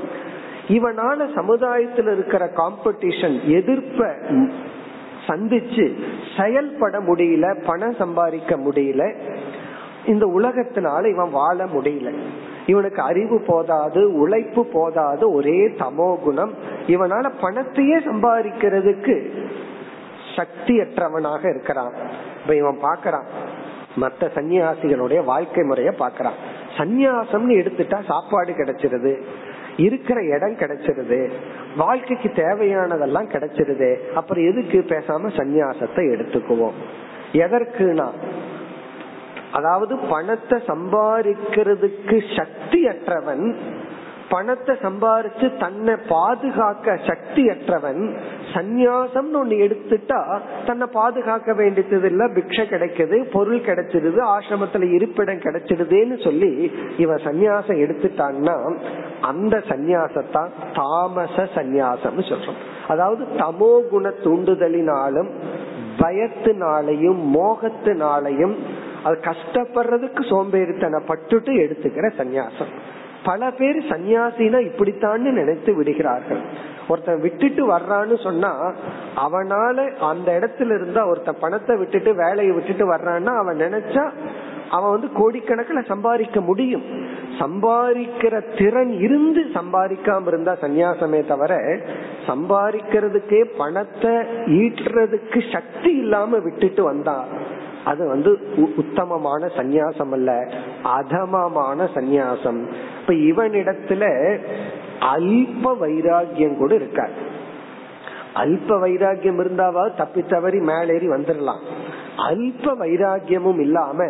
இவனால 0.68 1.26
சமுதாயத்தில் 1.34 2.10
இருக்கிற 2.12 2.44
காம்படிஷன் 2.56 3.36
எதிர்ப்ப 3.58 4.08
சந்திச்சு 5.26 5.84
செயல்பட 6.38 6.96
முடியல 7.00 7.46
பணம் 7.66 7.94
சம்பாதிக்க 7.94 8.56
முடியல 8.56 9.04
இந்த 10.06 10.24
உலகத்தினால 10.26 11.02
இவன் 11.12 11.30
வாழ 11.30 11.58
முடியல. 11.64 12.10
இவனுக்கு 12.66 13.00
அறிவு 13.02 13.36
போதாது 13.46 14.02
உழைப்பு 14.14 14.62
போதாது 14.66 15.24
ஒரே 15.32 15.58
தமோ 15.80 16.08
குணம். 16.18 16.52
இவனால 16.86 17.30
பணத்தையே 17.40 17.98
சம்பாதிக்கிறதுக்கு 18.08 19.16
சக்தியற்றவனாக 20.36 21.42
இருக்கிறான். 21.50 21.94
இப்ப 22.46 22.58
இவன் 22.58 22.82
பாக்குறான். 22.82 23.24
மத்த 24.00 24.28
சன்னியாசிகளுடைய 24.34 25.24
வாழ்க்கை 25.24 25.64
முறைய 25.64 25.94
பாக்குறான். 25.98 26.36
சந்நியாசம்னு 26.76 27.56
எடுத்துட்டா 27.56 28.04
சாப்பாடு 28.04 28.52
கிடைச்சிருது. 28.52 29.22
இருக்கிற 29.76 30.22
இடம் 30.22 30.56
கிடைச்சிருது. 30.56 31.30
வாழ்க்கைக்கு 31.76 32.28
தேவையானதெல்லாம் 32.28 33.28
கிடைச்சிருது. 33.28 34.12
அப்புறம் 34.12 34.44
எதுக்கு 34.44 34.84
பேசாம 34.88 35.26
சந்நியாசத்தை 35.36 36.04
எடுத்துக்குவோம்? 36.14 36.72
எதற்குனா 37.32 38.08
அதாவது 39.52 39.96
பணத்தை 39.96 40.62
சம்பாதிக்கிறதுக்கு 40.66 42.36
சக்தி 42.36 42.86
அற்றவன் 42.86 43.56
பணத்தை 44.30 44.74
சம்பாரிச்சு 44.82 45.46
தன்னை 45.58 45.94
பாதுகாக்க 46.08 46.96
சக்தி 47.06 47.42
அற்றவன் 47.48 48.02
சந்நியாசம்னு 48.54 49.38
ஒண்ணு 49.40 49.56
எடுத்துட்டா 49.66 50.20
தன்னை 50.66 50.86
பாதுகாக்க 50.92 51.52
வேண்டியது 51.52 52.08
இல்ல 52.10 52.24
பிக்ஷ 52.26 52.64
கிடைக்குது 52.72 53.16
பொருள் 53.32 53.66
கிடைச்சிருது 53.68 54.20
ஆசிரமத்துல 54.34 54.88
இருப்பிடம் 54.94 55.44
கிடைச்சிடுதுன்னு 55.46 56.24
சொல்லி 56.24 56.72
இவன் 56.96 57.24
சந்நியாசம் 57.24 57.82
எடுத்துட்டான்னா 57.84 58.56
அந்த 59.20 59.56
சந்நியாசத்தான் 59.68 60.50
தாமச 60.72 61.46
சந்நியாசம்னு 61.54 62.24
சொல்றோம். 62.32 62.60
அதாவது 62.88 63.24
தமோ 63.38 63.72
குண 63.90 64.08
தூண்டுதலினாலும் 64.24 65.30
பயத்தினாலையும் 65.98 67.20
மோகத்தினாலையும் 67.36 68.56
அது 69.02 69.16
கஷ்டப்படுறதுக்கு 69.30 70.22
சோம்பேறித்தனை 70.32 71.00
பட்டுட்டு 71.08 71.52
எடுத்துக்கிற 71.64 72.06
சந்நியாசம். 72.20 72.72
பல 73.28 73.50
பேர் 73.58 73.78
சன்னியாசினா 73.90 74.58
இப்படித்தான்னு 74.68 75.30
நினைத்து 75.40 75.70
விடுகிறார்கள். 75.74 76.42
ஒருத்தன் 76.88 77.20
விட்டுட்டு 77.20 77.62
வர்றான்னு 77.72 78.16
சொன்னா 78.22 78.50
அவனால 79.24 79.86
அந்த 80.10 80.28
இடத்துல 80.38 80.74
இருந்தா 80.78 81.02
ஒருத்தன் 81.06 81.40
பணத்தை 81.40 81.76
விட்டுட்டு 81.76 82.10
வேலையை 82.24 82.52
விட்டுட்டு 82.54 82.86
வர்றான்னா 82.92 83.32
அவன் 83.42 83.58
நினைச்சா 83.58 84.04
அவன் 84.76 84.94
வந்து 84.94 85.08
கோடிக்கணக்கில் 85.18 85.90
சம்பாதிக்க 85.92 86.38
முடியும். 86.40 86.86
சம்பாதிக்கிற 87.40 88.34
திறன் 88.58 88.92
இருந்து 89.00 89.40
சம்பாதிக்காம 89.54 90.26
இருந்தா 90.26 90.52
சன்னியாசமே 90.62 91.20
தவிர 91.26 91.52
சம்பாதிக்கிறதுக்கே 92.28 93.40
பணத்தை 93.58 94.14
ஈட்டுறதுக்கு 94.60 95.40
சக்தி 95.52 95.92
இல்லாம 95.96 96.38
விட்டுட்டு 96.38 96.82
வந்தான் 96.82 97.26
அது 97.86 98.02
வந்து 98.08 98.30
உத்தமமான 98.78 99.50
சந்நியாசம் 99.58 100.12
அல்ல 100.16 100.30
அதமமான 100.96 101.88
சந்நியாசம். 101.94 102.60
இப்ப 102.98 103.14
இவனிடத்துல 103.30 104.04
அல்ப 105.14 105.74
வைராகியம் 105.82 106.58
கூட 106.58 106.72
இருக்கார். 106.74 107.14
அல்ப 108.42 108.70
வைராகியம் 108.82 109.38
இருந்தாவது 109.42 109.92
தப்பி 109.94 110.22
தவறி 110.32 110.58
மேலேறி 110.70 111.06
வந்துடலாம் 111.12 111.62
அல்ப 112.26 112.74
வைராகியமும் 112.82 113.60
இல்லாம 113.64 114.08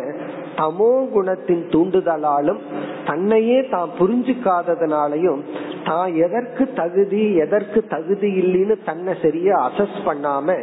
தமோ 0.59 0.91
குணத்தின் 1.13 1.63
தூண்டுதலாலும் 1.73 2.61
தன்னையே 3.05 3.59
தான் 3.73 3.89
புரிஞ்சுக்காததுனாலையும் 3.99 5.41
தான் 5.89 6.09
எதற்கு 6.25 6.63
தகுதி 6.79 7.23
எதற்கு 7.43 7.79
தகுதி 7.93 8.29
இல்லைன்னு 8.41 8.75
தன்னை 8.89 9.13
சரியா 9.21 9.55
அசஸ் 9.67 9.99
பண்ணாம 10.07 10.55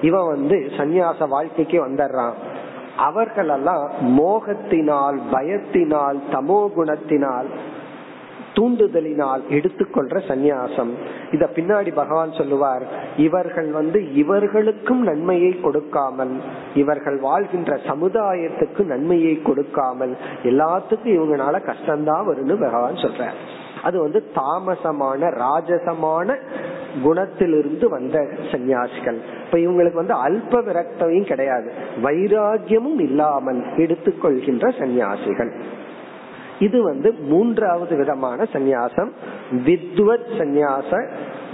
இவன் 0.00 0.28
வந்து 0.34 0.56
சந்நியாச 0.78 1.28
வாழ்க்கைக்கு 1.34 1.78
வந்துடுறான் 1.86 2.36
அவர்களெல்லாம் 2.96 3.90
மோகத்தினால் 4.02 5.18
பயத்தினால் 5.32 6.18
தமோ 6.32 6.60
குணத்தினால் 6.76 7.46
தூண்டுதலினால் 8.54 9.42
எடுத்துக்கொள்ற 9.50 10.16
சந்நியாசம். 10.28 10.90
இத 11.32 11.50
பின்னாடி 11.54 11.94
பகவான் 11.94 12.32
சொல்லுவார் 12.32 12.82
இவர்கள் 13.16 13.70
வந்து 13.70 14.14
இவர்களுக்கும் 14.14 15.02
நன்மையை 15.02 15.60
கொடுக்காமல் 15.60 16.40
இவர்கள் 16.74 17.18
வாழ்கின்ற 17.18 17.76
சமுதாயத்துக்கு 17.76 18.84
நன்மையை 18.84 19.42
கொடுக்காமல் 19.42 20.16
எல்லாத்துக்கும் 20.42 21.16
இவங்கனால 21.18 21.60
கஷ்டம்தான் 21.70 22.26
வரும்னு 22.30 22.60
பகவான் 22.60 22.94
சொல்றார். 22.94 23.38
அது 23.82 24.00
வந்து 24.00 24.24
தாமசமான 24.34 25.30
ராஜசமான 25.44 26.38
குணத்திலிருந்து 27.04 27.88
வந்த 27.88 28.28
சன்னியாசிகள் 28.52 29.18
இப்ப 29.44 29.58
இவங்களுக்கு 29.58 29.94
வந்து 29.94 30.14
அல்ப 30.14 30.62
விரக்தையும் 30.68 31.26
கிடையாது. 31.26 31.72
வைராகியமும் 32.02 33.00
இல்லாமல் 33.00 33.60
எடுத்துக்கொள்கின்ற 33.76 34.68
சன்னியாசிகள் 34.78 35.52
இது 36.58 36.82
வந்து 36.82 37.12
மூன்றாவது 37.12 37.96
விதமான 37.96 38.46
சந்நியாசம். 38.52 39.10
வித்வத் 39.52 40.28
சந்நியாச 40.38 41.08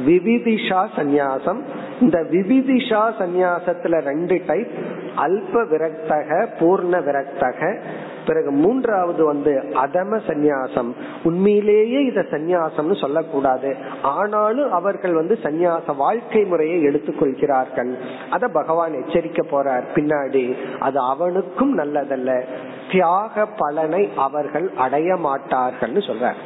விவிதிஷா 0.07 0.87
சந்நியாசம். 0.97 1.61
இந்த 2.01 2.21
விவிதிஷா 2.31 3.03
சந்நியாசத்துல 3.19 4.01
ரெண்டு 4.01 4.41
டைப் 4.47 4.71
அல்ப 5.17 5.53
விரக்தக 5.53 6.47
பூர்ண 6.59 7.01
விரக்தக. 7.01 7.81
பிறகு 8.27 8.51
மூன்றாவது 8.51 9.25
வந்து 9.25 9.65
அதம 9.73 10.21
சந்நியாசம். 10.27 10.91
உண்மையிலேயே 11.23 12.01
இத 12.01 12.21
சந்நியாசம்னு 12.31 13.01
சொல்லக்கூடாது. 13.01 13.77
ஆனாலும் 14.03 14.73
அவர்கள் 14.73 15.13
வந்து 15.13 15.39
சந்நியாச 15.43 15.97
வாழ்க்கை 15.97 16.45
முறையை 16.45 16.85
எடுத்துக்கொள்கிறார்கள் 16.85 17.95
அத 18.31 18.49
பகவான் 18.49 18.93
எச்சரிக்க 18.93 19.43
போறார். 19.43 19.85
பின்னாடி 19.95 20.57
அது 20.79 20.99
அவனுக்கும் 20.99 21.79
நல்லதல்ல. 21.79 22.43
தியாக 22.93 23.47
பலனை 23.47 24.11
அவர்கள் 24.17 24.71
அடைய 24.77 25.17
மாட்டார்கள் 25.17 25.93
சொல்றார். 25.93 26.41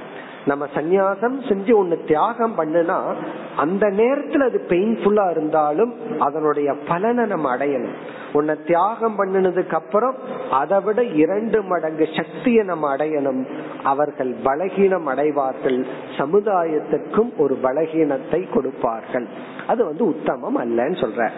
நம்ம 0.47 0.67
சந்நியாசம் 0.75 1.41
செஞ்சு 1.49 1.73
ஒண்ணு 1.83 2.05
தியாகம் 2.05 2.59
பண்ணுனா 2.59 3.15
அந்த 3.57 3.87
நேரத்துல 3.87 4.49
அது 4.49 4.67
பெயின்ஃபுல்லா 4.69 5.31
இருந்தாலும் 5.31 6.21
அதனுடைய 6.21 6.75
பலனை 6.89 7.25
நம்ம 7.25 7.57
அடையணும். 7.57 7.95
உன்னை 8.33 8.55
தியாகம் 8.67 9.19
பண்ணினதுக்கு 9.19 9.75
அப்புறம் 9.75 10.15
அதை 10.51 10.81
விட 10.81 11.05
இரண்டு 11.05 11.63
மடங்கு 11.63 12.09
சக்தியை 12.17 12.65
நம்ம 12.65 12.97
அடையணும். 12.97 13.47
அவர்கள் 13.85 14.35
பலகீனம் 14.45 15.05
அடைவார்கள். 15.05 15.87
சமுதாயத்துக்கும் 16.17 17.37
ஒரு 17.37 17.59
பலகீனத்தை 17.63 18.53
கொடுப்பார்கள். 18.53 19.29
அது 19.67 19.85
வந்து 19.85 20.05
உத்தமம் 20.07 20.59
அல்லன்னு 20.59 21.05
சொல்ற. 21.05 21.31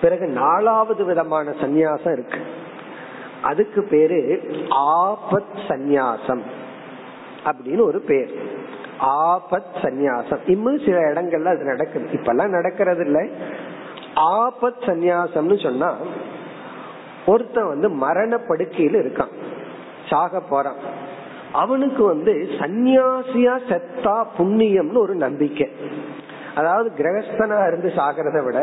பிறகு 0.00 0.26
நாலாவது 0.26 1.04
விதமான 1.04 1.50
சந்நியாசம் 1.50 2.12
இருக்கு. 2.12 2.38
அதுக்கு 3.42 3.82
பேரு 3.82 4.42
ஆபத் 4.70 5.58
சந்நியாசம். 5.68 6.40
அப்படின்னு 7.44 7.80
ஒரு 7.80 8.00
பேர். 8.00 8.34
ஆபத் 9.00 9.74
சந்நியாசம். 9.82 10.38
இன்னும் 10.46 10.78
சில 10.78 10.98
இடங்கள்ல 10.98 11.44
அது 11.44 11.64
நடக்குது. 11.64 12.08
இப்பெல்லாம் 12.12 12.48
நடக்கிறது 12.48 13.04
இல்ல 13.04 13.22
ஆபத் 14.16 14.82
சந்நியாசம்னு 14.86 15.62
சொன்னா 15.62 15.94
ஒருத்தன் 17.26 17.68
வந்து 17.68 17.90
மரண 17.90 18.36
படுக்கையில 18.36 18.96
இருக்கான். 19.04 19.34
சாக 20.10 20.40
போறான். 20.40 20.76
அவனுக்கு 21.52 22.04
வந்து 22.04 22.32
சந்நியாசியா 22.58 23.58
செத்தா 23.68 24.24
புண்ணியம்னு 24.38 24.98
ஒரு 24.98 25.14
நம்பிக்கை. 25.14 25.72
அதாவது 26.54 26.90
கிரகஸ்தனா 26.96 27.66
இருந்து 27.66 27.92
சாகிறத 27.96 28.44
விட 28.44 28.58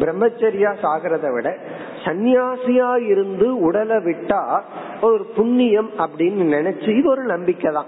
பிரம்மச்சரியா 0.00 0.74
சாகிறத 0.82 1.32
விட 1.32 1.56
சந்நியாசியா 2.04 3.06
இருந்து 3.06 3.60
உடலை 3.60 3.96
விட்டா 3.96 4.60
ஒரு 5.00 5.24
புண்ணியம் 5.36 5.90
அப்படின்னு 5.98 6.48
நினைச்சு 6.54 6.98
இது 6.98 7.10
ஒரு 7.10 7.22
நம்பிக்கை 7.22 7.72
தான் 7.72 7.86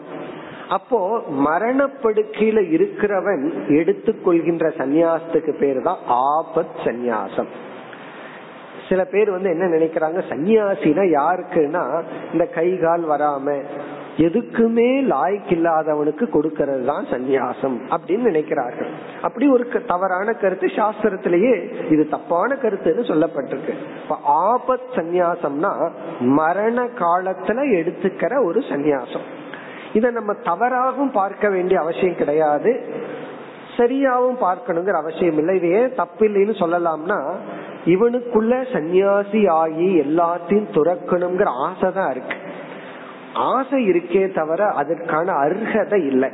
அப்போ 0.76 0.98
மரணப்படுக்கையில 1.46 2.58
இருக்கிறவன் 2.76 3.44
எடுத்துக்கொள்கின்ற 3.78 4.66
சந்நியாசத்துக்கு 4.78 5.52
பேர் 5.60 5.80
தான் 5.82 6.00
ஆபத் 6.28 6.76
சந்நியாசம். 6.84 7.50
சில 8.88 9.04
பேர் 9.04 9.30
வந்து 9.30 9.50
என்ன 9.50 9.64
நினைக்கிறாங்க 9.66 10.20
சன்னியாசினா 10.30 11.04
யாருக்குன்னா 11.18 11.84
இந்த 12.32 12.44
கை 12.58 12.68
கால் 12.78 13.04
வராம 13.08 13.56
எதுக்குமே 14.18 14.88
லாய்க்கு 15.10 15.52
இல்லாதவனுக்கு 15.56 16.24
கொடுக்கறது 16.32 16.84
தான் 16.84 17.04
சந்நியாசம் 17.04 17.76
அப்படின்னு 17.94 18.28
நினைக்கிறார்கள். 18.30 18.90
அப்படி 19.22 19.46
ஒரு 19.48 19.64
தவறான 19.86 20.32
கருத்து 20.32 20.66
சாஸ்திரத்திலேயே 20.66 21.54
இது 21.90 22.08
தப்பான 22.08 22.54
கருத்துன்னு 22.54 23.10
சொல்லப்பட்டிருக்கு. 23.12 23.74
இப்ப 24.02 24.18
ஆபத் 24.48 24.88
சந்நியாசம்னா 24.96 25.72
மரண 26.40 26.88
காலத்துல 27.02 27.68
எடுத்துக்கிற 27.80 28.44
ஒரு 28.44 28.62
சந்நியாசம். 28.72 29.28
இதை 29.95 30.11
நம்ம 30.11 30.32
தவறாகவும் 30.45 31.12
பார்க்க 31.12 31.49
வேண்டிய 31.49 31.80
அவசியம் 31.80 32.16
கிடையாது. 32.16 32.70
சரியாவும் 33.76 34.38
பார்க்கணுங்கிற 34.47 34.97
அவசியம் 35.03 35.38
இல்லை. 35.38 35.57
இது 35.57 35.68
ஏன் 35.70 35.95
தப்பில்லைன்னு 35.97 36.55
சொல்லலாம்னா 36.62 37.18
இவனுக்குள்ள 37.84 38.55
சந்நியாசி 38.72 39.47
ஆகி 39.47 39.88
எல்லாத்தையும் 40.01 40.72
துறக்கணுங்கிற 40.76 41.51
ஆசை 41.66 41.93
தான் 41.93 42.11
இருக்கு. 42.11 42.36
ஆசை 43.34 43.91
இருக்கே 43.91 44.32
தவிர 44.32 44.66
அதற்கான 44.66 45.32
அர்ஹதை 45.32 46.01
இல்லை. 46.07 46.30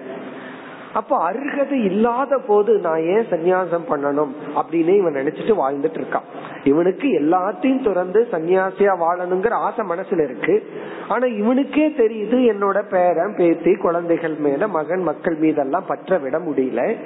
அப்போ 0.97 1.33
அருகது 1.33 1.71
இல்லாத 1.71 2.39
போது 2.39 2.79
நான் 2.79 3.03
ஏன் 3.03 3.27
சந்நியாசம் 3.31 3.87
பண்ணணும் 3.91 4.33
அப்படின்னு 4.57 4.95
இவன் 4.97 5.15
நினைச்சிட்டு 5.15 5.55
வாழ்ந்துட்டு 5.63 6.01
இருக்கான். 6.01 6.27
இவனுக்கு 6.65 7.09
எல்லாத்தையும் 7.09 7.85
துறந்து 7.85 8.27
சன்னியாசியா 8.31 8.93
வாழணுங்கிற 9.01 9.51
ஆசை 9.51 9.85
மனசுல 9.89 10.23
இருக்கு. 10.25 10.71
ஆனா 11.09 11.27
இவனுக்கே 11.27 11.87
தெரியுது 11.89 12.39
என்னோட 12.53 12.89
பேரன் 12.89 13.35
பேத்தி 13.37 13.75
குழந்தைகள் 13.75 14.35
மேல 14.39 14.69
மகன் 14.69 15.03
மக்கள் 15.03 15.37
மீதெல்லாம் 15.37 15.87
பற்ற 15.87 16.19
விட 16.19 16.39
முடியல. 16.39 16.97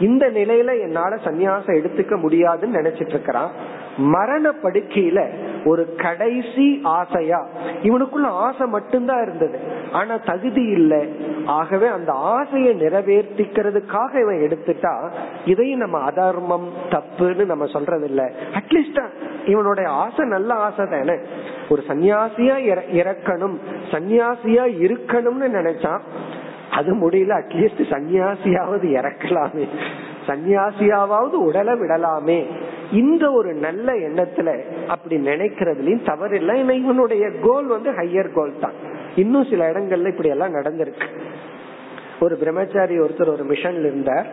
இந்த 0.00 0.26
நிலையில 0.26 0.80
என்னால 0.80 1.14
சன்னியாசம் 1.24 1.78
எடுத்துக்க 1.80 2.16
முடியாதுன்னு 2.16 2.80
நினைச்சிட்டு 2.80 3.14
இருக்கிறான். 3.14 3.50
மரண 3.96 4.54
படுக்கையில 4.62 5.28
ஒரு 5.64 5.94
கடைசி 5.94 6.80
ஆசையா 6.82 7.46
இவனுக்குள்ள 7.82 8.26
ஆசை 8.26 8.66
மட்டும்தான் 8.66 9.22
இருந்தது. 9.22 9.58
ஆனா 9.92 10.16
தகுதி 10.16 10.62
இல்லை. 10.62 11.02
ஆகவே 11.48 11.86
அந்த 11.86 12.12
ஆசையை 12.12 12.74
நிறைவேற்றிக்கிறதுக்காக 12.74 14.20
இவன் 14.20 14.36
எடுத்துட்டா 14.36 15.10
இதையும் 15.44 15.78
நம்ம 15.78 15.98
அதர்மம் 15.98 16.68
தப்புன்னு 16.88 17.44
நம்ம 17.44 17.66
சொல்றது 17.66 18.04
இல்ல 18.04 18.30
அட்லீஸ்ட் 18.52 19.08
இவனுடைய 19.46 19.90
ஆசை 19.90 20.26
நல்ல 20.28 20.54
ஆசை 20.54 20.86
தானே. 20.86 21.16
ஒரு 21.68 21.82
சன்னியாசியா 21.88 22.56
இறக்கணும் 22.92 23.56
சன்னியாசியா 23.90 24.64
இருக்கணும்னு 24.84 25.48
நினைச்சான் 25.58 26.00
அது 26.72 26.94
முடியல 26.94 27.32
அட்லீஸ்ட் 27.40 27.82
சன்னியாசியாவது 27.90 28.86
இறக்கலாமே. 28.98 29.66
சன்னியாசியாவது 30.26 31.38
உடலை 31.48 31.74
விடலாமே. 31.74 32.46
இந்த 32.92 33.30
ஒரு 33.30 33.54
நல்ல 33.54 33.92
எண்ணத்துல 33.92 34.48
அப்படி 34.86 35.16
நினைக்கிறதுலயும் 35.16 36.06
தவறு 36.06 36.36
இல்லை 36.36 36.82
இவனுடைய 36.82 37.30
கோல் 37.40 37.66
வந்து 37.66 37.90
ஹையர் 37.90 38.34
கோல் 38.34 38.58
தான். 38.60 38.96
இன்னும் 39.18 39.44
சில 39.44 39.70
இடங்கள்ல 39.70 40.08
இப்படி 40.08 40.28
எல்லாம் 40.28 40.54
நடந்திருக்கு. 40.54 41.06
ஒரு 42.20 42.36
பிரம்மச்சாரி 42.36 43.00
ஒருத்தர் 43.00 43.28
ஒரு 43.28 43.44
மிஷன்ல 43.48 43.78
இருந்தார். 43.78 44.26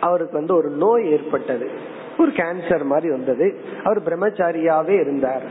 அவருக்கு 0.00 0.32
வந்து 0.32 0.54
ஒரு 0.54 0.68
நோய் 0.68 1.10
ஏற்பட்டது. 1.10 1.70
ஒரு 2.18 2.30
கேன்சர் 2.30 2.84
மாதிரி 2.84 3.10
வந்தது. 3.10 3.46
அவர் 3.84 4.02
பிரம்மச்சாரியாவே 4.02 5.00
இருந்தார். 5.00 5.42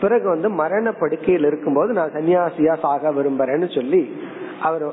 பிறகு 0.00 0.28
வந்து 0.28 0.50
மரண 0.50 0.92
படுக்கையில் 0.92 1.44
இருக்கும்போது 1.44 1.92
நான் 1.92 2.12
சன்னியாசியா 2.12 2.78
சாக 2.78 3.10
விரும்புறேன்னு 3.10 3.74
சொல்லி 3.74 4.02
அவர் 4.60 4.84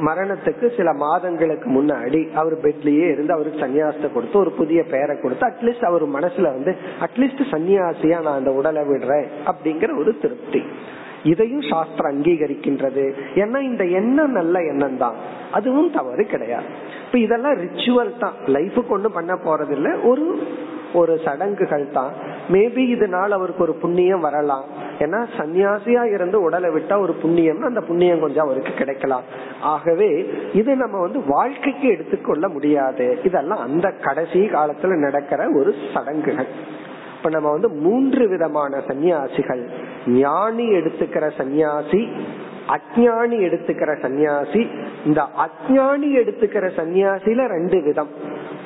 மரணத்துக்கு 0.00 0.76
சில 0.76 0.92
மாதங்களுக்கு 0.92 1.68
முன்னாடி 1.70 2.32
அவர் 2.32 2.60
பெட்லயே 2.60 3.10
இருந்து 3.10 3.32
அவருக்கு 3.32 3.64
சன்னியாசத்தை 3.66 4.12
கொடுத்து 4.12 4.38
ஒரு 4.38 4.50
புதிய 4.50 4.82
பெயரை 4.82 5.20
கொடுத்து 5.20 5.46
அட்லீஸ்ட் 5.46 5.84
அவர் 5.84 6.08
மனசுல 6.08 6.42
வந்து 6.42 6.76
அட்லீஸ்ட் 7.00 7.44
சன்னியாசியா 7.50 8.22
நான் 8.22 8.38
அந்த 8.38 8.50
உடலை 8.50 8.82
விடுறேன் 8.82 9.26
அப்படிங்கிற 9.46 9.98
ஒரு 9.98 10.18
திருப்தி. 10.18 10.62
இதையும் 11.24 11.64
சாஸ்திரம் 11.70 12.12
அங்கீகரிக்கின்றது. 12.12 13.04
ஏன்னா 13.34 13.60
இந்த 13.60 13.84
எண்ணம் 13.84 14.30
நல்ல 14.30 14.58
எண்ணம் 14.62 14.96
தான் 14.96 15.14
அதுவும் 15.50 15.90
தவறு 15.90 16.24
கிடையாது. 16.26 16.70
இப்ப 17.06 17.18
இதெல்லாம் 17.18 17.56
ரிச்சுவல் 17.56 18.18
தான். 18.18 18.36
லைஃபுக்கு 18.46 18.88
ஒண்ணும் 18.88 19.12
பண்ண 19.12 19.34
போறது 19.34 19.70
இல்லை 19.70 19.92
ஒரு 20.00 20.26
ஒரு 20.92 21.20
சடங்குகள் 21.24 21.86
தான். 21.92 22.12
மேபி 22.52 22.82
இதனால் 22.88 23.30
அவருக்கு 23.30 23.62
ஒரு 23.62 23.74
புண்ணியம் 23.74 24.20
வரலாம். 24.20 24.64
ஏன்னா 24.98 25.20
சன்னியாசியா 25.38 26.02
இருந்து 26.14 26.42
உடலை 26.42 26.70
விட்டா 26.70 27.00
ஒரு 27.00 27.12
புண்ணியம் 27.12 27.62
அந்த 27.62 27.80
புண்ணியம் 27.80 28.20
கொஞ்சம் 28.20 28.44
அவருக்கு 28.44 28.72
கிடைக்கலாம். 28.74 29.24
ஆகவே 29.60 30.10
இது 30.52 30.76
நம்ம 30.76 31.00
வந்து 31.00 31.22
வாழ்க்கைக்கு 31.26 31.88
எடுத்துக்கொள்ள 31.88 32.48
முடியாது. 32.48 33.18
இதெல்லாம் 33.24 33.58
அந்த 33.58 33.90
கடைசி 33.90 34.38
காலத்துல 34.38 34.98
நடக்கிற 34.98 35.48
ஒரு 35.50 35.74
சடங்குகள். 35.94 36.50
இப்ப 37.24 37.36
நம்ம 37.36 37.52
வந்து 37.52 37.68
மூன்று 37.68 38.28
விதமான 38.28 38.80
சந்நியாசிகள். 38.86 39.68
ஞானி 40.06 40.70
எடுத்துக்கிற 40.70 41.30
சந்நியாசி 41.36 42.12
அஜானி 42.68 43.36
எடுத்துக்கிற 43.46 44.00
சந்நியாசி. 44.00 44.70
இந்த 45.06 45.26
அஜானி 45.44 46.08
எடுத்துக்கிற 46.20 46.70
சந்நியாசில 46.76 47.46
ரெண்டு 47.46 47.82
விதம். 47.82 48.08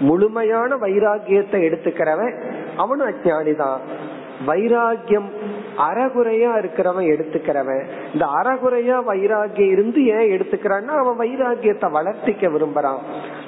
முழுமையான 0.01 0.77
வைராகியத்தை 0.77 1.61
எடுத்துக்கிறவன் 1.69 2.41
அவனும் 2.77 3.09
அஜானி 3.09 3.57
தான் 3.57 3.81
வைராகியம் 4.47 5.29
அறகுறையா 5.79 6.51
இருக்கிறவன் 6.59 7.09
எடுத்துக்கிறவன். 7.15 7.85
இந்த 8.13 8.27
அறகுறையா 8.27 8.99
வைராகியம் 9.09 9.71
இருந்து 9.71 10.07
ஏன் 10.07 10.41
எடுத்துக்கிறான்னா 10.41 10.97
அவன் 11.03 11.19
வைராகியத்தை 11.19 11.91
வளர்த்திக்க 11.93 12.51
விரும்புறான். 12.51 12.99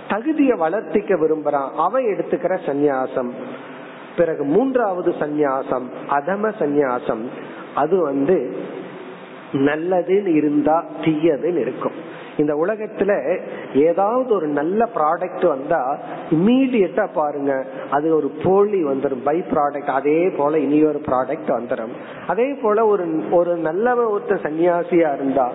தகுதியை 0.08 0.58
வளர்த்திக்க 0.58 1.18
விரும்புறான். 1.22 1.70
அவன் 1.76 2.04
எடுத்துக்கிற 2.04 2.58
சந்நியாசம். 2.66 3.30
பிறகு 4.20 4.44
மூன்றாவது 4.54 5.12
சந்நியாசம் 5.20 5.88
அதம 6.18 6.52
சந்நியாசம். 6.62 7.24
அது 7.74 7.96
வந்து 8.02 8.36
நல்லதுன்னு 9.66 10.32
இருந்தா 10.40 10.76
தீயதுன்னு 11.04 11.60
இருக்கும். 11.66 11.98
இந்த 12.36 12.52
உலகத்துல 12.54 13.12
ஏதாவது 13.86 14.30
ஒரு 14.34 14.46
நல்ல 14.58 14.80
ப்ராடக்ட் 14.94 15.44
வந்தா 15.46 15.80
இம்மீடியட்டா 16.30 17.04
பாருங்க 17.14 17.52
அது 17.90 18.06
ஒரு 18.16 18.28
போலி 18.44 18.80
வந்துடும் 18.84 19.24
பை 19.24 19.36
ப்ராடக்ட் 19.50 19.90
அதே 19.98 20.20
போல 20.38 20.58
இனி 20.58 20.78
ஒரு 20.84 21.00
ப்ராடக்ட் 21.08 21.50
வந்துடும் 21.56 21.94
அதே 22.26 22.48
போல 22.62 22.86
ஒரு 22.92 23.06
ஒரு 23.30 23.54
நல்ல 23.68 23.94
ஒருத்தர் 24.14 24.44
சன்னியாசியா 24.46 25.10
இருந்தா 25.18 25.46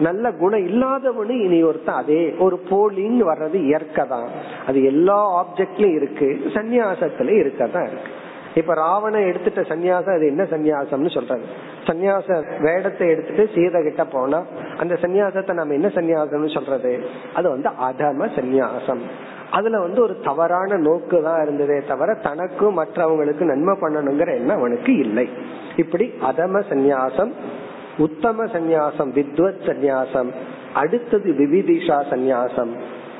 நல்ல 0.00 0.32
குணம் 0.32 0.66
இல்லாதவனு 0.68 1.34
இனி 1.46 1.58
ஒருத்தன் 1.62 2.00
அதே 2.02 2.22
ஒரு 2.38 2.56
போலின்னு 2.70 3.24
வர்றது 3.30 3.58
இயற்கை 3.68 4.04
தான் 4.06 4.28
அது 4.66 4.78
எல்லா 4.84 5.18
ஆப்ஜெக்ட்லயும் 5.40 5.96
இருக்கு 5.96 6.28
சன்னியாசத்துல 6.54 7.34
இருக்கதான் 7.42 7.88
இருக்கு. 7.90 8.10
இப்ப 8.54 8.74
ராவண 8.74 9.16
எடுத்துட்ட 9.20 9.62
சன்னியாசம் 9.72 10.16
அது 10.16 10.26
என்ன 10.26 10.42
சன்னியாசம்னு 10.42 11.12
சொல்றது 11.14 11.44
சன்னியாச 11.88 12.28
வேடத்தை 12.60 13.04
எடுத்துட்டு 13.08 13.44
சீதை 13.54 13.78
கிட்ட 13.82 14.04
போனா 14.04 14.38
அந்த 14.78 14.94
சன்னியாசத்தை 14.94 15.52
நம்ம 15.54 15.74
என்ன 15.74 15.88
சன்னியாசம்னு 15.88 16.50
சொல்றது? 16.54 16.92
அது 17.34 17.46
வந்து 17.50 17.68
அதம 17.88 18.28
சந்நியாசம். 18.38 19.02
அதுல 19.50 19.78
வந்து 19.78 20.00
ஒரு 20.02 20.14
தவறான 20.20 20.76
நோக்கு 20.76 21.18
தான் 21.22 21.40
இருந்ததே 21.42 21.78
தவிர 21.86 22.10
தனக்கும் 22.26 22.78
மற்றவங்களுக்கு 22.78 23.44
நன்மை 23.52 23.74
பண்ணணுங்கிற 23.80 24.30
எண்ணம் 24.34 24.58
அவனுக்கு 24.58 24.92
இல்லை. 24.96 25.26
இப்படி 25.76 26.06
அதம 26.22 26.62
சந்நியாசம் 26.70 27.32
உத்தம 27.98 28.44
சந்நியாசம் 28.44 29.12
வித்வத் 29.14 29.62
சந்நியாசம் 29.66 30.30
அடுத்தது 30.74 31.32
விவிதிஷா 31.32 32.02
சந்நியாசம் 32.10 32.72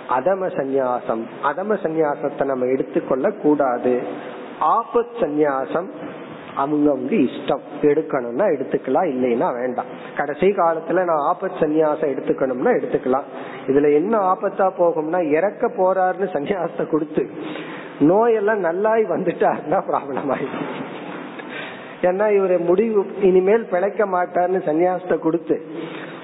அதம 0.09 0.47
சந்நியாசம். 0.57 1.23
அதம 1.45 1.77
சந்நியாசத்தை 1.83 2.45
நம்ம 2.45 2.67
எடுத்துக்கொள்ள 2.67 3.31
கூடாது 3.31 4.03
ஆபத் 4.61 5.21
சந்நியாசம் 5.21 5.89
அவங்கவுங்க 6.57 7.27
இஷ்டம். 7.27 7.61
எடுக்கணும்னா 7.83 8.45
எடுத்துக்கலாம் 8.45 9.09
இல்லைன்னா 9.13 9.55
வேண்டாம். 9.55 9.85
கடைசி 10.17 10.47
காலத்துல 10.47 11.05
நான் 11.05 11.37
ஆபத் 11.37 11.61
சந்நியாசம் 11.61 12.13
எடுத்துக்கணும்னா 12.13 12.71
எடுத்துக்கலாம். 12.73 13.23
இதுல 13.67 13.95
என்ன 13.95 14.19
ஆபத்தா 14.19 14.71
போகும்னா 14.79 15.31
இறக்க 15.31 15.69
போறாருன்னு 15.69 16.29
சந்நியாசத்தை 16.33 16.91
கொடுத்து 16.91 17.31
நோயெல்லாம் 18.01 18.57
நல்லாய் 18.57 19.03
வந்துட்டாருன்னா 19.03 19.83
ப்ராப்ளம் 19.91 20.35
ஆயிடுச்சு 20.35 21.00
ஏன்னா 22.01 22.27
இவரு 22.39 22.59
முடிவு 22.59 23.07
இனிமேல் 23.21 23.69
பிழைக்க 23.69 24.07
மாட்டார்னு 24.07 24.61
சன்னியாசத்தை 24.67 25.19
கொடுத்து 25.19 25.63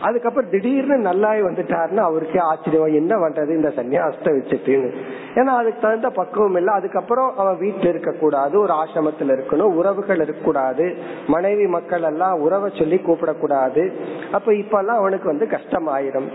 அதுக்கப்புறம் 0.03 0.51
திடீர்னு 0.51 0.97
நல்லாய் 0.97 1.43
வந்துட்டாருன்னு 1.43 1.97
அவருக்கே 1.97 2.39
ஆச்சரியம். 2.39 2.95
என்ன 2.95 3.17
பண்றது 3.17 3.49
இந்த 3.49 3.69
சன்னியாசத்தை 3.69 4.27
வச்சுட்டுன்னு. 4.27 4.91
ஏன்னா 5.35 5.55
அதுக்கு 5.61 5.81
தகுந்த 5.81 6.11
பக்குவம் 6.11 6.55
இல்லை. 6.55 6.75
அதுக்கப்புறம் 6.75 7.37
அவன் 7.37 7.59
வீட்டுல 7.59 7.89
இருக்க 7.89 8.13
கூடாது 8.13 8.61
ஒரு 8.61 8.73
ஆசிரமத்துல 8.73 9.33
இருக்கணும் 9.37 9.75
உறவுகள் 9.75 10.21
இருக்கக்கூடாது 10.21 10.97
மனைவி 11.27 11.67
மக்கள் 11.67 12.03
எல்லாம் 12.03 12.41
உறவை 12.41 12.73
சொல்லி 12.79 12.97
கூப்பிடக்கூடாது. 12.97 13.93
அப்ப 14.33 14.55
இப்ப 14.55 14.79
எல்லாம் 14.79 14.99
அவனுக்கு 14.99 15.27
வந்து 15.27 15.49
கஷ்டம் 15.49 15.89
ஆயிரும் 15.89 16.29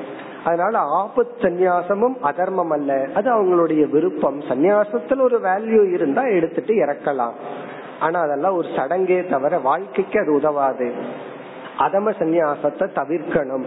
அதனால 0.46 0.80
ஆபத் 0.80 1.42
சந்நியாசமும் 1.42 2.20
அதர்மம் 2.22 2.70
அல்ல. 2.70 3.08
அது 3.14 3.30
அவங்களுடைய 3.32 3.90
விருப்பம். 3.90 4.40
சந்நியாசத்துல 4.40 5.22
ஒரு 5.22 5.40
வேல்யூ 5.44 5.94
இருந்தா 5.94 6.22
எடுத்துட்டு 6.22 6.74
இறக்கலாம். 6.74 7.32
ஆனா 8.02 8.20
அதெல்லாம் 8.22 8.56
ஒரு 8.56 8.68
சடங்கே 8.68 9.30
தவிர 9.30 9.60
வாழ்க்கைக்கு 9.60 10.20
அது 10.20 10.32
உதவாது. 10.34 10.94
அதம 11.80 12.12
சந்நியாசத்தை 12.20 12.86
தவிர்க்கணும். 12.96 13.66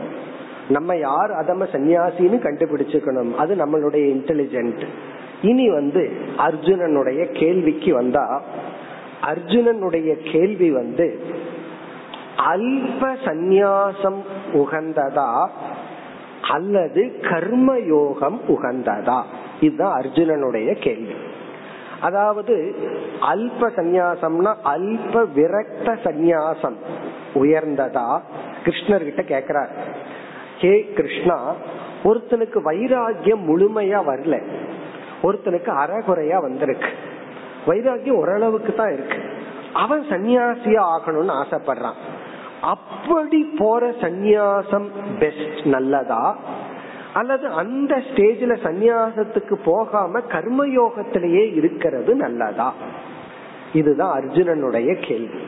நம்ம 0.68 0.96
யார் 0.96 1.30
அதம 1.30 1.66
சந்நியாசின்னு 1.72 2.38
கண்டுபிடிச்சுக்கணும். 2.46 3.34
அது 3.34 3.54
நம்மளுடைய 3.54 4.04
இன்டெலிஜென்ட் 4.14 4.82
இனி 5.42 5.70
வந்து 5.70 6.02
அர்ஜுனனுடைய 6.38 7.22
கேள்விக்கு 7.40 7.94
வந்தா 7.94 8.42
அர்ஜுனனுடைய 9.26 10.32
கேள்வி 10.32 10.70
வந்து 10.70 11.06
அல்ப 12.36 13.02
சந்நியாசம் 13.24 14.20
உகந்ததா 14.52 15.30
அல்லது 16.50 17.02
கர்மயோகம் 17.20 18.38
உகந்ததா? 18.48 19.22
இதுதான் 19.60 20.02
அர்ஜுனனுடைய 20.02 20.70
கேள்வி. 20.80 21.14
அதாவது 22.04 22.54
அல்ப 23.20 23.68
சந்நியாசம்னா 23.76 24.54
அல்ப 24.64 25.24
விரக்த 25.36 25.96
சந்நியாசம். 26.04 26.76
உயர்ந்ததா? 27.34 28.20
கிருஷ்ணர்கிட்ட 28.64 29.22
கேக்குறார். 29.32 29.72
ஹே 30.58 30.72
கிருஷ்ணா 30.96 31.38
ஒருத்தனுக்கு 32.04 32.58
வைராகியம் 32.64 33.44
முழுமையா 33.48 34.00
வரல. 34.08 34.34
ஒருத்தனுக்கு 35.22 35.70
அறகுறையா 35.82 36.40
வந்திருக்கு. 36.40 36.90
வைராகியம் 37.66 38.18
ஓரளவுக்கு 38.18 38.74
தான் 38.74 38.92
இருக்கு. 38.92 39.18
அவன் 39.72 40.04
சன்னியாசியா 40.10 40.82
ஆகணும்னு 40.94 41.34
ஆசைப்படுறான். 41.42 41.98
அப்படி 42.60 43.40
போற 43.58 43.90
சந்நியாசம் 43.90 44.88
பெஸ்ட் 45.18 45.64
நல்லதா? 45.64 46.36
அல்லது 47.14 47.46
அந்த 47.46 47.96
ஸ்டேஜ்ல 47.96 48.56
சந்நியாசத்துக்கு 48.64 49.54
போகாம 49.64 50.18
கர்மயோகத்திலேயே 50.18 51.54
இருக்கிறது 51.54 52.14
நல்லதா? 52.14 52.74
இதுதான் 53.72 54.22
அர்ஜுனனுடைய 54.22 55.06
கேள்வி. 55.08 55.38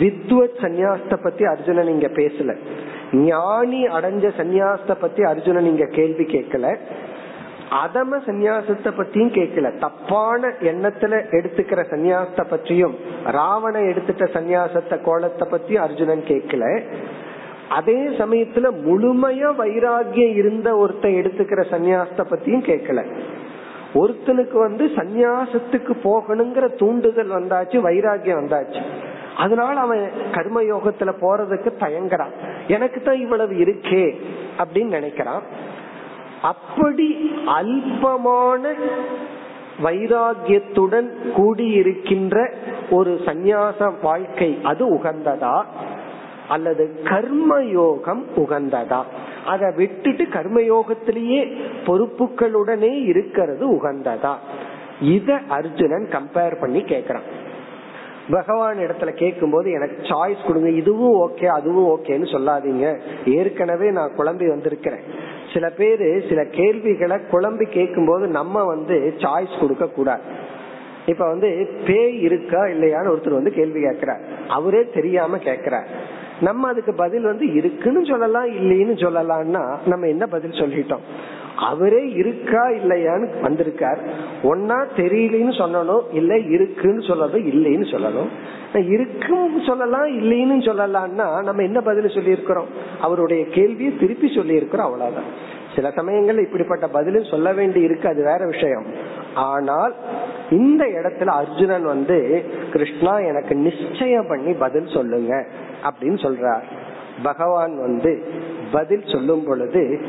வித்வத் 0.00 0.58
சந்நியாசத்தை 0.60 1.22
பத்தி 1.22 1.44
அர்ஜுனன் 1.44 1.88
இங்க 1.88 2.06
பேசல. 2.06 2.56
ஞானி 3.12 3.86
அடைஞ்ச 3.86 4.30
சந்நியாசத்தை 4.38 4.94
பத்தி 5.00 5.22
அர்ஜுனன் 5.22 5.64
இங்க 5.64 5.86
கேள்வி 5.90 6.24
கேட்கல. 6.24 6.78
அதம 7.70 8.18
சந்நியாசத்தை 8.26 8.90
பத்தியும் 8.98 9.34
கேட்கல. 9.34 9.78
தப்பான 9.78 10.48
எண்ணத்துல 10.60 11.24
எடுத்துக்கிற 11.30 11.84
சந்நியாசத்தை 11.90 12.44
பற்றியும் 12.50 12.94
ராவண 13.24 13.80
எடுத்துட்ட 13.80 14.26
சந்நியாசத்தை 14.32 15.02
கோலத்தை 15.02 15.48
பத்தியும் 15.48 15.84
அர்ஜுனன் 15.86 16.22
கேட்கல. 16.26 16.82
அதே 17.68 18.06
சமயத்துல 18.06 18.70
முழுமையா 18.86 19.50
வைராகியம் 19.58 20.34
இருந்த 20.34 20.74
ஒருத்த 20.74 21.06
எடுத்துக்கிற 21.06 21.64
சந்நியாசத்தை 21.70 22.24
பத்தியும் 22.30 22.66
கேட்கல. 22.70 23.06
ஒருத்தனுக்கு 23.94 24.58
வந்து 24.58 24.86
சந்நியாசத்துக்கு 24.86 25.92
போகணுங்கிற 26.04 26.76
தூண்டுதல் 26.78 27.30
வந்தாச்சு 27.30 27.76
வைராகியம் 27.88 28.40
வந்தாச்சு. 28.42 28.82
அதனால 29.36 29.80
அவன் 29.80 30.10
கர்ம 30.32 30.62
யோகத்துல 30.62 31.12
போறதுக்கு 31.20 31.72
தயங்குறான். 31.80 32.30
எனக்கு 32.68 33.02
தான் 33.02 33.16
இவ்வளவு 33.16 33.54
இருக்கே 33.54 34.20
அப்படின்னு 34.58 34.86
நினைக்கிறான். 34.86 35.42
அப்படி 36.46 37.08
அல்பமான 37.46 38.62
வைராகியத்துடன் 39.82 41.08
கூடியிருக்கின்ற 41.36 42.36
ஒரு 42.90 43.12
சந்நியாச 43.24 43.92
வாழ்க்கை 44.02 44.58
அது 44.62 44.84
உகந்ததா? 44.94 45.56
அல்லது 46.48 46.84
கர்மயோகம் 47.04 48.22
உகந்ததா? 48.36 49.00
அதை 49.46 49.68
விட்டுட்டு 49.76 50.24
கர்மயோகத்திலேயே 50.24 51.42
பொறுப்புகளுடனே 51.86 52.92
இருக்கிறது 53.04 53.64
உகந்ததா? 53.74 54.34
இத 55.00 55.40
அர்ஜுனன் 55.48 56.06
கம்பேர் 56.08 56.60
பண்ணி 56.60 56.80
கேக்குறான் 56.82 57.26
பகவான் 58.30 58.78
இடத்துல 58.78 59.10
கேட்கும் 59.12 59.50
போது 59.50 59.70
எனக்கு 59.70 59.96
சாய்ஸ் 60.02 60.46
கொடுங்க 60.46 60.70
இதுவும் 60.70 61.16
ஓகே 61.26 61.44
அதுவும் 61.44 61.88
ஓகேன்னு 61.94 62.26
சொல்லாதீங்க. 62.34 62.98
ஏற்கனவே 63.26 63.90
நான் 63.90 64.16
குழம்பி 64.18 64.48
வந்திருக்கிறேன். 64.48 65.04
சில 65.52 65.70
பேரு 65.70 66.24
சில 66.28 66.44
கேள்விகளை 66.44 67.16
குழம்பி 67.32 67.66
கேட்கும் 67.70 68.06
போது 68.06 68.26
நம்ம 68.26 68.64
வந்து 68.64 69.14
சாய்ஸ் 69.18 69.60
கொடுக்க 69.60 69.86
கூடாது. 69.86 70.22
இப்ப 71.06 71.26
வந்து 71.26 71.68
பேய் 71.86 72.20
இருக்கா 72.20 72.62
இல்லையான்னு 72.64 73.12
ஒருத்தர் 73.12 73.40
வந்து 73.40 73.52
கேள்வி 73.52 73.80
கேட்கிறார். 73.80 74.20
அவரே 74.48 74.82
தெரியாம 74.94 75.36
கேக்குறார் 75.36 75.86
நம்ம 76.40 76.68
அதுக்கு 76.68 76.94
பதில் 76.94 77.22
வந்து 77.22 77.52
இருக்குன்னு 77.52 78.04
சொல்லலாம் 78.04 78.46
இல்லைன்னு 78.46 78.96
சொல்லலாம்னா 79.04 79.76
நம்ம 79.86 80.06
என்ன 80.06 80.26
பதில் 80.26 80.50
சொல்லிட்டோம்? 80.50 81.04
அவரே 81.56 82.08
இருக்கா 82.08 82.68
இல்லையான்னு 82.68 83.40
வந்திருக்கார். 83.40 84.00
ஒன்னா 84.42 84.78
தெரியலன்னு 84.96 85.54
சொல்லணும் 85.60 86.02
இல்ல 86.12 86.38
இருக்குன்னு 86.38 87.00
சொல்லணும் 87.00 87.46
இல்லைன்னு 87.52 87.86
சொல்லணும் 87.94 88.30
இருக்குன்னு 88.74 89.60
சொல்லலாம் 89.66 90.06
இல்லைன்னு 90.06 90.58
சொல்லலாம்னா 90.68 91.42
நம்ம 91.42 91.62
என்ன 91.62 91.80
பதில் 91.80 92.08
சொல்லி 92.08 92.30
இருக்கிறோம் 92.30 92.66
அவருடைய 93.00 93.46
கேள்வியை 93.46 93.98
திருப்பி 93.98 94.32
சொல்லி 94.34 94.54
இருக்கிறோம் 94.54 94.86
அவ்வளவுதான். 94.86 95.54
சில 95.76 95.88
சமயங்கள்ல 95.88 96.42
இப்படிப்பட்ட 96.42 96.88
பதிலும் 96.88 97.24
சொல்ல 97.24 97.52
வேண்டி 97.52 97.80
இருக்கு 97.80 98.08
அது 98.08 98.24
வேற 98.24 98.46
விஷயம். 98.46 98.84
ஆனால் 99.34 99.94
இந்த 100.50 100.84
இடத்துல 100.84 101.26
அர்ஜுனன் 101.26 101.84
வந்து 101.84 102.44
கிருஷ்ணா 102.72 103.18
எனக்கு 103.18 103.54
நிச்சயம் 103.54 104.26
பண்ணி 104.28 104.52
பதில் 104.52 104.86
சொல்லுங்க 104.86 105.44
அப்படின்னு 105.84 106.18
சொல்றார். 106.26 106.62
பகவான் 107.22 107.80
வந்து 107.80 108.24
பதில் 108.72 109.04
சொல்லும் 109.06 109.44
பொழுது 109.46 110.06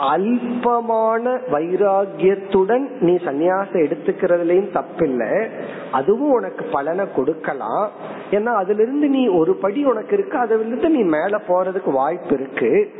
அல்பமான 0.00 1.38
வைராகியத்துடன் 1.52 2.90
நீ 3.00 3.14
சன்னியாசம் 3.14 3.82
எடுத்துக்கிறதுலயும் 3.84 4.78
தப்பில்லை. 4.78 5.48
அதுவும் 5.90 6.30
உனக்கு 6.30 6.64
பலனை 6.64 7.06
கொடுக்கலாம். 7.14 7.90
ஏன்னா 8.30 8.52
அதுல 8.54 8.82
இருந்து 8.82 9.08
நீ 9.08 9.26
ஒரு 9.26 9.54
படி 9.54 9.84
உனக்கு 9.84 10.14
இருக்கு 10.16 10.38
அதுல 10.38 10.64
இருந்து 10.64 10.88
நீ 10.88 11.02
மேல 11.02 11.40
போறதுக்கு 11.48 11.90
வாய்ப்பு 11.90 12.34
இருக்கு. 12.34 12.94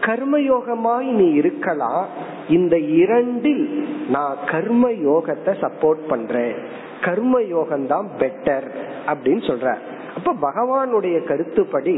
கர்மயோகமாய் 0.00 1.04
நீ 1.04 1.30
இருக்கலாம். 1.30 2.06
இந்த 2.48 2.78
இரண்டில் 2.78 3.88
நான் 4.08 4.36
கர்ம 4.46 4.90
யோகத்தை 4.90 5.52
சப்போர்ட் 5.60 6.08
பண்றேன். 6.08 6.54
கர்ம 7.00 7.42
யோகம் 7.42 7.86
தான் 7.86 8.08
பெட்டர் 8.18 8.70
அப்படின்னு 9.06 9.42
சொல்ற. 9.50 9.74
அப்ப 10.18 10.50
பகவானுடைய 10.50 11.24
கருத்துப்படி 11.24 11.94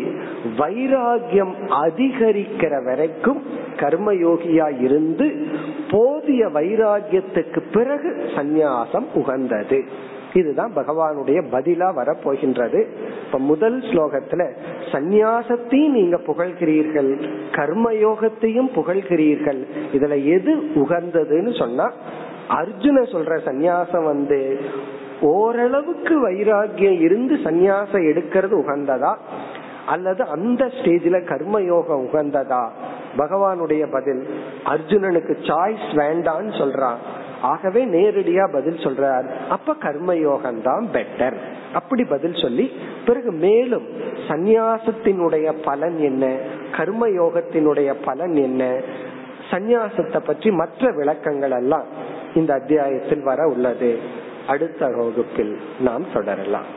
வைராகியம் 0.58 1.54
அதிகரிக்கிற 1.84 2.84
வரைக்கும் 2.84 3.42
கர்மயோகியா 3.76 4.82
இருந்து 4.82 5.26
போதிய 5.90 6.46
வைராகியத்துக்கு 6.46 7.60
பிறகு 7.72 8.10
சந்நியாசம் 8.36 9.06
உகந்தது. 9.14 9.78
இதுதான் 10.32 10.72
பகவானுடைய 10.76 11.38
பதிலா 11.52 11.88
வரப்போகின்றது. 11.96 12.80
இப்ப 13.26 13.38
முதல் 13.38 13.78
ஸ்லோகத்துல 13.80 14.42
சந்நியாசத்தையும் 14.92 15.96
நீங்க 15.98 16.16
புகழ்கிறீர்கள் 16.16 17.10
கர்மயோகத்தையும் 17.50 18.70
புகழ்கிறீர்கள் 18.74 19.60
இதுல 19.92 20.24
எது 20.24 20.54
உகந்ததுன்னு 20.74 21.58
சொன்னா 21.58 21.92
அர்ஜுன 22.48 22.98
சொல்ற 23.12 23.34
சந்நியாசம் 23.44 24.04
வந்து 24.04 24.60
ஓரளவுக்கு 25.20 26.30
வைராகியம் 26.30 27.00
இருந்து 27.00 27.34
சந்நியாசம் 27.34 28.06
எடுக்கிறது 28.10 28.54
உகந்ததா? 28.62 29.16
அல்லது 29.86 30.24
அந்த 30.24 30.64
ஸ்டேஜ்ல 30.64 31.18
கர்மயோகம் 31.24 32.04
உகந்ததா? 32.04 32.68
பகவானுடைய 33.16 33.86
பதில் 33.90 34.28
அர்ஜுனனுக்கு 34.66 35.34
சாய்ஸ் 35.42 35.88
வேண்டான்னு 35.90 36.52
சொல்றான். 36.52 36.96
ஆகவே 37.42 37.86
நேரடியா 37.86 38.52
பதில் 38.52 38.76
சொல்றார். 38.76 39.24
அப்ப 39.48 39.74
கர்மயோகம் 39.80 40.62
தான் 40.62 40.88
பெட்டர் 40.92 41.34
அப்படி 41.72 42.04
பதில் 42.04 42.34
சொல்லி 42.34 42.70
பிறகு 43.06 43.32
மேலும் 43.32 43.86
சந்நியாசத்தினுடைய 44.28 45.52
பலன் 45.64 45.98
என்ன? 45.98 46.36
கர்ம 46.76 47.08
யோகத்தினுடைய 47.08 47.94
பலன் 48.04 48.34
என்ன? 48.34 48.80
சந்நியாசத்தை 49.50 50.18
பற்றி 50.18 50.50
மற்ற 50.50 50.92
விளக்கங்கள் 50.92 51.50
எல்லாம் 51.50 51.84
இந்த 52.34 52.54
அத்தியாயத்தில் 52.54 53.22
வர 53.22 53.46
உள்ளது. 53.46 53.98
அடுத்த 54.52 54.86
வகுப்பில் 54.86 55.54
நாம் 55.80 56.12
தொடரலாம். 56.12 56.70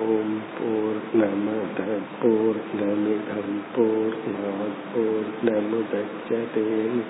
ஓம் 0.00 0.38
பூர்ணமத 0.56 1.78
பூர்ணமிதம் 2.22 3.56
பூர்ணாத் 3.76 4.82
பூர்ணமுதச்சதேம் 4.92 7.00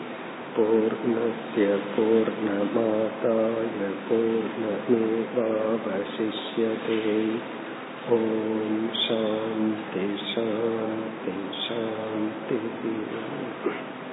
பூர்ணஸ்ய 0.57 1.67
பூர்ணமாதாய 1.97 3.81
பூர்ணமேவாவசிஷ்யதே. 4.09 7.01
ஓம் 8.11 8.91
சாந்தி 9.09 10.07
சாந்தி 10.35 11.37
சாந்தி. 11.69 12.59